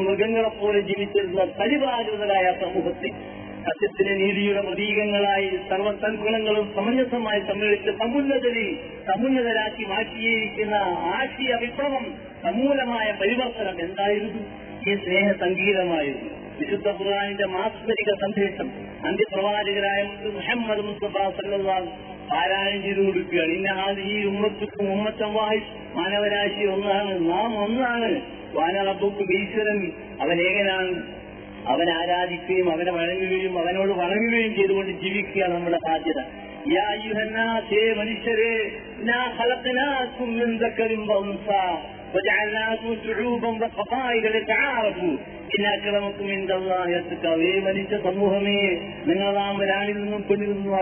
മൃഗങ്ങളെപ്പോലെ 0.00 0.80
ജീവിച്ചിരുന്ന 0.82 1.44
പരിപാകൃതരായ 1.58 2.46
സമൂഹത്തെ 2.60 3.10
സത്യത്തിന് 3.62 4.20
നീതിയുടെ 4.20 4.60
പ്രതീകങ്ങളായി 4.60 5.50
സർവസൽഗുണങ്ങളും 5.70 6.72
സമഞ്ജസമായി 6.76 7.40
സമ്മേളിച്ച് 7.40 7.90
സമുന്നതരിൽ 7.90 8.78
സമുന്നതരാക്കി 9.06 9.84
മാറ്റിയിരിക്കുന്ന 9.84 10.74
ആശയ 11.14 11.54
വിപ്ലവം 11.54 12.14
സമൂലമായ 12.42 13.12
പരിവർത്തനം 13.20 13.80
എന്തായിരുന്നു? 13.80 14.40
ഈ 14.90 14.94
സ്നേഹ 14.94 15.32
സംഗീതമായിരുന്നു. 15.32 16.30
വിശുദ്ധ 16.58 16.88
ഖുർആാനിന്റെ 16.88 17.46
മാസ്മരിക 17.46 18.14
സന്ദേശം 18.14 18.70
അന്ത്യപ്രവാചകരായ 19.06 20.02
മുഹമ്മദ് 20.30 20.80
മുസ്തഫ 20.80 21.16
പാരായണം 22.32 22.82
ചെയ്തു 22.82 23.00
കൊടുക്കുകയാണ്. 23.00 23.50
ഇന്ന 23.50 24.00
ഈ 24.00 24.24
ഉമ്മത്തം 24.24 25.34
വായി 25.34 25.62
മാനവരാശി 25.94 26.66
ഒന്നാണ്. 26.66 27.30
നാം 27.30 27.64
ഒന്നാണ്. 27.64 28.20
വാനറബുക്ക് 28.52 29.32
ഈശ്വരൻ 29.38 29.92
അവൻ 30.20 30.40
ഏകനാണ്. 30.40 31.21
അവൻ 31.68 31.90
ആരാധിക്കുകയും 31.90 32.70
അവനെ 32.72 32.92
വഴങ്ങുകയും 32.92 33.58
അവനോട് 33.58 33.92
വണങ്ങുകയും 33.92 34.54
ചെയ്തുകൊണ്ട് 34.54 34.92
ജീവിക്കുക 34.92 35.44
നമ്മുടെ 35.46 35.78
ബാധ്യത 35.78 36.20
യാ 36.72 36.84
അയ്യുഹന്നാസേ 36.88 37.94
മനുഷ്യരെ 37.94 38.52
ഇന്നാ 42.11 42.35
ഖലഖനാകും 42.37 42.87
മിൻ 42.87 42.87
ദക്കറിൻ 42.87 42.87
വഉൻസ 42.87 42.87
وجعلناكم 42.87 42.89
شعوبا 43.03 43.51
وقبائل 43.61 44.25
لتعارفوا 44.35 45.15
ഇന്ന 45.55 45.67
അക്രമക്കും 45.67 46.27
ഇന്ദേ 46.31 47.51
മനുഷ്യ 47.65 47.97
സമൂഹമേ 48.05 48.55
നിങ്ങൾ 49.07 49.27
നാം 49.31 49.53
ഒരാളിൽ 49.61 49.97
നിന്നും 49.99 50.21
പെണ്ണിൽ 50.29 50.49
നിന്നും 50.53 50.73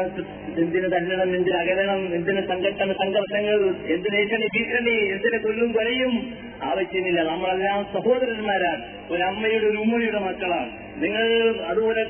എന്തിന് 0.59 0.88
തല്ലണം 0.93 1.29
എന്തിന് 1.36 1.57
അകലണം 1.57 2.01
എന്തിന് 2.13 2.41
സംഘട്ടന 2.47 2.93
സംഘർഷങ്ങൾ 2.93 3.59
എന്തിനേറ്റണി 3.95 4.47
ഭീഷണി 4.55 4.95
എന്തിന് 5.15 5.39
കൊല്ലും 5.43 5.69
കൊലയും 5.71 6.13
ആവശ്യമില്ല 6.61 7.19
നമ്മളെല്ലാം 7.23 7.81
സഹോദരന്മാരാണ് 7.93 8.83
ഒരു 9.09 9.23
അമ്മയുടെ 9.23 9.67
ഒരു 9.67 9.77
ഉമ്മയുടെ 9.77 10.21
മക്കളാണ് 10.27 10.71
നിങ്ങൾ 11.01 11.25
അതുപോലെ 11.71 12.05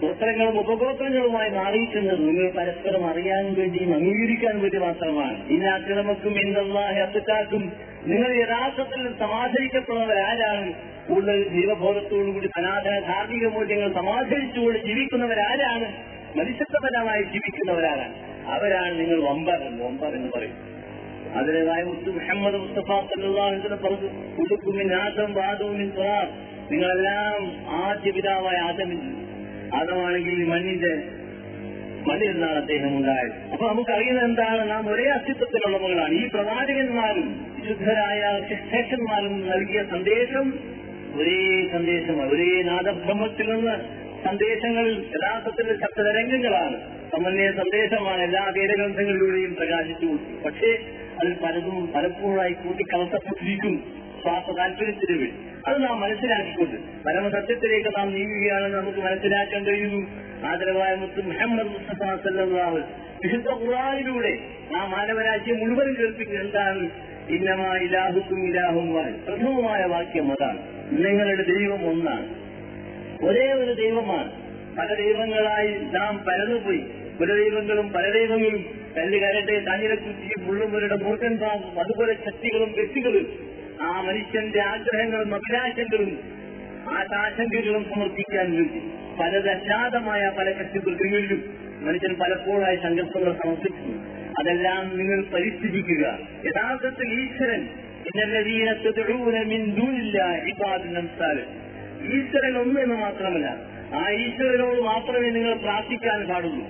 ഗോത്രങ്ങളും 0.00 0.56
ഉപഗോത്രങ്ങളുമായി 0.60 1.50
മാറിയിട്ടുള്ളത് 1.50 2.20
നിങ്ങൾ 2.28 2.46
പരസ്പരം 2.58 3.04
അറിയാൻ 3.10 3.44
വേണ്ടിയും 3.58 3.94
അംഗീകരിക്കാൻ 3.94 4.60
വേണ്ടി 4.60 4.78
മാത്രമാണ്. 4.78 5.36
ഇന്നാക്രമക്കും 5.48 6.34
എന്തെല്ലാം 6.44 6.98
അത്തക്കാക്കും 7.02 7.62
നിങ്ങൾ 8.06 8.30
യഥാർത്ഥത്തിൽ 8.42 9.00
സമാധരിക്കപ്പെടുന്നവരാരാണ് 9.18 10.68
കൂടുതൽ 11.08 11.38
ജീവബോധത്തോടുകൂടി 11.48 12.48
സനാതന 12.56 12.94
ധാർമ്മിക 13.00 13.46
മൂല്യങ്ങൾ 13.46 13.90
സമാധരിച്ചുകൊണ്ട് 13.92 14.78
ജീവിക്കുന്നവരാരാണ് 14.78 15.88
മനുഷ്യത്വപരമായി 16.36 17.22
ജീവിക്കുന്നവരാരാണ് 17.22 18.14
അവരാണ് 18.54 18.92
നിങ്ങൾ 19.00 19.18
വമ്പർ 19.28 19.60
വമ്പർ 19.82 20.10
എന്ന് 20.14 20.30
പറയും. 20.36 20.56
അതിന്റേതായ 21.38 21.82
മുത്തു 21.82 22.10
മുഹമ്മദ് 22.10 22.58
മുസ്തഫ 22.64 22.90
പറഞ്ഞു 23.84 24.08
കുടുക്കുമിൻ 24.36 24.90
ആദം 24.94 25.30
വാദവും 25.34 25.78
നിങ്ങളെല്ലാം 26.70 27.40
ആദ്യ 27.80 28.10
പിതാവായ 28.10 28.58
ആദമാണെങ്കിൽ 29.74 30.44
മണ്ണിന്റെ 30.44 31.02
മണ്ണിൽ 32.10 32.32
നിന്നാണ് 32.32 32.56
അദ്ദേഹം 32.56 32.96
ഉണ്ടായത്. 32.96 33.50
അപ്പൊ 33.52 33.68
നമുക്കറിയുന്നത് 33.68 34.24
എന്താണ്? 34.24 34.70
നാം 34.70 34.88
ഒരേ 34.88 35.04
അസ്തിത്വത്തിലുള്ള 35.04 35.78
മകളാണ്. 35.78 36.12
ഈ 36.12 36.28
പ്രവാചകന്മാരും 36.34 37.46
വിശുദ്ധരായ 37.60 38.40
ശിക്ഷന്മാരും 38.48 39.48
നൽകിയ 39.48 39.84
സന്ദേശം 39.90 40.58
ഒരേ 41.14 41.68
സന്ദേശമാണ്. 41.72 42.30
ഒരേ 42.30 42.62
നാദബ്രഹ്മത്തിൽ 42.62 43.54
നിന്ന് 43.54 44.06
സന്ദേശങ്ങൾ 44.24 44.90
യഥാർത്ഥത്തിൽ 44.90 45.80
ശബ്ദതരംഗങ്ങളാണ്. 45.80 46.76
സമന്വയ 47.16 47.50
സന്ദേശമാണ് 47.50 48.22
എല്ലാ 48.22 48.52
വേദഗ്രന്ഥങ്ങളിലൂടെയും 48.56 49.54
പ്രകാശിച്ചു. 49.54 50.18
പക്ഷേ 50.44 50.78
അതിൽ 51.20 51.36
പലതും 51.44 51.92
പലപ്പോഴായി 51.96 52.52
കൂട്ടിക്കലർത്തപ്പെട്ടിരിക്കും. 52.52 54.05
സ്വാർത്ഥ 54.22 54.58
താല്പര്യത്തിന് 54.58 55.18
വേണ്ടി 55.18 55.34
അത് 55.66 55.82
നാം 55.82 56.00
മനസ്സിലാക്കിക്കൊണ്ട് 56.00 57.04
പരമസത്യത്തിലേക്ക് 57.04 57.88
നാം 57.88 58.14
നീങ്ങുകയാണെന്ന് 58.14 58.78
നമുക്ക് 58.78 58.98
മനസ്സിലാക്കാൻ 58.98 59.64
കഴിയുന്നു 59.64 60.06
ആദരവായ 60.46 60.94
മുത്ത് 60.94 61.26
മുഹമ്മദ് 61.26 61.66
മുസ്തഫ 61.66 62.28
സല്ലാഹു 62.28 62.76
വിശുദ്ധ 63.24 63.48
ഖുറാനിലൂടെ 63.48 64.38
ആ 64.76 64.86
മാനവരാജ്യം 64.86 65.58
മുഴുവൻ 65.58 65.94
കേൾപ്പിക്കുക 65.94 66.40
എന്താണ്? 66.40 66.90
ഇന്നമാ 67.28 67.76
ഇലാഹുക്കും 67.76 68.50
ഇലാഹും 68.50 68.94
പ്രഥമമായ 69.28 69.84
വാക്യം 69.84 70.32
അതാണ്. 70.32 70.58
നിങ്ങളുടെ 70.90 71.42
ദൈവം 71.42 71.88
ഒന്നാണ്. 71.88 72.34
ഒരേ 73.26 73.52
ഒരു 73.52 73.72
ദൈവമാണ്. 73.72 74.32
പല 74.78 74.94
ദൈവങ്ങളായി 74.94 75.68
നാം 75.68 76.24
പരന്നുപോയി. 76.28 76.84
പല 77.20 77.34
ദൈവങ്ങളും 77.34 77.92
പല 77.92 78.10
ദൈവങ്ങളും 78.10 78.86
കല്ലുകരട്ടെ 78.96 79.58
തന്നിരക്കുറ്റിയും 79.58 80.46
മുള്ളുമുരുടെ 80.46 80.96
മൂർഖൻ 80.96 81.38
പാമ്പും 81.38 81.80
അതുപോലെ 81.80 82.14
ശക്തികളും 82.14 82.72
വ്യക്തികളും 82.72 83.45
ആ 83.82 84.00
മനുഷ്യന്റെ 84.00 84.60
ആഗ്രഹങ്ങൾ 84.60 85.24
ആ 86.88 87.04
ആശങ്കകളും 87.16 87.86
സമർപ്പിക്കാൻ 87.94 88.56
വേണ്ടി 88.56 88.80
പല 89.20 89.38
ദശാതമായ 89.38 90.32
പല 90.38 90.52
ശക്തികൃത്യങ്ങളിലും 90.52 91.54
മനുഷ്യൻ 91.80 92.14
പലപ്പോഴായി 92.14 92.76
സങ്കല്പങ്ങൾ 92.76 93.32
സമർപ്പിക്കുന്നു. 93.32 94.16
അതെല്ലാം 94.38 94.98
നിങ്ങൾ 94.98 95.24
പരിസ്ഥിതിക്കുക. 95.34 96.18
യഥാർത്ഥത്തിൽ 96.44 97.08
ഈശ്വരൻ 97.08 97.68
ഈശ്വരൻ 102.14 102.58
ഒന്ന് 102.58 102.80
എന്ന് 102.80 102.94
മാത്രമല്ല 102.94 103.56
ആ 103.94 104.10
ഈശ്വരനോട് 104.10 104.80
മാത്രമേ 104.80 105.30
നിങ്ങൾ 105.30 105.54
പ്രാർത്ഥിക്കാൻ 105.54 106.26
പാടുള്ളൂ. 106.26 106.66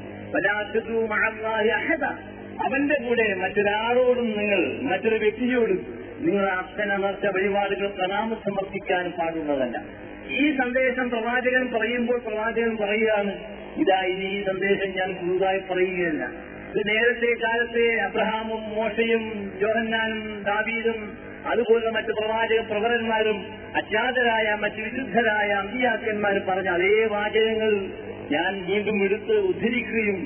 അവന്റെ 2.67 2.95
കൂടെ 3.09 3.35
മറ്റൊരാളോടും 3.35 4.39
നിങ്ങൾ 4.39 4.83
മറ്റൊരു 4.83 5.17
വ്യക്തിയോടും 5.17 6.06
നിങ്ങൾ 6.21 6.47
അച്ഛനമർച്ച 6.47 7.27
വഴിപാടുകൾ 7.27 7.87
പ്രണാമ 7.87 8.35
സമർപ്പിക്കാൻ 8.35 9.11
പാടുള്ളതല്ല. 9.11 9.85
ഈ 10.29 10.57
സന്ദേശം 10.57 11.11
പ്രവാചകൻ 11.11 11.71
പറയുമ്പോൾ 11.71 12.19
പ്രവാചകൻ 12.19 12.77
പറയുകയാണ് 12.77 13.33
ഇതാ 13.77 14.01
ഇനി 14.03 14.25
ഈ 14.25 14.45
സന്ദേശം 14.45 14.91
ഞാൻ 14.91 15.13
പുതുതായി 15.13 15.59
പറയുകയല്ല. 15.59 16.25
ഇത് 16.71 16.89
നേരത്തെ 16.89 17.35
കാലത്തെ 17.45 18.01
അബ്രഹാമും 18.01 18.63
മോശയും 18.63 19.53
ജോഹന്നാനും 19.61 20.43
ദാവീദും 20.43 21.19
അതുപോലെ 21.47 21.91
മറ്റ് 21.91 22.07
പ്രവാചക 22.07 22.61
പ്രവരന്മാരും 22.61 23.47
അജ്ഞാതരായ 23.77 24.55
മറ്റ് 24.55 24.75
വിശുദ്ധരായ 24.75 25.49
അമ്പിയാക്കന്മാരും 25.53 26.45
പറഞ്ഞ 26.49 26.69
അതേ 26.69 27.07
വാചകങ്ങൾ 27.07 27.73
ഞാൻ 28.31 28.65
വീണ്ടും 28.67 29.05
എടുത്ത് 29.05 29.33
ഉദ്ധരിക്കുകയും 29.33 30.19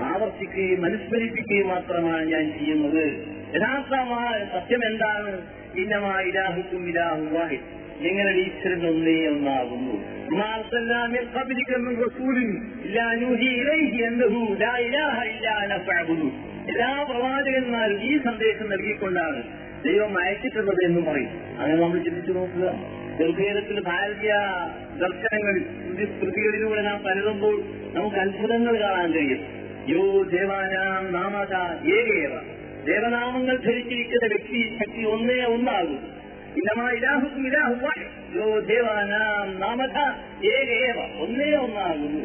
ആവർത്തിക്കുകയും 0.00 0.84
അനുസ്മരിപ്പിക്കുകയും 0.84 1.68
മാത്രമാണ് 1.68 2.24
ഞാൻ 2.24 2.58
ചെയ്യുന്നത്. 2.58 3.33
യഥാർത്ഥമായ 3.54 4.44
സത്യം 4.44 4.86
എന്താണ്? 4.86 5.40
ഇന്നമാ 5.78 6.20
ഇലാഹുക്കും 6.20 6.88
ഇലാഹു 6.88 7.20
വാഹിദ്. 7.20 7.60
നിങ്ങളുടെ 8.00 8.38
ഈശ്വരൻ 8.38 8.86
ഒന്നേ 8.86 9.26
ഒന്നാകുന്നു? 9.26 10.14
എല്ലാ 16.68 17.02
പ്രവാചകന്മാരും 17.02 18.02
ഈ 18.02 18.18
സന്ദേശം 18.18 18.70
നൽകിക്കൊണ്ടാണ് 18.70 19.42
ദൈവം 19.84 20.22
അയച്ചിട്ടുള്ളത് 20.22 20.84
എന്ന് 20.84 21.10
പറയും. 21.10 21.60
അങ്ങനെ 21.60 21.82
നമ്മൾ 21.82 21.98
ചിന്തിച്ചു 21.98 22.32
നോക്കുക. 22.32 22.74
ഗർഭേദത്തിന് 23.20 23.80
ഭാരതീയ 23.80 24.32
ദർശനങ്ങൾ 25.00 25.60
കൃതികളിലൂടെ 26.20 26.82
നാം 26.82 27.02
പലതുമ്പോൾ 27.02 27.62
നമുക്ക് 27.94 28.16
അത്ഭുതങ്ങൾ 28.16 28.80
കാണാൻ 28.80 29.12
കഴിയും. 29.12 29.40
യോ 29.88 30.22
ദേവാനാം 30.22 31.12
നാമത 31.12 31.56
ഏകേവ. 31.94 32.30
ദേവനാമങ്ങൾ 32.86 33.56
ധരിച്ചിരിക്കുന്ന 33.66 34.26
വ്യക്തി 34.32 34.60
ശക്തി 34.78 35.02
ഒന്നേ 35.04 35.38
ഒന്നാകും. 35.44 36.00
ഇലാഹുക്കും 36.96 37.44
ഇലാഹു 37.46 37.92
യോ 38.36 38.46
ദേവാനാം 38.68 39.48
നാമത 39.58 39.96
ഏകേവ 40.54 40.98
ഒന്നേ 41.24 41.50
ഒന്നാകുന്നു. 41.56 42.24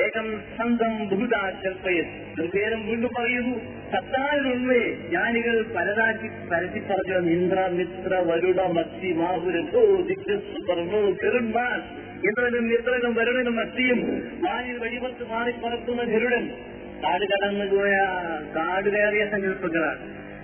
ഏകം 0.00 0.26
സ്വന്തം 0.56 0.92
ബഹുതാ 1.10 1.40
ചെൽപ്പയത് 1.62 2.12
പേരും 2.54 2.82
വീണ്ടും 2.88 3.10
പറയുന്നു 3.16 3.54
സത്താനുള്ളേ 3.92 4.82
ജ്ഞാനികൾ 5.08 5.56
പലതാക്കി 5.74 6.28
പരത്തി 6.50 6.80
പറഞ്ഞ 6.80 7.30
ഇന്ദ്ര 7.36 7.60
മിത്ര 7.78 8.12
വരുട 8.28 8.60
മത്തി 8.76 9.10
മാഹുരോ 9.12 9.82
ദിഗ്സുപർണോ 10.08 11.00
ഗരുഡ്മാൻ 11.22 11.80
ഇന്ദ്രനും 12.28 12.64
മിത്രനും 12.72 13.12
വരുണനും 13.18 13.56
മത്തിയും 13.56 14.00
വാനിൽ 14.44 14.78
വഴിപത്ത് 14.84 15.26
മാറി 15.32 15.54
പറക്കുന്ന 15.64 16.02
ഗരുഡൻ 16.12 16.46
കാട് 17.04 17.24
കടന്നുപോയ 17.24 17.78
പോയ 17.78 17.92
കാട് 18.56 18.88
കയറിയ 18.90 19.26
സങ്കല്പങ്ങളാണ്. 19.26 19.98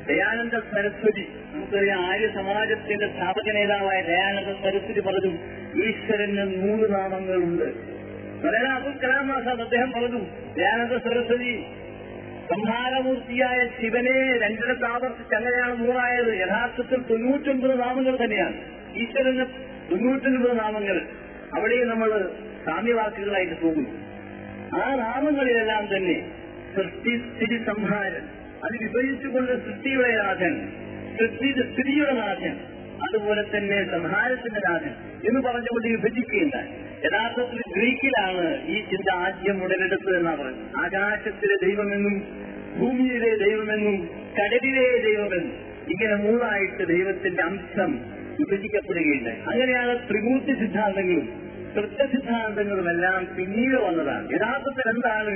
ദയാനന്ദ 0.09 0.59
സരസ്വതി 0.59 1.29
നമുക്കറിയാം 1.53 2.01
ആര്യ 2.01 2.29
സമാജത്തിന്റെ 2.29 3.07
സ്ഥാപക 3.07 3.53
നേതാവായ 3.53 4.01
ദയാനന്ദ 4.03 4.53
സരസ്വതി 4.53 5.01
പറഞ്ഞു 5.01 5.33
ഈശ്വരന് 5.85 6.39
നൂറ് 6.39 6.95
നാമങ്ങളുണ്ട്. 6.95 7.65
വളരെ 8.47 8.69
അബുൽ 8.69 8.93
കലാം 8.93 9.33
ആസാദ് 9.33 9.61
അദ്ദേഹം 9.61 9.93
പറഞ്ഞു 9.93 10.21
ദയാനന്ദ 10.57 10.97
സരസ്വതി 10.97 11.65
സംഹാരമൂർത്തിയായ 12.51 13.69
ശിവനെ 13.81 14.39
രണ്ടിടത്ത് 14.39 14.85
ആവർത്തിച്ച് 14.85 15.35
അങ്ങനെയാണ് 15.35 15.87
നൂറായത്. 15.87 16.41
യഥാർത്ഥത്തിൽ 16.41 17.03
തൊണ്ണൂറ്റൊൻപത് 17.03 17.81
നാമങ്ങൾ 17.81 18.25
തന്നെയാണ്. 18.25 18.57
ഈശ്വരന് 18.97 19.47
തൊണ്ണൂറ്റൊൻപത് 19.91 20.61
നാമങ്ങൾ. 20.61 21.03
അവിടെയും 21.55 21.89
നമ്മൾ 21.89 22.31
സാമ്യവാക്കുകളായിട്ട് 22.67 23.61
പോകുന്നു. 23.61 23.91
ആ 24.83 24.95
നാമങ്ങളിലെല്ലാം 24.95 25.97
തന്നെ 25.97 26.46
സൃഷ്ടി 26.77 27.12
സ്ഥിതി 27.27 27.59
സംഹാരൻ 27.68 28.24
അത് 28.62 28.74
വിഭജിച്ചുകൊണ്ട് 28.83 29.53
സൃഷ്ടിയുടെ 29.66 30.11
നാഥൻ 30.20 30.55
സൃഷ്ടി 31.18 31.49
സ്ഥിതിയുടെ 31.68 32.14
നാഥൻ 32.20 32.55
അതുപോലെ 33.07 33.43
തന്നെ 33.53 33.79
സംഹാരത്തിന്റെ 33.95 34.61
നാഥൻ 34.66 34.93
എന്ന് 35.29 35.41
പറഞ്ഞുകൊണ്ട് 35.47 35.89
വിഭജിക്കുകയില്ല 35.95 36.57
യഥാർത്ഥത്തിൽ 37.05 37.61
ഗ്രീക്കിലാണ് 37.74 38.45
ഈ 38.68 38.79
ചിന്ത 38.91 39.09
ആദ്യം 39.22 39.57
ഉടലെടുത്തത് 39.64 40.16
എന്നാ 40.18 40.33
പറയുന്നത്. 40.35 40.68
ആകാശത്തിലെ 40.85 41.57
ദൈവമെന്നും 41.64 42.14
ഭൂമിയിലെ 42.79 43.33
ദൈവമെന്നും 43.45 43.97
കടലിലെ 44.39 44.87
ദൈവമെന്നും 45.07 45.55
ഇങ്ങനെ 45.93 46.16
മൂന്നായിട്ട് 46.22 46.85
ദൈവത്തിന്റെ 46.93 47.43
അംശം 47.43 47.91
വിഭജിക്കപ്പെടുകയുണ്ട് 48.39 49.33
അങ്ങനെയാണ് 49.51 49.93
ത്രിമൂർത്തി 50.09 50.55
സിദ്ധാന്തങ്ങളും 50.62 51.27
തൃത്വ 51.77 52.03
സിദ്ധാന്തങ്ങളുമെല്ലാം 52.12 53.20
പിന്നീട് 53.37 53.77
വന്നതാണ്. 53.87 54.27
യഥാർത്ഥത്തിൽ 54.35 54.87
എന്താണ് 54.95 55.35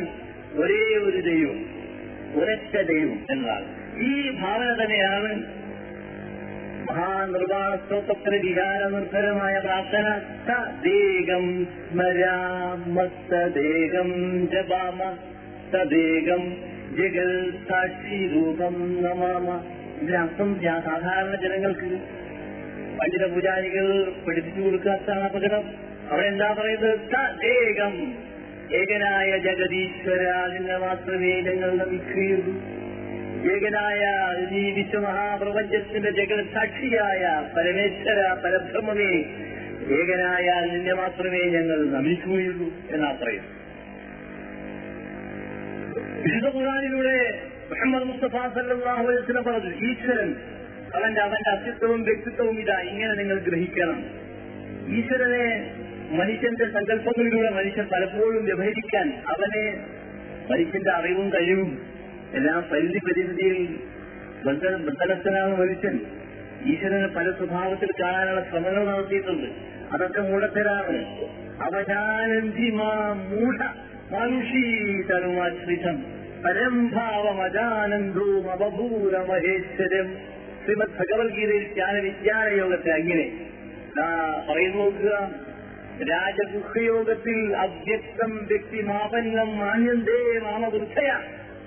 ഒരേ 0.58 0.82
ഒരു 1.06 1.20
ദൈവം 1.28 1.58
ഒരൊറ്റ 2.34 2.74
ദൈവം 2.90 3.18
എന്നതാണ് 3.32 3.66
ഈ 4.08 4.10
ഭാവന 4.40 4.68
തന്നെയാണ് 4.80 5.30
മഹാനിർവാണ 6.88 7.70
സ്തോത്രത്തിന് 7.76 8.38
വികാര 8.44 8.80
നിർഭരമായ 8.94 9.54
പ്രാർത്ഥന 9.58 10.06
തദേകം 10.48 11.44
സ്മരാമസ്തദേകം 11.82 12.98
ജപാമ 14.54 14.98
സദേകം 15.72 16.42
ജഗൽ 16.98 17.30
സാക്ഷി 17.68 18.18
രൂപം 18.32 18.76
നമാമ. 19.04 19.46
ഇതിനർത്ഥം 20.02 20.50
സാധാരണ 20.86 21.34
ജനങ്ങൾക്ക് 21.44 21.90
പണ്ഡിത 22.98 23.24
പൂജാരികൾ 23.34 23.86
പഠിപ്പിച്ചു 24.26 24.60
കൊടുക്കാത്തതാണ് 24.60 25.24
അപകടം 25.28 25.64
അവിടെ 26.10 26.26
എന്താ 26.26 26.48
പറയുന്നത്? 26.52 26.96
തദേകം 27.14 27.94
ഏകനായ 28.78 29.30
ജഗദീശ്വര 29.46 30.22
നിന്നെ 30.52 30.76
മാത്രമേ 30.78 31.32
ഞങ്ങൾ 31.48 31.70
നമിക്കുകയുള്ളൂ 31.80 32.54
ഏകനായ 33.52 34.00
ഈ 34.54 34.64
വിശ്വമഹാപ്രപഞ്ചത്തിന്റെ 34.76 36.10
സാക്ഷിയായ 36.54 37.22
പരമേശ്വര 37.54 38.20
പരബ്രഹ്മമേ 38.44 39.12
ഏകനായ 39.98 40.48
നിന്നെ 40.72 40.94
മാത്രമേ 40.94 41.42
ഞങ്ങൾ 41.54 41.78
നമിക്കുകയുള്ളൂ 41.94 42.68
എന്നാ 42.94 43.10
പറയുന്നു. 43.20 43.50
വിശുദ്ധ 46.24 46.48
ഖുർആനിലൂടെ 46.56 47.16
മുഹമ്മദ് 47.70 48.06
മുസ്തഫ 48.10 48.36
സല്ലല്ലാഹു 48.56 49.02
അലൈഹി 49.04 49.20
വസല്ലം 49.20 49.44
പറഞ്ഞു 49.48 49.72
ഈശ്വരൻ 49.88 50.30
അവന്റെ 50.94 51.20
അവന്റെ 51.20 51.50
അസ്തിത്വവും 51.50 52.00
വ്യക്തിത്വവും 52.02 52.56
ഇതാ 52.62 52.76
ഇങ്ങനെ 52.90 53.14
നിങ്ങൾ 53.20 53.38
ഗ്രഹിക്കണം. 53.48 53.98
ഈശ്വരനെ 54.98 55.44
മനുഷ്യന്റെ 56.10 56.64
സങ്കല്പങ്ങളിലൂടെ 56.64 57.50
മനുഷ്യൻ 57.50 57.86
പലപ്പോഴും 57.86 58.44
വ്യവഹരിക്കാൻ 58.44 59.22
അവനെ 59.28 59.86
മനുഷ്യന്റെ 60.50 60.90
അറിവും 60.90 61.30
കഴിവും 61.30 61.82
എല്ലാം 62.34 62.64
പരിധി 62.72 62.98
ബന്ധ- 64.46 64.68
ബന്ധനസ്ഥനാണ് 64.68 65.56
മനുഷ്യൻ. 65.56 66.00
ഈശ്വരനെ 66.66 67.06
പല 67.06 67.30
സ്വഭാവത്തിൽ 67.30 67.88
കാണാനുള്ള 68.02 68.46
ശ്രമങ്ങൾ 68.50 68.86
നടത്തിയിട്ടുണ്ട്. 68.86 69.46
അതൊക്കെ 69.92 70.20
മൂഢത്തരാണ്. 70.20 71.28
അവജാനന്തിമാ 71.62 73.12
മൂഢ 73.12 73.58
മനുഷീതനുമാശ്രിതം 74.14 76.04
പരംഭാവമജാനന്ദവും 76.44 78.50
മഹേശ്വരം 79.28 80.16
ശ്രീമദ് 80.64 81.00
ഭഗവത്ഗീതയിൽ 81.00 81.64
ജ്ഞാന 81.64 81.98
വിജ്ഞാന 81.98 82.48
യോഗത്തെ 82.48 82.90
അങ്ങനെ 82.90 83.46
പറയുന്നു 84.52 84.78
നോക്കുക. 84.78 85.30
രാജഗുഹയോഗത്തിൽ 86.08 87.56
അവ്യക്തം 87.56 88.46
വ്യക്തിമാപന്നം 88.46 89.58
മാന്യന്തേ 89.58 90.38
മാമവൃദ്ധയ 90.38 91.10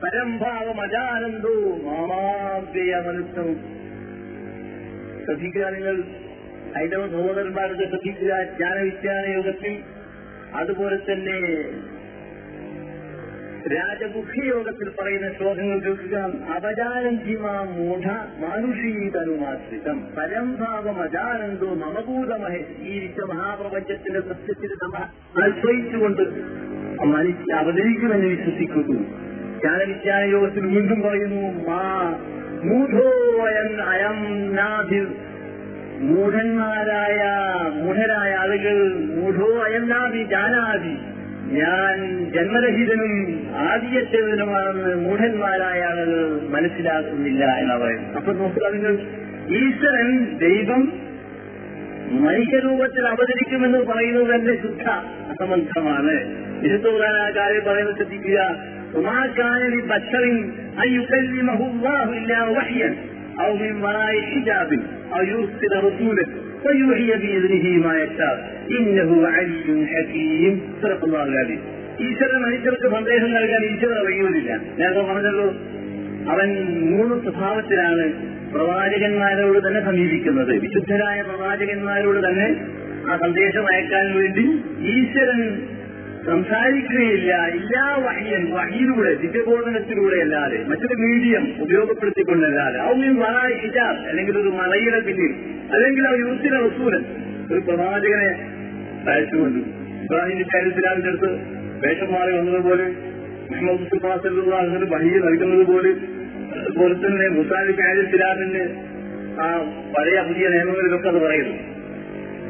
പരംഭാവം 0.04 0.82
അജാനന്ദോ 0.82 1.54
മാമാവ്യയ 1.86 2.96
മനുഷ്യവും 2.96 3.58
ശ്രദ്ധിക്കുക 5.26 5.66
നിങ്ങൾ. 5.66 6.04
ഹൈന്ദവ 6.76 7.08
സഹോദരന്മാരുടെ 7.08 7.90
ശ്രദ്ധിക്കുക. 7.90 8.44
ജ്ഞാനവിജ്ഞാന 8.44 9.32
യോഗത്തിൽ 9.32 9.84
അതുപോലെ 10.54 10.98
തന്നെ 10.98 11.38
രാജഗുഹയോഗത്തിൽ 13.68 14.92
പറയുന്ന 15.02 15.34
ശ്ലോകങ്ങൾ 15.34 15.80
കേൾക്കുക. 15.80 16.18
അവജാനം 16.56 17.26
ജിമാ 17.26 17.62
മൂഢ 17.62 18.06
മാനുഷീതനുമാശ്രിതം 18.42 20.08
പരംഭാവം 20.18 21.02
അജാനന്ദോ 21.02 21.74
മമഭൂതമഹ. 21.74 22.56
വിശ്വ 22.80 23.26
മഹാപ്രപഞ്ചത്തിന്റെ 23.26 24.20
സത്യത്തിൽ 24.20 24.70
നമ്മ 24.84 24.98
ആശ്രയിച്ചുകൊണ്ട് 25.44 26.22
മനുഷ്യ 27.04 27.54
അവതരിക്കുമെന്ന് 27.54 28.28
വിശ്വസിക്കുന്നു. 28.28 29.00
ജ്ഞാനവിജ്ഞാന 29.60 30.24
യോഗത്തിൽ 30.24 30.66
വീണ്ടും 30.66 31.02
പറയുന്നു 31.02 31.70
മാ 31.70 32.16
മൂഢോയൻ 32.64 33.82
അയം 33.82 34.56
നാഭിർ. 34.56 35.08
മൂഢന്മാരായ 36.02 37.22
മൂഢരായ 37.80 38.34
ആളുകൾ 38.34 38.94
മൂഢോ 38.94 39.64
അയന്നാഭി 39.64 40.24
ജാനാഭി. 40.24 41.14
ഞാൻ 41.54 42.26
ജന്മരഹിതനും 42.36 43.14
ആദ്യത്തേതനുമാണെന്ന് 43.56 44.96
മൂഢന്മാരായ 44.96 45.82
ആളുകൾ 45.84 46.40
മനസ്സിലാക്കുന്നില്ല 46.50 47.46
എന്ന് 47.46 47.76
പറയുന്നത്. 47.76 48.16
അപ്പൊ 48.16 48.34
നോക്കുക 48.34 48.72
നിങ്ങൾ 48.74 48.94
ഈശ്വരൻ 49.58 50.38
ദൈവം 50.38 50.94
മനുഷ്യരൂപത്തിൽ 52.12 53.08
അവതരിക്കുമെന്ന് 53.08 53.78
പറയുന്നത് 53.78 54.28
തന്നെ 54.36 54.62
ശുദ്ധ 54.62 54.88
അസംബന്ധമാണ്. 55.30 56.16
വിശുദ്ധകാരെ 56.62 57.60
പറയുന്നത് 57.60 57.96
ശ്രദ്ധിക്കുക. 57.96 58.40
ഉമാകാനി 58.96 59.82
ബഷറിൻ 59.82 60.36
അയ്യുക്കല്ലി 60.80 61.42
മഹുവാഹുല്ല 61.42 62.34
ഇല്ല 62.34 62.60
വഹിയൻ 62.60 62.94
ഔ 63.42 63.54
മിൻ 63.58 63.82
വറായി 63.82 64.20
ഹിജാബിൻ 64.20 64.82
ഔ 65.16 65.22
യൂസില 65.30 65.74
فيوحي 66.63 67.11
بإذنه 67.15 67.65
ما 67.79 67.95
يشاء 67.97 68.37
إنه 68.71 69.11
علي 69.29 69.53
حكيم 69.89 70.53
صدق 70.83 71.03
الله 71.05 71.25
العظيم 71.27 71.61
ഈശ്വരൻ 72.01 72.39
മനുഷ്യർക്ക് 72.43 72.89
സന്ദേശം 72.93 73.31
നൽകാൻ 73.33 73.63
ഈശ്വരൻ 73.69 73.97
അറിയുന്നില്ല 74.03 74.51
നേരത്തെ 74.77 75.03
പറഞ്ഞല്ലോ 75.03 75.47
അവൻ 76.29 76.49
മൂന്ന് 76.91 77.15
സ്വഭാവത്തിലാണ് 77.25 78.05
പ്രവാചകന്മാരോട് 78.53 79.59
തന്നെ 79.59 79.81
സമീപിക്കുന്നത് 79.81 80.53
വിശുദ്ധരായ 80.65 81.19
പ്രവാചകന്മാരോട് 81.23 82.21
തന്നെ 82.27 82.49
ആ 83.09 83.15
സന്ദേശം 83.25 83.65
അയക്കാൻ 83.73 84.07
വേണ്ടി 84.19 84.45
ഈശ്വരൻ 84.93 85.41
സംസാരിക്കുകയില്ല 86.29 87.33
എല്ലാ 87.51 87.85
വഹിയൻ 88.07 88.43
വഹിയിലൂടെ 88.55 89.13
ദിവ്യബോധനത്തിലൂടെ 89.23 90.19
അല്ലാതെ 90.25 90.59
മറ്റൊരു 90.71 90.97
മീഡിയം 91.05 91.45
ഉപയോഗപ്പെടുത്തിക്കൊണ്ടല്ലാതെ 91.65 92.79
ഔമ്യം 92.91 93.17
വറായി 93.23 93.55
ഹിജാബ് 93.63 94.03
അല്ലെങ്കിൽ 94.11 94.37
ഒരു 94.43 94.51
മലയുടെ 94.59 95.01
പിന്നിൽ 95.01 95.33
അല്ലെങ്കിൽ 95.74 96.08
ആ 96.08 96.14
യൂസിലെ 96.20 96.58
റസൂലൻ 96.58 97.04
ഒരു 97.52 97.60
പ്രവാചകനെ 97.60 98.30
അയച്ചുകൊണ്ട് 99.12 99.60
ഇബ്രാഹിമിന്റെ 100.04 100.46
കാര്യത്തിലാവിന്റെ 100.54 101.10
അടുത്ത് 101.10 101.30
വേഷം 101.84 102.14
മാറി 102.14 102.38
വന്നതുപോലെ 102.38 102.86
മുഹമ്മദ് 103.52 104.90
വഹിയെ 104.92 105.20
നൽകുന്നത് 105.20 105.64
പോലെ 105.72 105.92
അതുപോലെ 106.58 106.94
തന്നെ 106.94 107.28
മുസാലി 107.30 107.72
കാര്യത്തിലാവിന്റെ 107.72 108.64
ആ 109.42 109.48
പഴയ 109.94 110.20
പുതിയ 110.22 110.48
നിയമങ്ങളിലൊക്കെ 110.48 111.10
അത് 111.10 111.18
പറയുന്നു. 111.18 111.56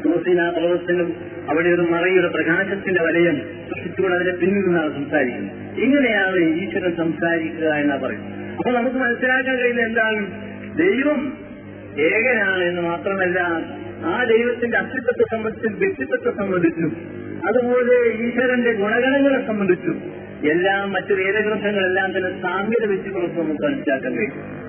തുളസീന 0.04 0.50
പർവതത്തിനും 0.50 1.08
അവിടെ 1.50 1.68
ഒരു 1.68 1.82
മറയുടെ 1.82 2.28
പ്രകാശത്തിന്റെ 2.28 3.02
വലയം 3.02 3.36
സൃഷ്ടിച്ചുകൊണ്ട് 3.68 4.16
അതിന്റെ 4.16 4.32
പിന്നിൽ 4.32 4.64
നിന്നാണ് 4.64 4.92
സംസാരിക്കുന്നത്. 4.92 5.80
ഇങ്ങനെയാണ് 5.82 6.36
ഈശ്വരൻ 6.36 6.96
സംസാരിക്കുക 6.96 7.68
എന്നാ 7.74 7.96
പറയുന്നത്. 7.96 8.56
അപ്പൊ 8.58 8.70
നമുക്ക് 8.70 8.96
മനസ്സിലാക്കാൻ 8.96 9.56
കഴിയുന്ന 9.56 9.80
എന്താണ്? 9.80 10.20
ദൈവം 10.76 11.20
ഏകനാണ് 12.02 12.62
എന്ന് 12.64 12.80
മാത്രമല്ല 12.80 13.38
ആ 14.04 14.24
ദൈവത്തിന്റെ 14.24 14.78
അസ്തിത്വത്തെ 14.78 15.24
സംബന്ധിച്ചും 15.24 15.72
വ്യക്തിത്വത്തെ 15.78 16.30
സംബന്ധിച്ചും 16.30 16.92
അതുപോലെ 17.48 17.96
ഈശ്വരന്റെ 18.26 18.72
ഗുണഗണങ്ങളെ 18.72 19.46
സംബന്ധിച്ചും 19.46 20.24
എല്ലാം 20.50 20.92
മറ്റു 20.92 21.12
വേദഗ്രന്ഥങ്ങളെല്ലാം 21.12 22.12
തന്നെ 22.16 22.30
സാമ്യത 22.42 22.84
വെച്ചുകൊണ്ട് 22.86 23.40
നമുക്ക് 23.40 23.64
മനസ്സിലാക്കാൻ 23.64 24.12
കഴിയും. 24.12 24.64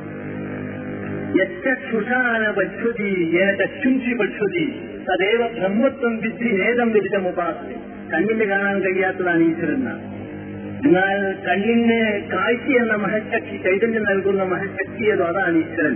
യക്ഷുഷാന 1.38 2.52
പക്ഷുതി 2.52 3.10
ഏന 3.42 3.52
ചക്ഷുംഷി 3.52 4.14
പശ്വതി 4.14 4.66
തദേവ 5.08 5.48
ബ്രഹ്മത്വം 5.48 6.18
വിധി 6.18 6.50
ഏതം 6.68 6.94
വിധിച്ച 6.94 7.16
മുപാസി 7.16 7.76
കണ്ണിന് 8.12 8.44
കാണാൻ 8.44 8.82
കഴിയാത്തതാണ് 8.82 9.44
ഈശ്വരൻ 9.44 9.88
എന്നാൽ 10.86 11.34
കണ്ണിന് 11.48 12.00
കാഴ്ച 12.34 12.68
എന്ന 12.82 12.96
മഹശക്തി 12.96 13.58
ചൈതന്യം 13.58 14.04
നൽകുന്ന 14.04 14.44
മഹശക്തിയതോ 14.44 15.24
അതാണ് 15.24 15.58
ഈശ്വരൻ. 15.58 15.96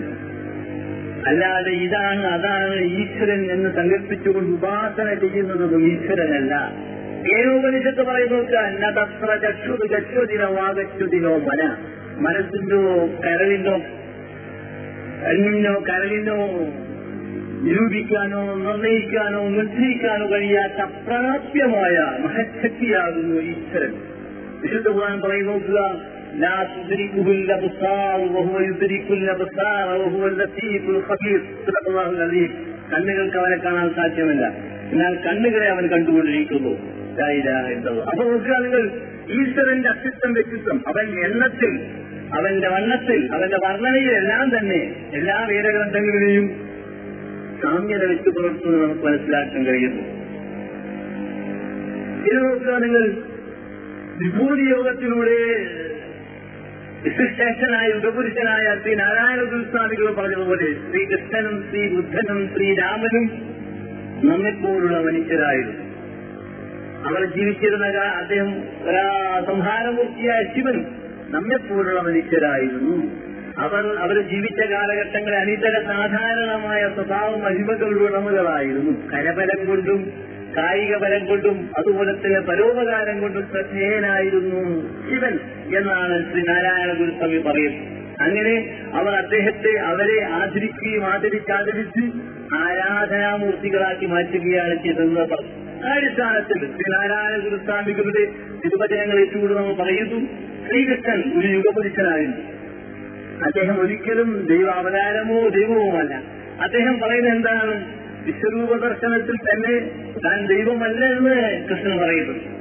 അല്ലാതെ 1.28 1.72
ഇതാണ് 1.72 2.26
അതാണ് 2.26 2.76
ഈശ്വരൻ 2.82 3.51
എന്ന് 3.51 3.70
സങ്കല്പിച്ചുകൊണ്ട് 3.70 4.49
ഉപാസന 4.49 5.13
ചെയ്യുന്നതൊന്നും 5.13 5.88
ഈശ്വരനല്ല. 5.91 6.53
ഏനോപനിഷത്ത് 7.39 8.55
അന്നതത്ര 8.55 9.36
ചക്ഷുത് 9.36 9.89
ഗച്ഛുദിനോ 9.89 10.53
വാഗച്ഛുദിനോ 10.53 11.38
മന 11.38 11.78
മനസ്സിന്റെ 12.20 12.76
കരളിനോ 13.26 13.78
കണ്ണിനോ 15.26 15.80
കരളിനോ 15.89 16.38
നിരൂപിക്കാനോ 17.63 18.53
നിർണയിക്കാനോ 18.53 19.49
നിർദ്ദേശിക്കാനോ 19.49 20.32
കഴിയാത്ത 20.32 20.89
പ്രാപ്യമായ 21.07 22.22
മഹശക്തിയാകുന്നു 22.22 23.41
ഈശ്വരൻ. 23.41 23.93
വിശുദ്ധ 24.61 24.88
ഭഗവാൻ 24.88 25.22
പറയുന്നു 25.22 25.51
لا 26.37 26.57
تدركه 26.75 27.27
الابصار 27.33 28.18
وهو 28.29 28.57
يدرك 28.61 29.09
الابصار 29.12 29.87
وهو 29.99 30.22
اللطيف 30.27 30.85
الخبير 30.89 31.39
صدق 31.61 31.85
الله 31.89 32.07
العظيم 32.12 32.51
കണ്ണുകൾക്ക് 32.91 33.39
അവനെ 33.41 33.59
കാണാൻ 33.59 33.89
സാധ്യമല്ല 33.99 34.45
എന്നാൽ 34.93 35.12
കണ്ണുകളെ 35.27 35.68
അവൻ 35.68 35.85
കണ്ടുകൊണ്ടിരിക്കുന്നു 35.89 36.72
ലാ 37.18 37.29
ഇലാഹ 37.37 37.64
ഇല്ലല്ലാഹ്. 37.75 38.07
അപ്പൊ 38.11 38.22
നോക്കുക 38.25 38.57
നിങ്ങൾ 38.64 38.83
ഈശ്വരന്റെ 39.35 39.89
അസ്തിത്വം 39.93 40.33
വ്യക്തിത്വം 40.39 40.79
അവൻ 40.91 41.07
എണ്ണത്തിൽ 41.27 41.72
അവന്റെ 42.33 42.68
വണ്ണത്തിൽ 42.75 43.20
അവന്റെ 43.37 43.59
വർണ്ണനയിലെല്ലാം 43.64 44.47
തന്നെ 44.55 44.81
എല്ലാ 45.18 45.37
വേദഗ്രന്ഥങ്ങളിലെയും 45.51 46.47
സാമ്യത 47.62 48.05
വെച്ച് 48.12 48.31
പുലർത്തുന്നത് 48.37 48.83
നമുക്ക് 48.85 49.05
മനസ്സിലാക്കാൻ 49.09 49.62
കഴിയുന്നു 49.68 50.05
ഇത് 52.27 52.39
നോക്കുക 52.41 52.77
നിങ്ങൾ 52.85 53.05
വിഭൂതി 54.20 54.64
യോഗത്തിലൂടെ 54.70 55.39
വിശിഷ്ടനായ 57.04 57.89
ഉപപുരുഷനായ 58.00 58.66
ശ്രീ 58.82 58.93
നാരായണ 59.02 59.41
ഗുരുസ്വാമികൾ 59.52 60.08
പറഞ്ഞതുപോലെ 60.14 60.68
ശ്രീകൃഷ്ണനും 60.88 61.56
ശ്രീ 61.70 61.82
ബുദ്ധനും 61.93 62.39
ശ്രീരാമനും 62.56 63.26
നമ്മെപ്പോലുള്ള 64.30 64.97
മനുഷ്യരായിരുന്നു. 65.00 65.84
അവർ 67.10 67.22
ജീവിച്ചിരുന്ന 67.36 67.86
അദ്ദേഹം 68.22 68.50
സംഹാരമൂർത്തിയായ 69.50 70.41
ശിവൻ 70.56 70.78
നമ്മെപ്പോലുള്ള 71.36 72.00
മനുഷ്യരായിരുന്നു. 72.02 72.95
അവർ 73.66 73.86
അവർ 74.04 74.18
ജീവിച്ച 74.32 74.60
കാലഘട്ടങ്ങളെ 74.72 75.38
അനിതര 75.38 75.76
സാധാരണമായ 75.88 76.82
സ്വഭാവം 76.95 77.39
മഹിമകളുടെ 77.45 78.04
ഉടമകളായിരുന്നു 78.10 78.91
കരബലം 79.12 79.62
കൊണ്ടും 79.70 80.02
കായിക 80.58 80.97
ബലം 80.97 81.26
കൊണ്ടും 81.26 81.70
അതുപോലെ 81.78 82.14
തന്നെ 82.14 82.39
പരോപകാരം 82.39 83.22
കൊണ്ടും 83.22 83.47
ശ്രദ്ധേയനായിരുന്നു 83.52 84.82
ശിവൻ 85.10 85.39
എന്നാണ് 85.78 86.32
ശ്രീ 86.32 86.41
നാരായണ 86.41 86.93
ഗുരുസ്വാമി 86.93 87.38
പറയുന്നത്. 87.38 88.00
അങ്ങനെ 88.22 88.80
അവർ 88.93 89.14
അദ്ദേഹത്തെ 89.14 89.80
അവരെ 89.80 90.26
ആദരിക്കുകയും 90.26 91.06
ആദരിച്ചാദരിച്ച് 91.06 92.12
ആരാധനാമൂർത്തികളാക്കി 92.54 94.06
മാറ്റുകയാണ് 94.06 94.84
ചെയ്തത് 94.84 95.34
ആ 95.86 95.93
അടിസ്ഥാനത്തിൽ 95.93 96.60
ശ്രീനാരായണ 96.60 97.39
ഗുരുസ്വാമികളുടെ 97.39 98.26
തിരുവചനങ്ങൾ 98.66 99.20
ഏറ്റവും 99.20 99.56
നമ്മൾ 99.56 99.74
പറയുന്നു. 99.74 100.20
ശ്രീകൃഷ്ണൻ 100.70 101.39
ഒരു 101.39 101.47
യുഗപുരുഷനായിരുന്നു. 101.47 102.60
അദ്ദേഹം 103.43 103.82
ഒരിക്കലും 103.82 104.47
ദൈവാവതാരമോ 104.47 105.47
ദൈവവുമല്ല. 105.47 106.14
അദ്ദേഹം 106.62 107.00
പറയുന്നത് 107.00 107.34
എന്താണ്? 107.34 107.99
വിശ്വരൂപ 108.26 108.88
ദർശനത്തിൽ 108.88 109.36
തന്നെ 109.36 109.76
താൻ 110.26 110.47
ദൈവമല്ല 110.47 111.05
എന്ന് 111.05 111.67
കൃഷ്ണൻ 111.70 111.97
പറയുന്നു. 111.99 112.59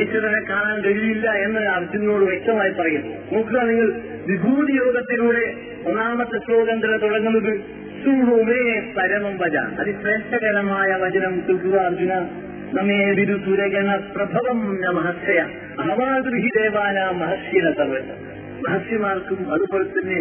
ഈശ്വരനെ 0.00 0.40
കാണാൻ 0.50 0.80
കഴിയില്ല 0.80 1.30
എന്ന് 1.30 1.60
അർജുനോട് 1.60 2.24
വ്യക്തമായി 2.24 2.70
പറയുന്നു. 2.70 3.14
നോക്കുക 3.32 3.62
നിങ്ങൾ 3.62 3.92
വിഭൂതി 4.26 4.72
യോഗത്തിലൂടെ 4.72 5.54
ഒന്നാമത്തെ 5.86 6.38
ശ്ലോകം 6.38 6.84
തന്നെ 6.84 6.98
തുടങ്ങുന്നത് 6.98 7.60
സുഹുമേ 8.04 8.92
പരമം 8.96 9.38
വച. 9.38 9.56
അതിശ്രേഷ്ഠകരമായ 9.56 10.94
വചനം 10.94 11.40
തുക 11.48 11.76
അർജുന. 11.76 12.14
നമ്മേ 12.74 13.10
വിരുസുരഗണ 13.10 13.96
പ്രഭവം 14.16 14.58
മഹർഷയ. 14.94 15.40
അഹവാദൃഹി 15.78 16.48
ദേവാന 16.56 17.10
മഹർഷിന 17.10 17.70
സർവ 17.70 17.98
മഹർഷിമാർക്കും 18.68 19.52
അതുപോലെ 19.52 19.84
തന്നെ 19.84 20.18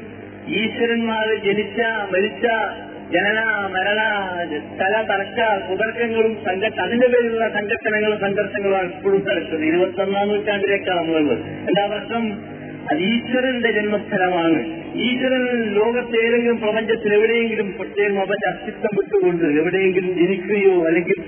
ഈശ്വരന്മാർ 0.49 1.41
ജനിച്ച 1.45 1.81
മരിച്ച 2.13 2.47
ജനന 3.15 3.41
മരണ 3.75 4.01
സ്ഥല 4.69 4.95
തർക്ക 5.11 5.41
കുതർക്കങ്ങളും 5.69 6.33
അതിന്റെ 6.83 7.09
പേരിലുള്ള 7.13 7.47
സംഘട്ടനങ്ങളും 7.49 8.19
സംഘർഷങ്ങളുമാണ് 8.21 8.89
ഇപ്പോഴും 8.89 9.21
തലച്ചത് 9.21 9.65
ഇരുപത്തി 9.65 10.01
ഒന്നാം 10.01 10.29
നൂറ്റാണ്ടിലേക്കാണ് 10.29 10.99
നമ്മളുള്ളത് 11.01 11.43
എല്ലാ 11.69 11.85
വർഷം 11.87 12.25
അത് 12.91 13.01
ഈശ്വരന്റെ 13.13 13.71
ജന്മസ്ഥലമാണ്. 13.73 14.59
ഈശ്വരൻ 15.07 15.45
ലോകത്തെ 15.79 16.19
ഏതെങ്കിലും 16.27 16.59
പ്രപഞ്ചത്തിൽ 16.61 17.15
എവിടെയെങ്കിലും 17.15 17.69
പ്രത്യേകം 17.79 18.19
അവന്റെ 18.21 18.49
അസ്തിത്വം 18.49 18.93
വിട്ടുകൊണ്ട് 18.99 19.47
എവിടെയെങ്കിലും 19.61 20.13
ജനിക്കുകയോ 20.19 20.75
അല്ലെങ്കിൽ 20.87 21.19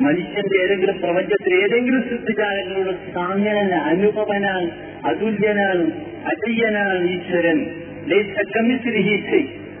മനുഷ്യന്റെ 0.00 0.56
ഏതെങ്കിലും 0.64 0.98
പ്രപഞ്ചത്തിൽ 0.98 1.54
ഏതെങ്കിലും 1.64 2.02
സൃഷ്ടിജാലങ്ങളോട് 2.02 2.92
സാങ്ങനൻ 3.14 3.72
അനുപമനാണ് 3.90 4.68
അതുല്യനാണ് 5.04 5.84
അജയ്യനാണ് 6.32 7.02
ഈശ്വരൻ. 7.14 7.58
ലൈസക്കമിശ്രീ 8.06 9.02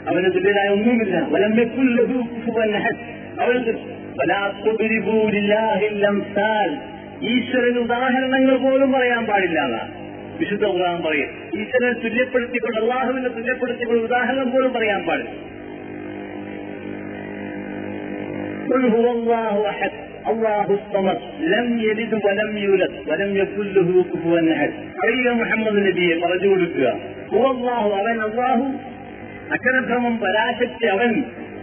അവന് 0.08 0.28
തുല്യനായ 0.34 0.68
ഒന്നുമില്ല 0.68 1.16
അവൾക്ക് 3.40 3.72
ഈശ്വരന് 7.22 7.78
ഉദാഹരണങ്ങൾ 7.78 8.56
പോലും 8.56 8.92
പറയാൻ 8.92 9.26
പാടില്ല 9.26 9.60
വിശുദ്ധ 10.38 10.64
ഉദാഹരണം 10.64 11.02
പറയും. 11.02 11.28
ഈശ്വരനെ 11.60 11.92
തുല്യപ്പെടുത്തിക്കൊണ്ട് 11.92 12.78
അള്ളാഹുവിനെ 12.80 13.28
തുല്യപ്പെടുത്തിക്കൊണ്ട് 13.28 14.04
ഉദാഹരണം 14.04 14.50
പോലും 14.50 14.72
പറയാൻ 14.72 15.06
പാടില്ല. 15.06 15.30
അറിയുക 25.04 25.28
അവൻ 27.94 28.20
അള്ളാഹു 28.20 28.89
അക്ഷരഭ്രമം 29.52 30.18
പരാശക്തി 30.18 30.86
അവൻ 30.86 31.12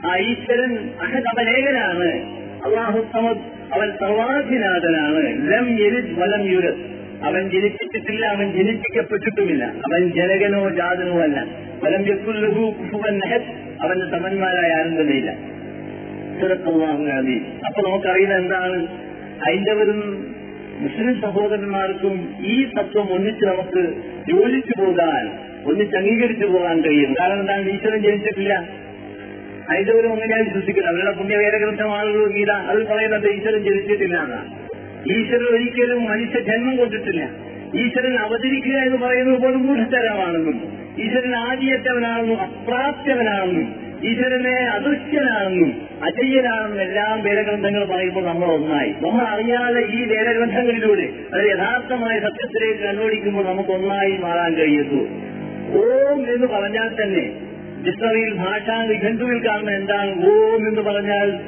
ആ 0.06 0.18
ഈശ്വരൻ 0.18 0.72
അഹദ് 1.02 1.28
അവൻ 1.28 1.58
ഏകനാണ് 1.58 2.10
അള്ളാഹു 2.66 3.00
സമദ് 3.14 3.44
അവൻ 3.74 3.92
സർവാധിനാഥനാണ് 4.00 5.52
ലം 5.52 5.80
എരിത് 5.80 6.20
വലം 6.20 6.52
യുരത് 6.52 6.98
അവൻ 7.24 7.50
ജനിപ്പിച്ചിട്ടില്ല 7.50 8.26
അവൻ 8.26 8.52
ജനിപ്പിക്കപ്പെട്ടിട്ടുമില്ല. 8.52 9.64
അവൻ 9.64 10.10
ജനകനോ 10.10 10.70
ജാതനോ 10.70 11.22
അല്ല. 11.22 11.38
വലം 11.84 12.02
യക്കുല്ലഹു 12.08 12.72
കുഫുവൻ 12.72 13.18
നഹത് 13.18 13.48
അവന്റെ 13.84 14.18
സമന്മാരായ 14.18 14.72
ആരും 14.72 15.02
തന്നെയില്ല. 15.02 15.32
അപ്പൊ 17.68 17.90
നമുക്കറിയുന്ന 17.90 18.36
എന്താണ്? 18.36 18.88
ഹൈന്ദവരും 19.48 20.00
മുസ്ലിം 20.80 21.22
സഹോദരന്മാർക്കും 21.22 22.16
ഈ 22.46 22.66
തത്വം 22.66 23.14
ഒന്നിച്ച് 23.14 23.46
നമുക്ക് 23.46 23.84
യോജിച്ചു 24.30 24.82
പോകാൻ 24.82 25.24
ഒന്നിച്ച് 25.68 25.98
അംഗീകരിച്ചു 25.98 26.46
പോകാൻ 26.46 26.82
കഴിയും. 26.82 27.16
കാരണം 27.20 27.40
എന്താണ്? 27.40 27.70
ഈശ്വരൻ 27.70 27.98
ജനിച്ചിട്ടില്ല. 27.98 28.70
ഹൈന്ദവരും 29.72 30.14
അങ്ങനെയാണ് 30.14 30.44
വിശ്വസിക്കുന്നത്. 30.44 30.96
അവരുടെ 30.96 31.12
പുണ്യവേദഗ്രന്ഥമാണല്ലോ 31.12 32.26
ഗീത 32.26 32.52
അത് 32.52 32.88
പറയുന്നത് 32.88 33.28
ഈശ്വരൻ 33.30 33.64
ജനിച്ചിട്ടില്ല 33.64 34.46
ഈശ്വരൻ 35.18 35.44
ഒരിക്കലും 35.44 36.06
മനുഷ്യ 36.06 36.40
ജന്മം 36.40 36.76
കൊണ്ടിട്ടില്ല. 36.76 37.24
ഈശ്വരൻ 37.84 38.16
അവതരിക്കുക 38.16 38.72
എന്ന് 38.72 38.98
പറയുന്നത് 38.98 39.42
പോലും 39.42 39.66
ഗൂഢതരമാണെന്നും 39.68 40.78
ഈശ്വരൻ 41.00 41.36
ആദ്യത്തവനാണെന്നും 41.36 42.42
അപ്രാപ്യവനാണെന്നും 42.42 43.88
ഈശ്വരനെ 44.04 44.54
അദൃശ്യനാണെന്നും 44.54 45.82
അജയ്യനാണെന്നും 46.04 46.82
എല്ലാം 46.82 47.24
വേദഗ്രന്ഥങ്ങൾ 47.24 47.86
പറയുമ്പോൾ 47.86 48.26
നമ്മൾ 48.26 48.46
ഒന്നായി. 48.46 48.90
നമ്മൾ 48.90 49.26
അറിയാതെ 49.26 49.82
ഈ 49.82 50.06
വേദഗ്രന്ഥങ്ങളിലൂടെ 50.06 51.10
അത് 51.34 51.44
യഥാർത്ഥമായ 51.52 52.20
സത്യത്തിലേക്ക് 52.20 52.80
കണ്ടുപിടിക്കുമ്പോൾ 52.80 53.46
നമുക്ക് 53.46 53.70
ഒന്നായി 53.70 54.18
മാറാൻ 54.18 54.54
കഴിയുന്നു 54.56 55.37
ഓം 55.76 56.34
എന്ന് 56.34 56.48
പറഞ്ഞാൽ 56.48 56.90
തന്നെ 57.02 57.26
ഡിക്ഷണറിയിൽ 57.86 58.34
ഭാഷാ 58.34 58.86
നിഘണ്ടുവിൽ 58.86 59.48
കാണുന്ന 59.48 59.72
എന്താണ് 59.72 60.12
ഓം 60.26 60.68
എന്ന് 60.68 60.82
പറഞ്ഞാൽ 60.82 61.40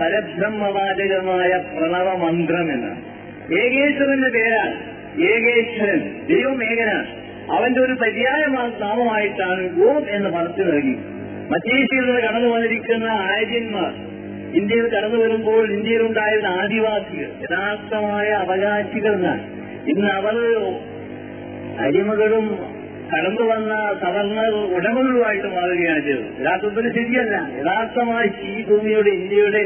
പരബ്രഹ്മവാചകമായ 0.00 1.62
പ്രണവ 1.74 2.16
മന്ത്രം 2.16 2.72
എന്നാണ് 2.72 3.00
ഏകേശ്വരന്റെ 3.58 4.28
പേരാണ്. 4.28 4.74
ഏകേശ്വരൻ 5.22 6.26
ദൈവം 6.26 6.64
ഏകനാണ് 6.64 7.06
അവന്റെ 7.52 7.80
ഒരു 7.80 7.92
പര്യായ 7.92 8.44
നാമമായിട്ടാണ് 8.80 9.88
ഓം 9.88 10.10
എന്ന് 10.10 10.30
പറഞ്ഞു 10.30 10.64
നൽകി. 10.64 10.94
മറ്റേഷ്യയിൽ 11.50 12.04
നിന്ന് 12.06 12.20
കടന്നു 12.20 12.48
വന്നിരിക്കുന്ന 12.48 13.04
ആര്യന്മാർ 13.04 13.92
ഇന്ത്യയിൽ 14.54 14.88
കടന്നു 14.88 15.16
വരുമ്പോൾ 15.16 15.70
ഇന്ത്യയിലുണ്ടായിരുന്ന 15.70 16.46
ആദിവാസികൾ 16.46 17.30
യഥാർത്ഥമായ 17.42 18.26
അവകാശികൾ 18.26 19.14
എന്നാണ്. 19.14 19.42
ഇന്ന് 19.90 20.10
അവർ 20.10 20.36
അടിമകളും 21.86 22.77
കടന്നു 23.12 23.42
വന്ന 23.42 23.74
തടങ്ങൾ 24.04 24.50
ഉടമകളുമായിട്ട് 24.50 25.46
മാറുകയാണ് 25.46 26.02
ചെയ്തത്. 26.02 26.42
യഥാർത്ഥത്തിൽ 26.42 26.92
ശരിയല്ല. 26.92 27.36
യഥാർത്ഥമായി 27.60 28.30
ഈ 28.42 28.64
ഭൂമിയുടെ 28.64 29.10
ഇന്ത്യയുടെ 29.10 29.62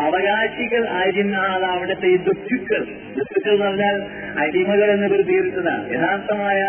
അവകാശികൾ 0.00 0.88
ആയിരുന്നാണ് 0.88 1.64
അവിടുത്തെ 1.64 2.06
ഈ 2.06 2.16
ദുഃഖുക്കൾ 2.16 2.84
ദുഃഖുക്കൾ 3.18 3.52
എന്ന് 3.52 3.64
പറഞ്ഞാൽ 3.64 4.02
അടിമകൾ 4.38 4.90
എന്ന് 4.90 5.08
തീർത്തതാണ് 5.28 5.90
യഥാർത്ഥമായ 5.94 6.60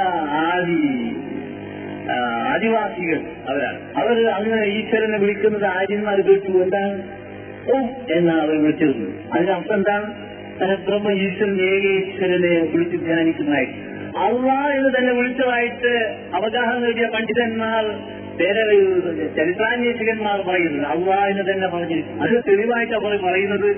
ആദി 0.46 1.16
ആദിവാസികൾ 2.54 3.20
അവരാണ്. 3.50 3.80
അവർ 3.98 4.28
അങ്ങനെ 4.28 4.64
ഈശ്വരനെ 4.64 5.18
വിളിക്കുന്നത് 5.18 5.66
ആര്യന്മാർ 5.66 6.22
വിളിച്ചു. 6.22 6.52
എന്താണ്? 6.52 7.02
ഓം 7.74 7.90
എന്നാണ് 8.12 8.42
അവർ 8.42 8.64
വിളിച്ചിരുന്നത് 8.64 9.14
അതിനർത്ഥം 9.34 9.76
എന്താണ്? 9.76 10.08
പരബ്രഹ്മ 10.62 11.12
ഈശ്വരൻ 11.12 11.62
ഏക 11.62 11.86
ഈശ്വരനെ 12.00 12.60
വിളിച്ച് 12.74 12.98
ധ്യാനിക്കുന്നതായിട്ട്. 12.98 13.99
അള്ളാ 14.26 14.72
എന്ന് 14.72 14.90
തന്നെ 14.98 15.14
വിളിച്ചതായിട്ട് 15.14 15.92
അവഗാഹം 16.34 16.84
നേടിയ 16.84 17.06
പണ്ഡിതന്മാർ 17.06 17.84
ചരിത്രാന്വേഷകന്മാർ 19.38 20.42
പറയുന്നത് 20.42 20.88
അള്ളാ 20.88 21.28
എന്ന് 21.28 21.52
തന്നെ 21.52 21.68
പറഞ്ഞിരിക്കുന്നു. 21.68 22.24
അത് 22.24 22.44
തെളിവായിട്ട് 22.48 22.94
അവർ 22.94 23.18
പറയുന്നത് 23.26 23.70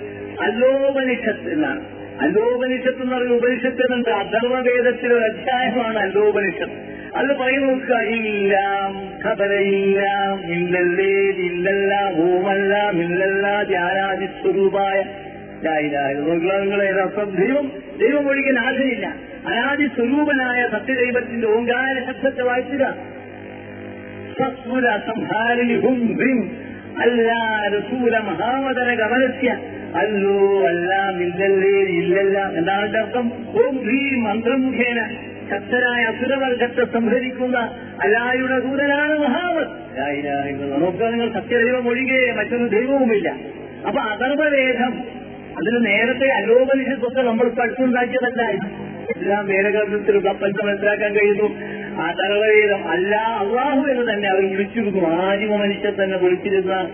അല്ലോപനിഷത്ത് 0.41 1.49
എന്നാണ്. 1.53 1.81
അല്ലോപനിഷത്ത് 2.21 3.01
എന്ന് 3.01 3.15
പറയുന്ന 3.15 3.33
ഉപനിഷത്ത് 3.33 3.81
എന്നുണ്ട് 3.81 4.09
അധർവവേദത്തിലെ 4.09 5.13
ഒരു 5.15 5.23
അധ്യായമാണ് 5.23 5.99
അല്ലോപനിഷത്ത് 5.99 6.77
അത് 7.15 7.31
പറയുന്നു 7.39 7.71
ഇല്ലല്ലേ 10.55 11.13
ഇല്ലല്ല 11.47 11.93
ഓമല്ല 12.25 12.73
മില്ലല്ല 12.91 13.63
ധ്യാനാദി 13.63 14.27
സ്വരൂപായ 14.41 14.97
നിങ്ങളെ 15.63 16.87
അർത്ഥം 17.01 17.29
ദൈവം 17.35 17.65
ദൈവം 17.99 18.23
ഒഴിക്കാൻ 18.27 18.57
ആശയില്ല 18.65 19.07
അനാദി 19.47 19.85
സ്വരൂപനായ 19.95 20.61
സത്യദൈവത്തിന്റെ 20.71 21.47
ഓങ്കാര 21.47 21.95
ശബ്ദത്തെ 22.07 22.43
വായിക്കുക 22.43 22.85
സസ്മുര 24.37 24.85
സംഹാരി 25.07 25.75
ഹും 25.83 25.99
ഹ്രീം 26.19 26.39
അല്ലാ 27.03 27.41
രസൂല 27.73 28.15
മഹാമതര 28.29 28.89
ഗമനസ്യ 29.01 29.51
അല്ലോ 29.95 30.37
അല്ലാം 30.67 31.15
ഇല്ലല്ലേ 31.21 31.75
ഇല്ലല്ല. 31.99 32.37
എന്താണ് 32.59 32.97
അർത്ഥം? 32.97 33.25
ഓം 33.61 33.75
ഹ്രീം 33.85 34.19
മന്ത്രമുഖേന 34.23 34.99
ശക്തരായ 35.51 36.01
അസുരവർഗത്തെ 36.05 36.83
സംഹരിക്കുന്ന 36.93 37.57
അല്ലായുടെ 38.03 38.57
ദൂരനാണ് 38.59 39.15
മഹാമത് 39.23 39.71
നോക്കുക 40.83 41.07
നിങ്ങൾ 41.13 41.29
സത്യദൈവം 41.33 41.87
ഒഴികെ 41.87 42.21
മറ്റൊരു 42.37 42.67
ദൈവവുമില്ല. 42.67 43.27
അപ്പൊ 43.87 44.01
അഥർവവേദം 44.11 44.93
അതിന് 45.61 45.85
നേരത്തെ 45.85 46.27
അലോപനിഷത്തൊക്കെ 46.27 47.21
നമ്മൾ 47.21 47.49
പഠിച്ചുണ്ടാക്കിയതല്ല. 47.49 48.43
എല്ലാം 49.17 49.47
വേദഗ്രന്ഥത്തിൽ 49.47 50.19
കപ്പൽസ് 50.19 50.65
മനസ്സിലാക്കാൻ 50.65 51.13
കഴിയുന്നു. 51.13 51.55
ആ 52.01 52.11
സർവവേദം 52.11 52.89
അല്ല 52.89 53.15
അള്ളാഹു 53.15 53.87
എന്ന് 53.87 54.13
തന്നെ 54.13 54.29
അവർ 54.29 54.51
വിളിച്ചിരുന്നു. 54.51 55.09
ആദിമ 55.09 55.55
മനുഷ്യർ 55.55 55.93
തന്നെ 55.93 56.17
വിളിച്ചിരുന്ന 56.17 56.89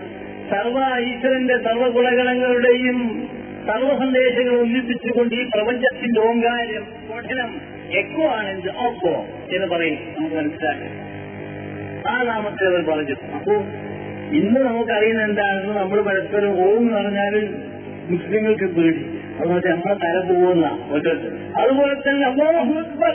സർവ 0.50 0.98
ഈശ്വരന്റെ 0.98 1.56
സർവഗുണഗണങ്ങളുടെയും 1.56 3.28
സർവ 3.66 3.98
സന്ദേശങ്ങൾ 3.98 4.60
ഒന്നിപ്പിച്ചുകൊണ്ട് 4.60 5.34
ഈ 5.34 5.44
പ്രപഞ്ചത്തിന്റെ 5.44 6.20
ഓങ്കാരം 6.20 6.86
പഠനം 7.10 7.60
എക്കോ 7.92 8.24
ആണ് 8.24 8.62
ഓക്കോ 8.76 9.26
എന്ന് 9.54 9.66
പറയും. 9.66 9.98
നമുക്ക് 10.18 10.36
മനസ്സിലാക്കാം. 10.36 11.08
ആ 12.10 12.22
നാമത്തിൽ 12.22 12.64
അവർ 12.64 12.84
പറഞ്ഞു 12.84 13.14
അപ്പോ 13.34 13.54
ഇന്ന് 14.36 14.60
നമുക്കറിയുന്ന 14.60 15.22
എന്താണെന്ന് 15.22 15.74
നമ്മൾ 15.76 16.00
പരസ്പരം 16.00 16.50
ഓം 16.50 16.78
എന്ന് 16.78 16.94
പറഞ്ഞാൽ 16.94 17.67
മുസ്ലിങ്ങൾക്ക് 18.10 18.68
പേടി. 18.76 19.02
അതുപോലെ 19.40 19.68
നമ്മളെ 19.72 19.96
തല 20.04 20.16
പോകുന്ന 20.28 20.66
അതുപോലെ 21.62 21.94
തന്നെ 22.06 22.24
അക്ബർ 22.28 23.14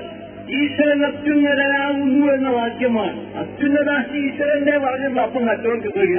ഈശ്വരൻ 0.60 1.02
അത്യുന്നതനാകുന്നു 1.08 2.24
എന്ന 2.34 2.50
വാക്യമാണ്. 2.58 3.14
അത്യുന്നത 3.42 3.92
ഈശ്വരന്റെ 4.22 4.76
പറഞ്ഞത് 4.86 5.20
അപ്പം 5.26 5.44
മറ്റവർക്ക് 5.50 5.90
പേടി. 5.96 6.14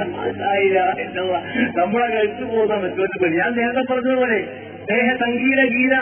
നമ്മളെ 1.79 2.07
കഴിച്ചു 2.15 2.43
പോകുന്ന 2.43 2.75
മറ്റവർക്ക് 2.85 3.19
പേടി. 3.23 3.35
ഞാൻ 3.41 3.51
നേരത്തെ 3.59 3.83
പറഞ്ഞതുപോലെ 3.91 4.39
ദേഹ 4.89 5.07
സംഗീത 5.21 5.61
ഗീത 5.75 5.95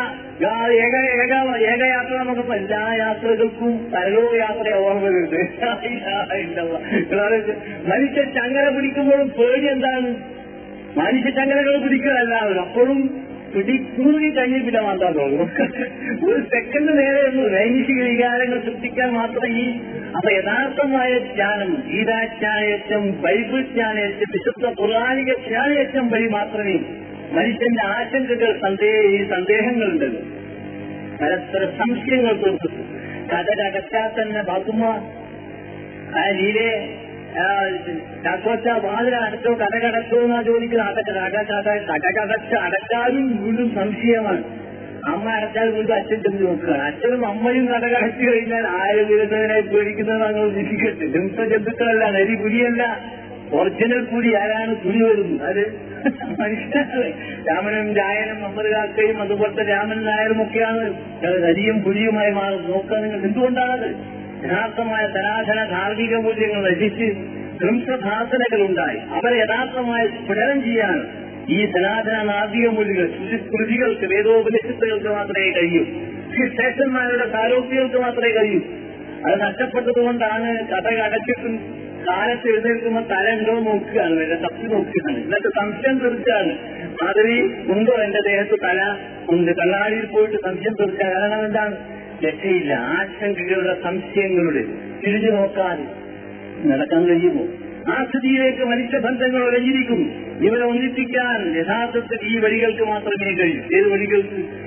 ഏക 0.86 0.96
ഏക 1.24 1.34
ഏകയാത്ര 1.72 2.16
നമുക്ക് 2.30 2.54
എല്ലാ 2.62 2.82
യാത്രകൾക്കും 3.02 3.74
പരലോ 3.94 4.24
യാത്ര 4.38 4.68
ഓർമ്മയുണ്ട് 4.86 5.40
മനുഷ്യ 7.92 8.24
ചങ്ങല 8.38 8.66
പിടിക്കുമ്പോഴും 8.78 9.30
പേടി 9.40 9.68
എന്താണ്? 9.76 10.10
മനുഷ്യ 10.98 11.30
ചങ്ങലകൾ 11.38 11.76
പിടിക്കുകയല്ലാതെ 11.84 12.56
അപ്പോഴും 12.64 13.00
പിടിക്കൂടി 13.54 14.28
കഴിഞ്ഞ് 14.36 14.60
പിന്നെ 14.66 14.82
മാറ്റാൻ 14.84 15.12
തോന്നുന്നു 15.16 15.46
ഒരു 16.28 16.40
സെക്കൻഡ് 16.54 16.92
നേരെ 17.00 17.20
ഒന്ന് 17.28 17.44
ലൈംഗിക 17.54 18.00
വികാരങ്ങൾ 18.06 18.60
സൃഷ്ടിക്കാൻ 18.66 19.10
മാത്രം 19.18 19.52
ഈ 19.58 19.66
അപ്പൊ 20.16 20.30
യഥാർത്ഥമായ 20.34 21.12
ജ്ഞാനം 21.30 21.72
ഗീതാജ്ഞാനേറ്റം 21.90 23.04
ബൈബിൾ 23.24 23.62
ജ്ഞാനേറ്റം 23.72 24.32
വിശുദ്ധ 24.36 24.72
പുരാണിക 24.80 25.32
ജ്ഞാനേറ്റം 25.46 26.08
വഴി 26.14 26.30
മാത്രമേ 26.34 26.78
മനുഷ്യന്റെ 27.34 27.84
ആശങ്കകൾ 27.92 28.50
സന്ദേഹ 28.64 28.98
സന്ദേഹങ്ങളുണ്ടല്ലോ. 29.30 30.22
പരസ്പര 31.20 31.64
സംശയങ്ങൾ 31.78 32.34
തീർക്കും 32.42 32.74
കഥകടച്ചാൽ 33.30 34.10
തന്നെ 34.18 34.42
ബാക്കുമ്മ 34.50 34.84
ആ 36.16 36.26
നീരെ 36.38 36.70
ചാക്കോച്ച 38.24 38.68
വാതിൽ 38.86 39.16
അടച്ചോ 39.16 39.52
കടകടച്ചോ 39.54 40.18
എന്നാ 40.24 40.42
ചോദിക്കുന്നത്? 40.42 40.90
അതൊക്കെ 40.90 41.14
കഥ 41.52 41.68
കടകടച്ച് 41.92 42.56
അടച്ചാലും 42.56 43.26
വീണ്ടും 43.44 43.70
സംശയമാണ്. 43.76 44.44
അമ്മ 45.08 45.30
അടച്ചാൽ 45.30 45.70
വീണ്ടും 45.70 45.96
അച്ഛൻ 45.96 46.20
ചെന്ന് 46.24 46.42
നോക്കുകയാണ് 46.48 46.82
അച്ഛനും 46.82 47.22
അമ്മയും 47.28 47.66
കടകടച്ചു 47.68 48.24
കഴിഞ്ഞാൽ 48.30 48.66
ആരും 48.68 49.08
വരുന്നതിനെ 49.08 49.60
പേടിക്കുന്നത് 49.74 50.24
അങ്ങ് 50.24 50.46
നിശ്ചയിക്കട്ടെ 50.58 51.08
ഹിംസ 51.16 51.48
ജന്തുക്കളല്ല 51.54 52.04
നരി 52.18 52.36
പുലിയല്ല 52.44 52.84
ഒറിജിനൽ 53.54 54.04
പുലി 54.12 54.32
ആരാണ് 54.36 54.76
പുലി 54.76 55.00
വരുന്നത്? 55.04 55.42
അത് 55.50 55.64
മനുഷ്യ 56.40 56.80
രാമനും 57.50 57.90
രായനും 57.96 58.40
അമ്മത് 58.46 58.70
കാക്കയും 58.72 59.22
അതുപോലത്തെ 59.22 59.64
രാമൻ 59.70 60.00
നായരും 60.06 60.42
ഒക്കെയാണ്. 60.42 60.86
നരിയും 61.44 61.78
പുലിയുമായി 61.82 62.32
മാറുന്നത്. 62.32 62.72
നോക്കുക 62.74 62.98
നിങ്ങൾ 62.98 63.22
എന്തുകൊണ്ടാണത്? 63.22 63.90
യഥാർത്ഥമായ 64.46 65.08
സനാതന 65.08 65.70
ധാർമ്മിക 65.70 66.16
മൂല്യങ്ങൾ 66.16 66.70
രചിച്ച് 66.70 67.12
ധ്വംസഭാസനകൾ 67.62 68.62
ഉണ്ടായി 68.62 68.98
അവരെ 68.98 69.36
യഥാർത്ഥമായി 69.36 70.08
സ്ഫുരണം 70.08 70.64
ചെയ്യാൻ 70.64 71.24
ഈ 71.50 71.66
സനാതന 71.66 72.24
നാർഗിക 72.24 72.68
മൂല്യങ്ങൾ 72.68 73.08
കൃതികൾക്ക് 73.38 74.16
വേദോപനിഷത്തുകൾക്ക് 74.16 75.10
മാത്രമേ 75.10 75.52
കഴിയൂ. 75.52 75.84
ശേഷന്മാരുടെ 76.48 77.32
സാരോഗ്യങ്ങൾക്ക് 77.32 77.98
മാത്രമേ 77.98 78.32
കഴിയൂ. 78.32 78.60
അത് 79.26 79.42
നഷ്ടപ്പെട്ടതുകൊണ്ടാണ് 79.42 80.68
കഥ 80.68 80.88
അടച്ചിട്ടും 80.88 81.58
കാലത്ത് 82.10 82.48
എഴുന്നേൽക്കുമ്പോൾ 82.48 83.02
തല 83.02 83.40
ഉണ്ടോ 83.40 83.60
നോക്കുകയാണ് 83.60 84.20
എന്റെ 84.20 84.36
തപ്പി 84.36 84.68
നോക്കുകയാണ്. 84.68 85.24
എന്നിട്ട് 85.24 85.48
സംശയം 85.48 86.00
തീർച്ചയാണ്. 86.00 86.58
മാധവി 87.04 87.42
ഉണ്ടോ 87.72 87.94
എന്റെ 87.94 88.20
ദേഹത്ത് 88.28 88.60
തല? 88.64 88.98
ഉണ്ട്. 89.30 89.52
കണ്ണാടിയിൽ 89.52 90.06
പോയിട്ട് 90.06 90.36
സംശയം 90.36 90.74
തീർച്ച 90.74 91.04
കാരണം 91.04 91.46
എന്താണ്? 91.46 92.03
രക്ഷയില്ല 92.28 92.74
ആശങ്കകളുടെ 92.74 93.82
സംശയങ്ങളുടെ 93.84 94.64
തിരിഞ്ഞു 95.08 95.32
നോക്കാതെ 95.32 96.04
നടക്കാൻ 96.68 97.06
കഴിയുമോ? 97.06 97.48
ആ 97.94 98.04
സ്ഥിതിയിലേക്ക് 98.04 98.64
മനുഷ്യബന്ധങ്ങൾ 98.64 99.44
ഒരഞ്ഞിരിക്കും 99.44 100.02
ഇവരെ 100.42 100.66
ഒന്നിപ്പിക്കാൻ 100.66 101.58
യഥാർത്ഥത്തിൽ 101.58 102.38
ഈ 102.38 102.40
വഴികൾക്ക് 102.40 102.84
മാത്രമേ 102.84 103.34
കഴിയൂ. 103.34 103.78
ഏത് 103.78 103.92
വഴികൾക്ക്. 103.92 104.64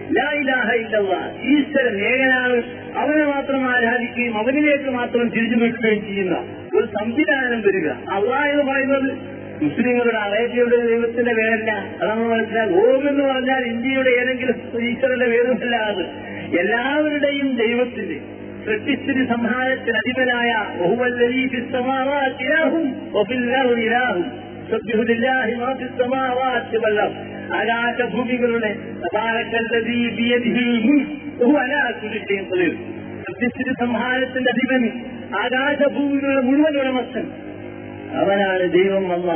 ഈശ്വരൻ 1.42 2.00
ഏകനാണ്. 2.00 2.62
അവനെ 2.96 3.24
മാത്രം 3.24 3.70
ആരാധിക്കുകയും 3.70 4.38
അവനിലേക്ക് 4.38 4.90
മാത്രം 4.90 5.28
തിരിഞ്ഞു 5.28 5.57
നിൽക്കുകയും 5.57 6.04
ചെയ്യുന്ന 6.04 6.36
ഒരു 6.74 6.86
സംവിധാനം 6.86 7.61
വരിക. 7.61 7.88
അള്ളാ 7.88 8.46
എന്ന് 8.46 8.64
പറയുന്നത് 8.64 9.36
മുസ്ലിങ്ങളുടെ 9.62 10.16
അറേബ്യയുടെ 10.16 10.76
ദൈവത്തിന്റെ 10.76 11.34
പേരല്ല. 11.34 11.72
അതാണ് 11.72 12.20
നമ്മൾ 12.20 12.86
ഓം 12.86 13.09
എന്ന് 13.09 13.24
പറഞ്ഞാൽ 13.24 13.64
ഇന്ത്യയുടെ 13.64 14.11
ഏതെങ്കിലും 14.11 14.88
ഈശ്വരന്റെ 14.88 15.26
പേരുമല്ല 15.26 15.76
എല്ലാവരുടെയും 16.55 17.49
ദൈവത്തിന്റെ 17.57 18.18
സൃഷ്ടിസ്ഥിതി 18.64 19.22
സംഹാരത്തിന് 19.28 19.99
അധിപനായ 19.99 20.51
ആകാശഭൂമികളുടെ 27.59 28.70
സൃഷ്ടിസ്ഥിതി 33.20 33.72
സംഹാരത്തിന്റെ 33.80 34.51
അധിപൻ 34.51 34.82
ആകാശഭൂമികളുടെ 35.42 36.40
മുഴുവൻ 36.40 36.74
ഉടമസ്ഥൻ 36.80 37.24
അവനാണ് 38.14 38.64
ദൈവം 38.72 39.09
വന്ന 39.09 39.30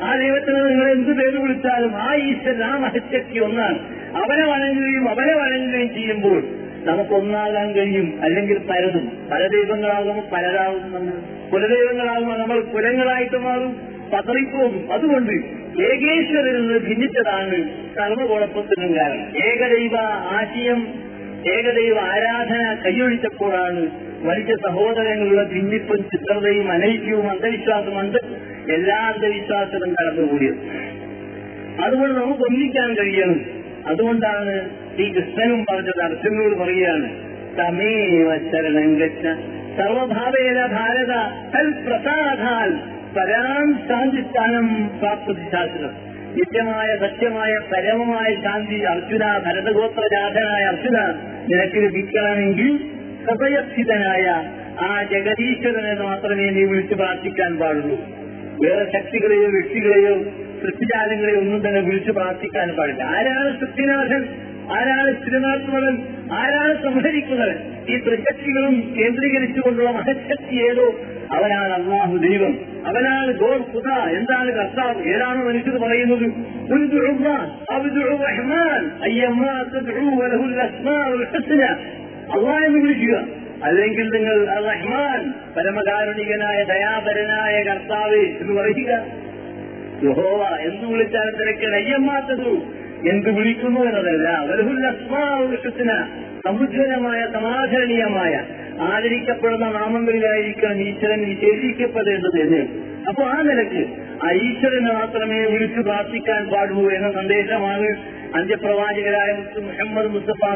ആ 0.00 0.10
ദൈവത്തിന് 0.16 0.58
നിങ്ങൾ 0.68 0.86
എന്ത് 0.90 1.12
പേര് 1.12 1.36
വിളിച്ചാലും 1.36 1.92
ആ 1.98 2.14
ഈശ്വരൻ 2.22 2.64
ആ 2.64 2.72
മഹത്യക്ക് 2.78 3.38
ഒന്നാണ്. 3.40 3.78
അവനെ 4.14 4.46
വണങ്ങുകയും 4.46 5.08
അവനെ 5.08 5.34
വണങ്ങുകയും 5.34 5.94
ചെയ്യുമ്പോൾ 5.94 6.42
നമുക്കൊന്നാകാൻ 6.84 7.72
കഴിയും. 7.72 8.22
അല്ലെങ്കിൽ 8.22 8.58
പലതും. 8.58 9.28
പല 9.32 9.46
ദൈവങ്ങളാകുമ്പോൾ 9.46 10.22
പലരാകും 10.32 10.94
നമ്മൾ 10.94 11.12
കുലദൈവങ്ങളാകുമ്പോൾ 11.52 12.38
നമ്മൾ 12.38 12.60
കുലങ്ങളായിട്ട് 12.60 13.36
മാറും 13.36 13.76
പതറിപ്പോകും. 14.12 14.92
അതുകൊണ്ട് 14.92 15.32
ഏകേശ്വരിൽ 15.82 16.60
നിന്ന് 16.60 16.78
ഭിന്നിച്ചതാണ് 16.78 17.68
സർവകുഴപ്പത്തിനും 17.94 18.94
കാരണം. 18.94 19.36
ഏകദൈവ 19.46 19.96
ആശയം 20.10 21.06
ഏകദൈവ 21.54 21.98
ആരാധന 21.98 22.76
കൈയൊഴിച്ചപ്പോഴാണ് 22.86 23.90
മനുഷ്യ 24.22 24.56
സഹോദരങ്ങളുടെ 24.56 25.44
ഭിന്നിപ്പും 25.44 25.96
ചിത്രതയും 25.96 26.72
അനൈക്യവും 26.72 27.30
അന്ധവിശ്വാസമുണ്ട് 27.30 28.18
എല്ലാ 28.72 28.96
അന്ധവിശ്വാസവും 28.96 29.92
കടന്നുകൂടിയത്. 29.92 30.54
അതുകൊണ്ട് 31.80 32.20
നമുക്ക് 32.20 32.42
ഒന്നിക്കാൻ 32.42 32.94
കഴിയണം. 32.94 33.55
അതുകൊണ്ടാണ് 33.90 34.54
ഈ 34.98 35.06
കൃഷ്ണനും 35.12 35.60
പറഞ്ഞത് 35.70 36.00
അർജുനോട് 36.04 36.54
പറയുകയാണ് 36.62 37.08
തമേവ 37.58 38.30
ശരണം 38.48 38.90
ഗച്ഛ 39.00 39.22
സർവഭാവേന 39.78 40.58
ഭാരത 40.74 41.12
തൽ 41.54 41.68
പ്രസാദാൽ 41.86 42.70
പരാം 43.16 43.66
ശാന്തിസ്ഥാനം 43.88 44.66
പ്രാപ്തി 45.00 45.44
ശാസ്ത്രം 45.52 45.94
നിത്യമായ 46.36 46.88
സത്യമായ 47.02 47.52
പരമമായ 47.70 48.30
ശാന്തി 48.44 48.78
അർജുന 48.92 49.24
ഭരതഗോത്രജാതനായ 49.46 50.62
അർജുന 50.72 50.98
നിനക്ക് 51.48 51.78
ലഭിക്കണമെങ്കിൽ 51.84 52.70
ഹൃദയസ്ഥിതനായ 53.26 54.24
ആ 54.86 54.90
ജഗദീശ്വരനെ 55.12 55.94
മാത്രമേ 56.02 56.46
നീ 56.50 56.62
വിളിച്ച് 56.64 56.94
പ്രാർത്ഥിക്കാൻ 56.94 57.52
പാടുള്ളൂ. 57.60 57.96
വേറെ 58.60 58.84
ശക്തികളെയോ 58.94 59.48
വ്യക്തികളെയോ 59.48 60.14
സൃഷ്ടിജാലങ്ങളെയോ 60.66 61.40
ഒന്നും 61.40 61.68
തന്നെ 61.68 61.80
വിളിച്ചു 61.80 62.12
പ്രാർത്ഥിക്കാൻ 62.12 62.70
പാടില്ല. 62.70 63.02
ആരാണ് 63.02 63.60
സൃഷ്ടിനാഥൻ 63.60 64.28
ആരാണ് 64.72 65.22
സ്ഥിരനാത്മകൻ 65.22 66.06
ആരാണ് 66.32 66.82
സംഹരിക്കുന്നത്? 66.82 67.56
ഈ 67.90 67.96
ത്രിശക്തികളും 67.96 68.94
കേന്ദ്രീകരിച്ചുകൊണ്ടുള്ള 68.98 69.90
മഹശക്തി 69.90 70.56
ഏതോ? 70.56 70.94
അവനാണ് 71.32 71.72
അള്ളാഹു 71.72 72.16
ദൈവം. 72.16 72.58
അവനാണ് 72.86 73.32
ഗോൾ 73.32 73.58
പുത 73.58 73.92
എന്താണ് 73.92 74.52
കർത്താവ്? 74.52 75.02
ഏതാണ് 75.02 75.44
മനുഷ്യർ 75.44 75.78
പറയുന്നത്? 75.78 76.24
അള്ളാഹെന്ന് 82.32 82.78
വിളിക്കുക. 82.78 83.46
അല്ലെങ്കിൽ 83.64 84.08
നിങ്ങൾ 84.08 84.46
റഹ്മാൻ 84.46 85.34
പരമകാരുണികനായ 85.56 86.62
ദയാപരനായ 86.62 87.62
കർത്താവ് 87.62 88.14
എന്ന് 88.14 88.62
പറയുക. 88.62 89.25
യഹോവ 90.04 90.58
എന്ത് 90.60 90.86
വിളിച്ചാലും 90.92 91.34
തിരക്ക് 91.38 91.74
അയ്യമ്മാത്തതു 91.74 92.54
എന്ത് 93.10 93.30
വിളിക്കുന്നു 93.30 93.80
എന്നതല്ല. 93.80 94.28
വലഹുല്ലസ്മാവിഷത്തിന് 94.50 95.96
സമുജ്വലമായ 96.46 97.26
സമാധരണീയമായ 97.32 98.44
ആദരിക്കപ്പെടുന്ന 98.80 99.66
നാമങ്ങളിലായിരിക്കണം 99.70 100.78
ഈശ്വരൻ 100.80 101.20
വിശേഷിക്കപ്പെടേണ്ടത് 101.20 102.40
എന്ന്. 102.40 102.62
അപ്പൊ 103.08 103.22
ആ 103.22 103.42
നിലയ്ക്ക് 103.42 103.82
ആ 104.24 104.30
ഈശ്വരനെ 104.32 104.92
മാത്രമേ 104.92 105.44
വിളിച്ചു 105.44 105.80
പ്രാർത്ഥിക്കാൻ 105.80 106.48
പാടുള്ളൂ 106.48 106.90
എന്ന 106.90 107.12
സന്ദേശമാണ് 107.12 107.88
അന്ത്യപ്രവാചകരായ 108.34 109.32
മുഹമ്മദ് 109.60 110.10
മുസ്തഫ 110.10 110.50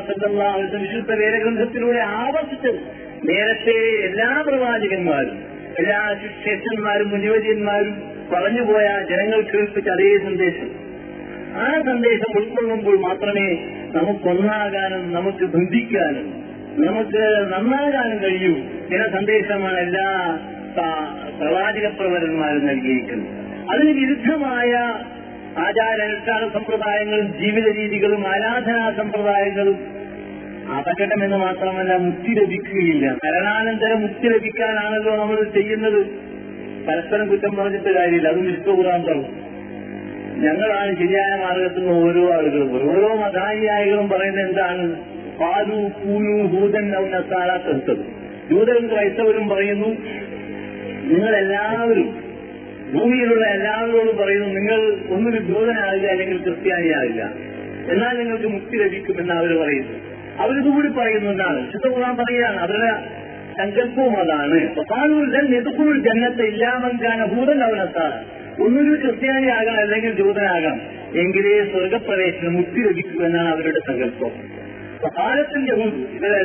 വിശുദ്ധ 0.76 1.14
വേദഗ്രന്ഥത്തിലൂടെ 1.14 1.99
ആവർത്തിച്ചത്. 1.99 2.80
നേരത്തെ 3.30 3.78
എല്ലാ 4.09 4.45
പ്രവാചകന്മാരും 4.47 5.36
എല്ലാ 5.78 6.14
ശിഷ്യന്മാരും 6.22 7.11
മുനിവര്യന്മാരും 7.11 8.20
പറഞ്ഞുപോയ 8.33 9.07
ജനങ്ങൾ 9.11 9.41
കേൾപ്പിച്ച 9.41 9.89
അതേ 9.89 10.18
സന്ദേശം. 10.18 10.70
ആ 11.57 11.83
സന്ദേശം 11.87 12.41
ഉൾക്കൊള്ളുമ്പോൾ 12.41 12.99
മാത്രമേ 13.01 13.49
നമുക്കൊന്നാകാനും 13.95 15.12
നമുക്ക് 15.12 15.45
ബന്ധിക്കാനും 15.45 16.41
നമുക്ക് 16.87 17.22
നന്നാകാനും 17.53 18.18
കഴിയൂ 18.22 18.55
എന്ന 18.95 19.09
സന്ദേശമാണ് 19.09 19.78
എല്ലാ 19.78 20.39
പ്രവാചക 21.39 21.89
പ്രവരന്മാരും 21.89 22.66
നൽകിയിരിക്കുന്നത്. 22.66 23.28
അതിന് 23.70 23.91
വിരുദ്ധമായ 23.91 24.72
ആചാരാനുഷ്ഠാന 25.59 26.49
സമ്പ്രദായങ്ങളും 26.49 27.26
ജീവിത 27.26 27.76
രീതികളും 27.76 28.28
ആരാധനാ 28.28 28.91
സമ്പ്രദായങ്ങളും 28.91 29.78
അപകടമെന്ന് 30.78 31.37
മാത്രമല്ല 31.37 31.97
മുക്തി 31.97 32.31
ലഭിക്കുകയില്ല. 32.31 33.11
മരണാനന്തരം 33.12 34.01
മുക്തി 34.01 34.28
ലഭിക്കാനാണല്ലോ 34.28 35.16
നമ്മൾ 35.16 35.43
ചെയ്യുന്നത്. 35.45 36.30
പരസ്പരം 36.89 37.28
കുറ്റം 37.28 37.57
പറഞ്ഞിട്ട് 37.57 37.91
കാര്യമില്ല. 37.95 38.28
അതും 38.28 38.47
പറഞ്ഞു 39.07 39.28
ഞങ്ങളാണ് 40.45 40.91
ശരിയായ 40.97 41.31
മാർഗത്തിൽ 41.41 41.81
നിന്ന് 41.81 41.95
ഓരോ 42.05 42.35
ആളുകളും 42.35 42.70
ഓരോ 42.91 43.09
മതാനുയായികളും 43.14 44.09
പറയുന്നത് 44.09 44.45
എന്താണ്? 44.49 44.85
പാലു 45.41 45.76
പൂനു 45.99 46.47
ഭൂതൻ 46.47 46.87
നസാല 46.91 47.51
തെർത്തത് 47.57 48.03
ജൂതരും 48.51 48.87
ക്രൈസ്തവരും 48.89 49.49
പറയുന്നു 49.49 49.91
നിങ്ങളെല്ലാവരും 51.11 52.09
ഭൂമിയിലുള്ള 52.95 53.47
എല്ലാവരോടും 53.47 54.16
പറയുന്നു 54.16 54.49
നിങ്ങൾ 54.49 54.81
ഒന്നൊരു 55.11 55.39
ജൂതനാകില്ല 55.39 56.07
അല്ലെങ്കിൽ 56.07 56.39
ക്രിസ്ത്യാനിയാകില്ല 56.43 57.22
എന്നാൽ 57.93 58.18
നിങ്ങൾക്ക് 58.18 58.47
മുക്തി 58.47 58.76
ലഭിക്കുമെന്ന് 58.76 59.33
അവർ 59.33 59.53
പറയുന്നു. 59.62 59.95
അവരിതുകൂടി 60.39 60.89
പറയുന്നു 60.89 61.31
എന്നാണ് 61.31 61.61
ശുദ്ധകുറാൻ 61.72 62.16
പറയുകയാണ്. 62.16 62.57
അവരുടെ 62.57 62.93
സങ്കല്പവും 63.61 64.17
അതാണ് 64.19 64.59
ജന്നത്തെ 66.01 66.43
ഇല്ലാമങ്കാന 66.43 67.25
ഭൂതൻ 67.25 67.59
അവനത്താണ് 67.65 68.19
ഒന്നൊരു 68.63 69.01
ക്രിസ്ത്യാനിയാകണം 69.01 69.81
അല്ലെങ്കിൽ 69.81 70.13
ജൂതനാകാം. 70.17 70.79
എങ്കിലേ 71.19 71.55
സ്വർഗപ്രവേശനം 71.65 72.55
മുക്തി 72.55 72.81
ലഭിക്കൂ 72.81 73.25
എന്നാണ് 73.25 73.49
അവരുടെ 73.49 73.81
സങ്കല്പം. 73.89 74.33
ഇവരെ 76.17 76.39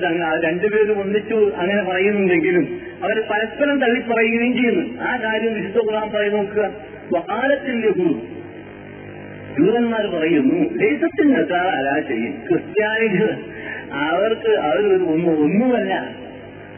രണ്ടുപേരും 0.45 1.01
ഒന്നിച്ചു 1.01 1.51
അങ്ങനെ 1.57 1.81
പറയുന്നുണ്ടെങ്കിലും 1.83 2.65
അവർ 3.03 3.17
പരസ്പരം 3.31 3.79
തള്ളി 3.79 4.01
പറയുകയും 4.01 4.53
ചെയ്യുന്നു. 4.53 4.85
ആ 5.01 5.17
കാര്യം 5.23 5.53
വിശുദ്ധ 5.53 5.77
ഖുർആൻ 5.77 6.07
പറയും 6.15 6.33
നോക്കുക. 6.33 6.69
പാലത്തിന്റെ 7.13 7.89
ഹു 7.97 8.07
ജൂതന്മാർ 9.57 10.05
പറയുന്നു 10.07 10.59
ദേശത്തിന്റെ 10.83 11.41
അല്ല 11.57 11.99
ചെയ്യും. 12.09 12.33
ക്രിസ്ത്യാനികൾ 12.49 13.31
അവർക്ക് 14.05 14.51
അവർ 14.69 14.85
ഒന്നും 15.13 15.35
ഒന്നുമല്ല. 15.43 16.24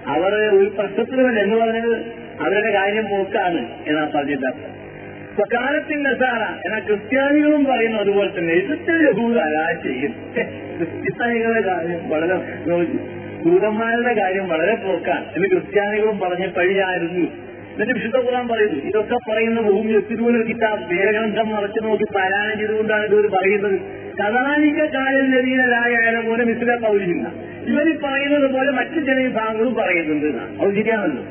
അവർ 0.08 0.36
ഒരു 0.36 0.70
പ്രശ്നത്തിലുമില്ല 0.70 1.40
എന്ന് 1.40 1.58
പറഞ്ഞത് 1.58 1.96
അവരുടെ 2.42 2.72
കാര്യം 2.72 3.06
പോക്കാണ് 3.10 3.68
എന്നാ 3.88 4.12
പറഞ്ഞിട്ട് 4.16 4.78
സ്വകാലത്തിന്റെ 5.36 6.10
സാറ 6.10 6.44
എന്നാ 6.66 6.80
ക്രിസ്ത്യാനികളും 6.80 7.66
പറയുന്നു 7.66 8.00
അതുപോലെ 8.00 8.40
തന്നെ 8.40 8.54
എഴുത്തിൽ 8.54 9.08
യഹൂദ 9.10 9.38
ചെയ്യും. 9.84 10.12
ക്രിസ്ത്യാനികളുടെ 10.78 11.62
കാര്യം 11.62 12.10
വളരെ 12.10 12.36
ദൂതന്മാരുടെ 13.46 14.14
കാര്യം 14.22 14.50
വളരെ 14.50 14.76
പോക്കാണ്. 14.76 15.26
എന്ന് 15.36 15.48
ക്രിസ്ത്യാനികളും 15.48 16.20
പറഞ്ഞ 16.20 16.48
പഴിയായിരുന്നു. 16.48 17.28
എന്നിട്ട് 17.74 17.94
വിശുദ്ധ 17.94 18.18
ഖുർആൻ 18.18 18.48
പറയുന്നു 18.48 18.84
ഇതൊക്കെ 18.84 19.18
പറയുന്ന 19.32 19.62
ഭൂമി 19.62 19.92
എത്തിരൂല 19.92 20.42
കിതാബ് 20.42 20.94
വേദഗ്രന്ഥം 20.94 21.50
മറച്ചു 21.50 21.80
നോക്കി 21.80 22.04
പാരായണം 22.04 22.60
ചെയ്തുകൊണ്ടാണ് 22.60 23.06
ഇതൊരു 23.06 23.28
പറയുന്നത്. 23.28 23.80
കഥാനിക 24.18 24.86
കാലം 24.86 25.32
ലതീനരായ 25.32 25.94
പോലെ 26.30 26.44
മിശ്ര 26.44 26.76
പൗരില്ല 26.88 27.57
ഇവർ 27.68 27.98
പറയുന്നത് 28.04 28.52
പോലെ 28.52 28.72
മറ്റു 28.72 29.00
ചില 29.00 29.20
വിഭാഗങ്ങളും 29.20 29.74
പറയുന്നുണ്ട് 29.74 30.64
അത് 30.64 30.76
ശരിയാണല്ലോ. 30.76 31.24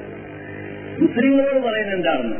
മുസ്ലിങ്ങളോട് 0.98 1.66
പറയുന്നത് 1.66 1.96
എന്താണെന്ന്. 1.96 2.36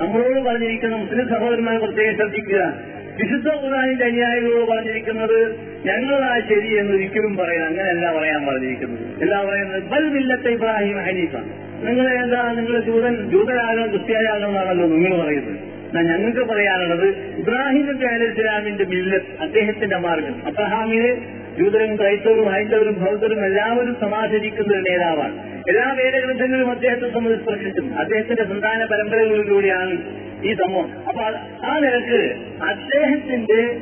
നമ്മളോട് 0.00 0.40
പറഞ്ഞിരിക്കുന്ന 0.40 0.96
മുസ്ലിം 0.96 1.28
സഹോദരന്മാരെ 1.28 1.78
പ്രത്യേകം 1.78 2.16
ശ്രദ്ധിക്കുക. 2.16 2.74
വിശുദ്ധ 3.22 3.48
ഖുർആാനിന്റെ 3.48 4.04
അനുയായികളോട് 4.04 4.70
പറഞ്ഞിരിക്കുന്നത് 4.70 5.52
ഞങ്ങളാ 5.86 6.40
ശരി 6.48 6.78
എന്ന് 6.78 6.92
ഒരിക്കലും 6.92 7.36
പറയാൻ 7.36 7.64
അങ്ങനെയല്ല 7.64 8.18
പറയാൻ 8.18 8.46
പറഞ്ഞിരിക്കുന്നത്. 8.46 9.22
എല്ലാം 9.22 9.46
പറയുന്നത്? 9.46 9.82
ബൽ 9.82 10.08
മില്ലത്തെ 10.08 10.48
ഇബ്രാഹിം 10.48 10.98
ഹനീഫ. 10.98 11.36
നിങ്ങൾ 11.84 12.24
എന്താ 12.24 12.52
നിങ്ങൾ 12.52 12.80
ജൂതൻ 12.80 13.30
ജൂതരാകണം 13.30 13.90
ക്രിസ്ത്യാനാകണം 13.90 14.48
എന്നാണല്ലോ 14.48 14.86
നിങ്ങൾ 14.86 15.24
പറയുന്നത്. 15.24 15.73
ഞങ്ങൾക്ക് 16.02 16.40
പറയാനുള്ളത് 16.40 17.06
ഇബ്രാഹിം 17.38 17.86
നബി 17.86 18.04
അലി 18.04 18.24
ഇസ്ലാമിന്റെ 18.24 18.84
മില്ലത്ത് 18.84 19.42
അദ്ദേഹത്തിന്റെ 19.42 19.96
മാർഗം. 19.96 20.46
അബ്രഹാമിന് 20.46 21.16
ജൂതരും 21.58 21.96
ക്രൈസ്തവരും 21.96 22.48
ഹൈന്ദവരും 22.48 23.04
ബൗദ്ധരും 23.04 23.44
എല്ലാവരും 23.44 23.96
സമാചരിക്കുന്ന 24.00 24.72
ഒരു 24.72 24.84
നേതാവാണ്. 24.90 25.34
എല്ലാ 25.68 25.92
വേദഗ്രന്ഥങ്ങളും 25.92 26.70
അദ്ദേഹത്തെ 26.70 27.12
സംബന്ധിച്ച് 27.12 27.44
സ്പർശിച്ചു 27.44 27.80
അദ്ദേഹത്തിന്റെ 27.98 28.44
സന്താന 28.44 28.84
പരമ്പരകളിലൂടെയാണ് 28.84 29.98
ഈ 30.44 30.54
സമൂഹം. 30.54 30.90
അപ്പൊ 31.08 31.22
ആ 31.66 31.78
നിലയ്ക്ക് 31.78 32.34
അദ്ദേഹത്തിന്റെ 32.62 33.78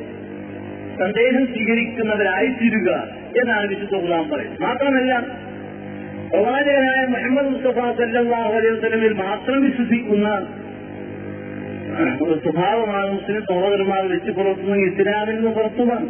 സന്ദേശം 0.99 1.45
സ്വീകരിക്കുന്നവരായിത്തീരുക 1.45 2.89
എന്നാണ് 3.41 3.67
വിശുദ്ധ 3.67 3.95
ഗുലാം 3.95 4.29
പറയുന്നത്. 4.29 4.61
മാത്രമല്ല 4.61 5.43
പ്രവാചകനായ 6.29 7.05
മുഹമ്മദ് 7.05 7.45
മുസ്തഫ 7.45 7.75
സല്ലാഹു 7.75 8.53
അലൈഹി 8.53 8.75
വസ്ലമിൽ 8.75 9.13
മാത്രം 9.13 9.63
വിശ്വസിക്കുന്ന 9.63 10.47
സ്വഭാവമാണ് 12.42 13.08
മുസ്ലിം 13.12 13.42
സഹോദരന്മാർ 13.48 14.02
വെച്ച് 14.12 14.30
പുറത്തുനിന്ന് 14.30 14.86
ഇസ്ലാമിൽ 14.88 15.36
നിന്ന് 15.36 15.52
പുറത്തുമാണ് 15.58 16.06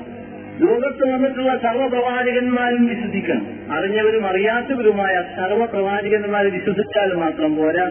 ലോകത്ത് 0.62 1.04
വന്നിട്ടുള്ള 1.11 1.52
സർവ്വപ്രവാചകന്മാരും 1.64 2.84
വിശ്വസിക്കണം 2.90 3.42
അറിഞ്ഞവരും 3.76 4.24
അറിയാത്തവരുമായ 4.30 5.14
സർവ്വപ്രവാചകന്മാരെ 5.36 6.50
വിശ്വസിച്ചാൽ 6.56 7.12
മാത്രം 7.20 7.52
പോരാ 7.59 7.86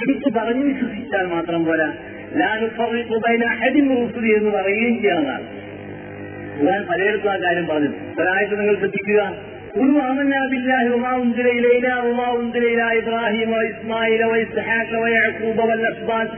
എടുത്തു 0.00 0.30
പറഞ്ഞു 0.36 0.64
വിശ്വസിച്ചാൽ 0.70 1.26
മാത്രം 1.32 1.62
പോരാ 1.68 1.88
ലാനുഫറിബൈന 2.40 3.42
അടിമുറുസുതി 3.64 4.30
എന്ന് 4.38 4.52
പറയുകയും 4.56 4.94
ചെയ്യാവുന്നതാണ് 4.96 5.46
ഞാൻ 6.64 6.80
പലയിടത്തും 6.90 7.30
ആ 7.30 7.36
കാര്യം 7.44 7.66
പറഞ്ഞു 7.66 7.90
ഒരാഴ്ച 8.20 8.52
നിങ്ങൾ 8.60 8.78
ശ്രദ്ധിക്കുക 8.82 9.20
قل 9.76 9.90
آمنا 10.02 10.40
بالله 10.48 10.84
وما 10.92 11.12
أنزل 11.16 11.46
إلينا 11.58 11.92
وما 12.02 12.26
أنزل 12.34 12.64
إلى 12.64 12.86
إبراهيم 12.98 13.50
وإسماعيل 13.52 14.22
وإسحاق 14.24 14.90
ويعقوب 15.02 15.58
والأسباط 15.68 16.30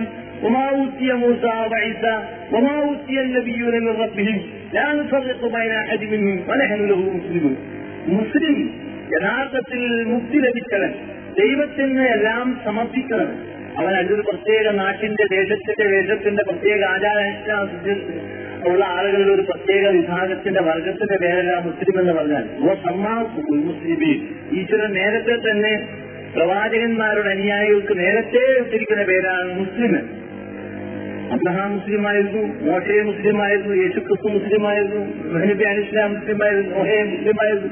وما 0.42 0.64
أوتي 0.70 1.12
موسى 1.14 1.54
وعيسى 1.64 2.14
وما 2.52 2.74
أوتي 2.80 3.16
النبيون 3.20 3.74
من 3.76 3.94
ربهم 3.96 4.36
لا 4.72 4.86
نفرق 4.94 5.40
بين 5.50 5.72
أحد 5.74 6.00
منهم 6.04 6.38
ونحن 6.48 6.80
له 6.84 7.00
مسلمون 7.16 7.54
مسلم 8.14 8.56
യഥാർത്ഥത്തിൽ 9.12 9.82
മുക്തി 10.12 10.38
ലഭിച്ചവൻ 10.44 10.92
ദൈവത്തിന് 11.36 12.04
എല്ലാം 12.14 12.46
സമർപ്പിക്കണം 12.64 13.28
അവൻ 13.80 13.92
അതൊരു 13.98 14.22
പ്രത്യേക 14.28 14.66
നാട്ടിന്റെ 14.78 15.24
ദേശത്തിന്റെ 15.32 15.84
ദേശത്തിന്റെ 16.00 16.42
പ്രത്യേക 16.48 16.80
ആചാരാനുഷ്ഠാനത്തിൽ 16.92 17.98
ഉള്ള 18.68 18.82
ആളുകളിൽ 18.94 19.28
ഒരു 19.34 19.44
പ്രത്യേക 19.50 19.84
വിഭാഗത്തിന്റെ 19.96 20.62
വർഗത്തിന്റെ 20.68 21.16
പേരല്ല 21.22 21.54
മുസ്ലിം 21.66 21.96
എന്ന് 22.02 22.14
പറഞ്ഞാൽ 22.18 22.44
ഓ 22.62 22.74
സമ്മാസുൽ 22.86 23.58
മുസ്ലിമീൻ 23.68 24.18
ഈശ്വരൻ 24.56 24.92
നേരത്തെ 24.98 25.36
തന്നെ 25.46 25.74
പ്രവാചകന്മാരുടെ 26.36 27.30
അനുയായികൾക്ക് 27.36 27.96
നേരത്തെ 28.02 28.44
ഇട്ടിരിക്കുന്ന 28.62 29.04
പേരാണ് 29.10 29.50
മുസ്ലിം 29.60 29.92
അബ്രഹാം 31.33 31.69
മുസ്ലിമായിരുന്നു 31.75 32.41
മോഷയെ 32.67 33.01
മുസ്ലിമായിരുന്നു 33.09 33.73
യേശുക്രിസ്തു 33.81 34.29
മുസ്ലിമായിരുന്നു 34.37 35.01
നബി 35.51 35.65
അലിസ്ലാം 35.71 36.09
മുസ്ലിമായിരുന്നു 36.15 36.71
മോഹയെ 36.77 37.03
മുസ്ലിമായിരുന്നു 37.13 37.69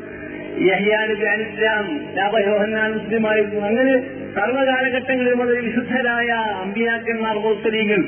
യഹിയാ 0.70 1.00
നബി 1.10 1.26
അലിസ്ലാം 1.34 1.86
യാബയോഹന്നാൻ 2.18 2.90
മുസ്ലിമായിരുന്നു. 2.98 3.60
അങ്ങനെ 3.68 3.94
സർവകാലഘട്ടങ്ങളിൽ 4.38 5.36
വളരെ 5.42 5.62
വിശുദ്ധരായ 5.68 6.30
അമ്പിയാക്കന്മാർ 6.64 7.36
മുസ്ലിങ്ങൾ 7.46 8.02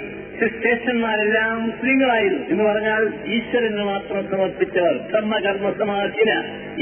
ശ്രേഷ്ഠന്മാരെല്ലാം 0.62 1.56
മുസ്ലിങ്ങളായിരുന്നു. 1.68 2.46
എന്ന് 2.52 2.64
പറഞ്ഞാൽ 2.70 3.02
ഈശ്വരന് 3.36 3.84
മാത്രം 3.90 4.22
സമർപ്പിച്ചവർ 4.32 4.96
കർമ്മകർമ്മ 5.12 5.72
സമാധിന 5.82 6.32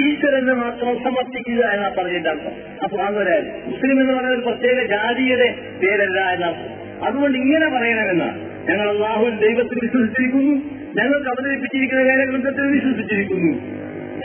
ഈശ്വരന് 0.06 0.54
മാത്രം 0.64 0.94
സമർപ്പിക്കുക 1.08 1.62
എന്നാ 1.76 1.90
പറഞ്ഞിട്ട് 1.98 2.30
അർത്ഥം. 2.34 2.54
അപ്പൊ 2.84 2.98
അങ്ങനെ 3.08 3.36
മുസ്ലിം 3.70 3.96
എന്ന് 4.04 4.14
പറയുന്ന 4.14 4.36
ഒരു 4.38 4.46
പ്രത്യേക 4.50 4.86
ജാതിയുടെ 4.94 5.50
പേരല്ല 5.82 6.20
എന്നർത്ഥം 6.36 6.76
അതുകൊണ്ട് 7.08 7.38
ഇങ്ങനെ 7.44 7.68
പറയണമെന്നാണ് 7.76 8.40
ഞങ്ങൾ 8.70 8.90
അള്ളാഹുൽ 8.90 9.30
ദൈവത്തിൽ 9.30 9.80
വിശ്വസിച്ചിരിക്കുന്നു. 9.84 10.56
ഞങ്ങൾക്ക് 10.94 11.28
അവതരിപ്പിച്ചിരിക്കുന്ന 11.28 12.04
വേദഗ്രന്ഥത്തിൽ 12.04 12.62
വിശ്വസിച്ചിരിക്കുന്നു. 12.62 13.80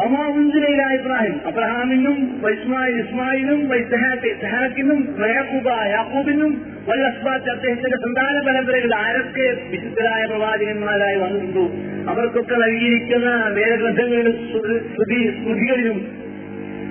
അമാവുഞ്ചിനയില 0.05 0.83
ഇബ്രാഹിം 0.83 1.47
അബ്രഹാമിനും 1.47 2.41
വൈസ്മായി 2.41 2.93
ഇസ്മായിലും 2.93 3.69
വൈസഹാക്കിനും 3.69 5.17
യാക്കൂബ 5.21 5.69
യാക്കൂബിനും 5.69 6.67
വല്ലസ്ബാത്ത് 6.89 7.51
അദ്ദേഹത്തിന്റെ 7.51 7.97
സന്താന 7.97 8.41
പരമ്പരകൾ 8.47 8.95
ആരൊക്കെ 8.95 9.57
വിശുദ്ധരായ 9.71 10.27
പ്രവാചകന്മാരായി 10.27 11.17
വന്നിട്ടുണ്ടോ? 11.17 11.69
അവർക്കൊക്കെ 12.11 12.55
നൽകിയിരിക്കുന്ന 12.55 13.45
വേദഗ്രന്ഥങ്ങളിലും 13.49 14.33
ശ്രുതി 14.33 15.31
സ്മൃതികളിലും 15.31 16.09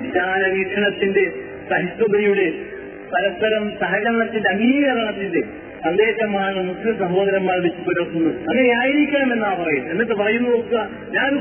വിശാല 0.00 0.52
വീക്ഷണത്തിന്റെ 0.52 1.32
സഹിഷ്ണുതയുടെ 1.70 2.52
പരസ്പരം 3.14 3.72
സഹകരണത്തിന്റെ 3.80 4.50
അംഗീകരണത്തിന്റെ 4.50 5.40
സന്ദേശമാണ് 5.84 6.62
മുസ്ലിം 6.62 6.98
സഹോദരന്മാർ 6.98 7.58
വെച്ച് 7.58 7.78
പുലർത്തുന്നത് 7.78 8.34
അങ്ങനെ 8.34 8.78
ആയിരിക്കണം 8.78 9.32
എന്നാ 9.32 9.48
പറയുന്നത്. 9.48 9.90
എന്നിട്ട് 9.90 10.12
പറയുന്നു 10.12 10.50
നോക്കുക 10.50 10.90
ഞാൻ 11.10 11.36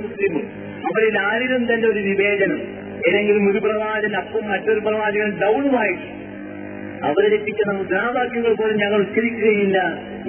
മുസ്ലിമും. 0.00 0.42
അവരിൽ 0.84 1.18
ആരിലും 1.18 1.74
തന്റെ 1.74 1.88
ഒരു 1.88 1.98
വിവേചനം. 1.98 2.60
ഏതെങ്കിലും 3.08 3.50
ഒരു 3.50 3.58
പ്രവാചകൻ 3.58 4.16
അപ്പം 4.16 4.48
മറ്റൊരു 4.48 4.80
പ്രവാചകൻ 4.80 5.38
ഡൗണുമായിട്ട് 5.40 6.22
അവതരിപ്പിക്കുന്ന 7.04 7.78
മുദ്രാവാക്യങ്ങൾ 7.78 8.54
പോലും 8.54 8.76
ഞങ്ങൾ 8.76 9.00
ഉച്ചരിക്കുകയില്ല 9.00 9.78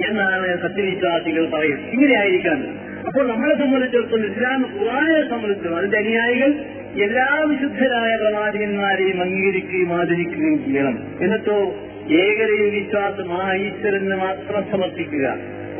എന്നാണ് 0.08 0.62
സത്യവിശ്വാസികൾ 0.62 1.50
പറയുന്നത്. 1.50 1.90
ഇങ്ങനെ 1.90 2.20
ആയിരിക്കണം 2.20 2.84
അപ്പോൾ 3.06 3.28
നമ്മളെ 3.28 3.54
സംബന്ധിച്ചിടത്തോളം 3.54 4.26
ഇസ്ലാം 4.26 4.78
ഖുറാനെ 4.80 5.30
സംബന്ധിച്ചിടത്തോളം 5.30 5.78
അതിന്റെ 5.78 5.98
അനുയായികൾ 5.98 6.54
എല്ലാ 7.02 7.44
വിശുദ്ധരായ 7.46 8.16
പ്രവാചകന്മാരെയും 8.16 9.22
അംഗീകരിക്കുകയും 9.22 10.00
ആദരിക്കുകയും 10.00 10.64
ചെയ്യണം. 10.64 11.16
എന്നിട്ടോ 11.20 11.74
ഏകരയിൽ 12.10 12.70
വിശ്വാസം 12.70 13.32
ആ 13.32 13.54
ഈശ്വരന് 13.54 14.14
മാത്രം 14.14 14.64
സമർപ്പിക്കുക. 14.72 15.26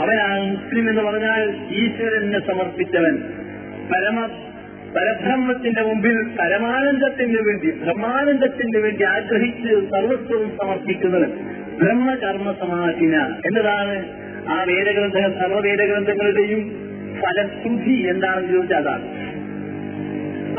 അവനാണ് 0.00 0.56
മുസ്ലിം 0.56 0.90
എന്ന് 0.90 1.02
പറഞ്ഞാൽ 1.02 1.56
ഈശ്വരനെ 1.70 2.46
സമർപ്പിച്ചവൻ. 2.46 3.16
പരമ 3.92 4.28
പരബ്രഹ്മത്തിന്റെ 4.94 5.82
മുമ്പിൽ 5.82 6.16
പരമാനന്ദത്തിന് 6.38 7.40
വേണ്ടി 7.40 7.70
ബ്രഹ്മാനന്ദത്തിന് 7.80 8.78
വേണ്ടി 8.78 9.04
ആഗ്രഹിച്ച് 9.14 9.70
സർവസ്വവും 9.90 10.50
സമർപ്പിക്കുന്നത് 10.58 11.26
ബ്രഹ്മകർമ്മ 11.78 12.52
സമാധിന 12.60 13.14
എന്നതാണ് 13.46 13.96
ആ 14.48 14.64
വേദഗ്രന്ഥ 14.64 15.18
സർവവേദഗ്രന്ഥങ്ങളുടെയും 15.38 16.62
ഫലശുദ്ധി 17.20 17.96
എന്താണെന്ന് 18.08 18.52
ചോദിച്ചാൽ 18.52 18.80
അതാണ്. 18.80 19.04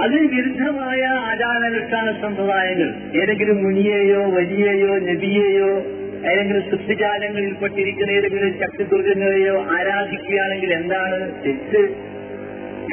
അതിന് 0.01 0.27
വിരുദ്ധമായ 0.27 1.01
ആചാരാനുഷ്ഠാന 1.27 2.07
സമ്പ്രദായങ്ങൾ 2.21 2.89
ഏതെങ്കിലും 3.15 3.63
മുനിയെയോ 3.63 4.21
വലിയെയോ 4.31 4.93
നബിയെയോ 5.05 5.69
ഏതെങ്കിലും 6.23 6.63
സൃഷ്ടിജാലങ്ങളിൽപ്പെട്ടിരിക്കുന്ന 6.71 8.11
ഏതെങ്കിലും 8.11 8.53
ശക്തിദുർഗങ്ങളെയോ 8.59 9.55
ആരാധിക്കുകയാണെങ്കിൽ 9.75 10.73
എന്താണ് 10.73 11.17
തെറ്റ്? 11.45 11.83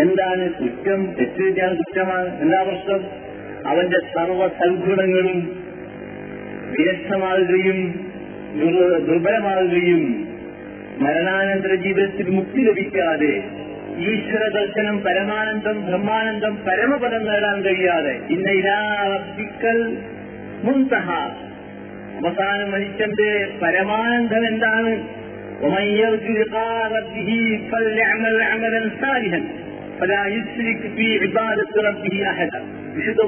എന്താണ് 0.00 0.52
കുറ്റം? 0.52 1.14
തെറ്റ് 1.14 1.76
കുറ്റമാണ്. 1.76 2.40
എന്താ 2.40 2.62
പ്രശ്നം 2.62 3.22
അവന്റെ 3.66 3.98
സർവ 3.98 4.48
സൽഗുണങ്ങളും 4.48 5.62
വിരക്ഷമാകുകയും 6.70 8.10
ദുർബലമാകുകയും 9.06 10.28
മരണാനന്തര 10.98 11.74
ജീവിതത്തിൽ 11.74 12.30
മുക്തി 12.30 12.58
ലഭിക്കാതെ 12.58 13.42
ഈശ്വര 13.98 14.48
ദർശനം 14.48 15.00
പരമാനന്ദം 15.00 15.86
ബ്രഹ്മാനന്ദം 15.86 16.56
പരമപദം 16.56 17.24
നേടാൻ 17.24 17.62
കഴിയാതെ 17.62 18.20
ഇന്ന 18.30 18.50
ഇലാവർത്തിക്കൽ 18.50 19.96
മുൻതഹ. 20.64 21.10
അവസാന 22.16 22.64
മനുഷ്യന്റെ 22.64 23.48
പരമാനന്ദം 23.62 24.46
എന്താണ്? 24.46 25.08
ഒമയ്യർജുഹാ 25.64 26.88
വിശുദ്ധ 32.94 33.20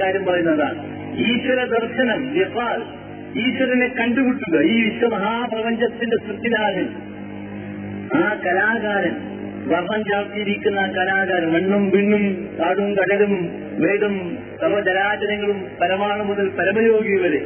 കാര്യം 0.00 0.24
പറയുന്നതാണ്. 0.24 0.78
ഈശ്വര 1.22 1.60
ദർശനം 1.72 2.20
ജപ്പാൽ 2.34 2.80
ഈശ്വരനെ 3.36 3.88
കണ്ടുമുട്ടുക 3.98 4.54
ഈ 4.68 4.76
വിശ്വമഹാപ്രപഞ്ചത്തിന്റെ 4.82 6.16
സൃഷ്ടിനാഥൻ 6.16 6.88
ആ 8.16 8.24
കലാകാരൻ 8.44 9.14
വർണം 9.66 10.02
ചാർത്തിയിരിക്കുന്ന 10.02 10.78
ആ 10.78 10.86
കലാകാരൻ 10.88 11.50
മണ്ണും 11.50 11.90
വിണ്ണും 11.90 12.24
കാടും 12.58 12.94
കടലും 12.94 13.32
വേദം 13.78 14.14
സർവജലാചരങ്ങളും 14.60 15.58
പരമാണു 15.80 16.22
മുതൽ 16.22 16.48
പരമയോഗി 16.58 17.16
വരെ 17.16 17.40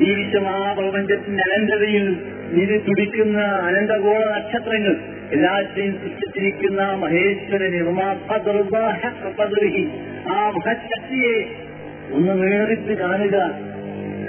ഈ 0.00 0.10
വിശ്വമഹാപ്രപഞ്ചത്തിന്റെ 0.14 1.42
അനന്തതയിൽ 1.42 2.06
നിധി 2.54 2.78
തുടിക്കുന്ന 2.86 3.40
അനന്തഗോള 3.66 4.22
നക്ഷത്രങ്ങൾ. 4.36 4.94
എല്ലാറ്റിനെയും 5.34 5.94
സൃഷ്ടിച്ചിരിക്കുന്ന 6.02 6.82
മഹേശ്വര 7.02 7.62
നിർമ്മാപ്പി 7.74 9.84
ആ 10.32 10.38
മഹശക്തിയെ 10.56 11.36
ഒന്ന് 12.16 12.34
നേരിട്ട് 12.42 12.94
കാണുക 13.02 13.36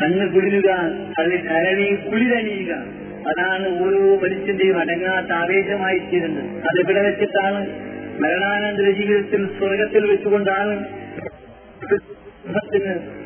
കണ്ണ് 0.01 0.25
കുളിരുക 0.33 0.69
അതിൽ 1.19 1.33
കരണി 1.47 1.87
കുളിരണിയുക. 2.05 2.73
അതാണ് 3.31 3.67
ഓരോ 3.83 4.01
മനുഷ്യന്റെയും 4.21 4.77
അടങ്ങാത്ത 4.79 5.31
ആവേശമായി 5.41 5.99
തീരുന്നത് 5.99 6.47
അതെവിടെ 6.69 7.01
വെച്ചിട്ടാണ് 7.07 7.59
മരണാനന്തര 8.23 8.89
ജീവിതത്തിൽ 8.99 9.43
സ്വർഗത്തിൽ 9.59 10.05
വെച്ചുകൊണ്ടാണ് 10.11 10.73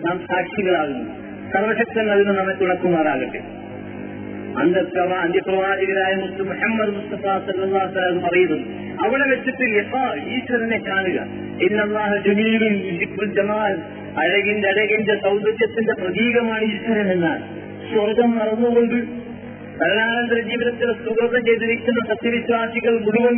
നാം 0.06 0.18
സാക്ഷികളാകുന്നത്. 0.32 1.08
സർവശക്തൻ 1.54 2.12
അതിന് 2.12 2.34
നമ്മെ 2.40 2.54
തുണക്കുമാറാകട്ടെ. 2.54 3.57
അന്തപ്രവ 4.60 5.12
അന്ത്യപ്രവാചകരായ 5.14 6.14
മുസ്തു 6.16 6.44
മുഹമ്മദ് 6.44 6.94
മുസ്തഫ 6.96 7.26
അറിയുന്നു 8.28 8.58
അവിടെ 9.04 9.26
വെച്ചിട്ട് 9.30 9.66
ഈശ്വരനെ 10.36 10.80
കാണുക. 10.88 11.18
ഇന്നല്ലാഹ 11.62 12.12
ജമീലും 12.18 12.74
ജമാൽ. 13.36 13.76
അഴകിന്റെ 14.18 14.68
അഴകിന്റെ 14.68 15.16
സൗന്ദര്യത്തിന്റെ 15.24 15.94
പ്രതീകമാണ് 16.02 16.64
ഈശ്വരൻ 16.64 17.12
എന്നാൽ 17.12 17.40
സ്വർഗം 17.92 18.32
മറന്നുകൊണ്ട് 18.36 18.98
മരണാനന്തര 19.80 20.40
ജീവിതത്തിൽ 20.42 20.94
സുഖം 21.06 21.46
ചെയ്തിരിക്കുന്ന 21.46 22.00
സത്യവിശ്വാസികൾ 22.08 23.00
മുഴുവൻ 23.00 23.36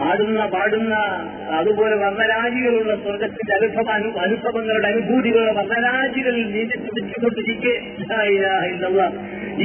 ആടുന്ന 0.00 0.42
പാടുന്ന 0.52 0.94
അതുപോലെ 1.58 1.94
വർണരാജികളുള്ള 1.96 2.92
സ്വർഗത്തിന്റെ 3.02 3.52
അനുഭവ 3.56 3.88
അനുഭവങ്ങളുടെ 4.24 4.88
അനുഭൂതികളുടെ 4.88 5.54
വർണരാജികളിൽ 5.58 6.46
നീതി 6.54 6.76
തുടിച്ചുകൊണ്ടിരിക്കെ 6.86 7.74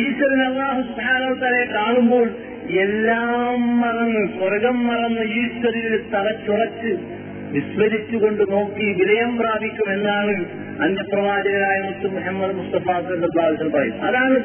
ഈശ്വരൻ 0.01 0.41
അള്ളാഹു 0.47 0.81
സ്ഥാനോത്തരെ 0.89 1.63
കാണുമ്പോൾ 1.75 2.27
എല്ലാം 2.83 3.59
മറന്ന് 3.81 4.23
സ്വർഗം 4.35 4.77
മറന്ന് 4.87 5.25
ഈശ്വരനിൽ 5.35 5.95
തറച്ചുറച്ച് 6.13 6.91
വിസ്മരിച്ചുകൊണ്ട് 7.51 8.43
നോക്കി 8.51 8.85
വിലയം 8.99 9.31
പ്രാപിക്കുമെന്നാണ് 9.37 10.33
അന്യപ്രവാചകരായ 10.85 11.77
മുത്തു 11.85 12.07
മുഹമ്മദ് 12.15 12.55
മുസ്തഫ 12.57 12.87
പറയുന്നത്. 13.75 14.01
അതാണ് 14.01 14.33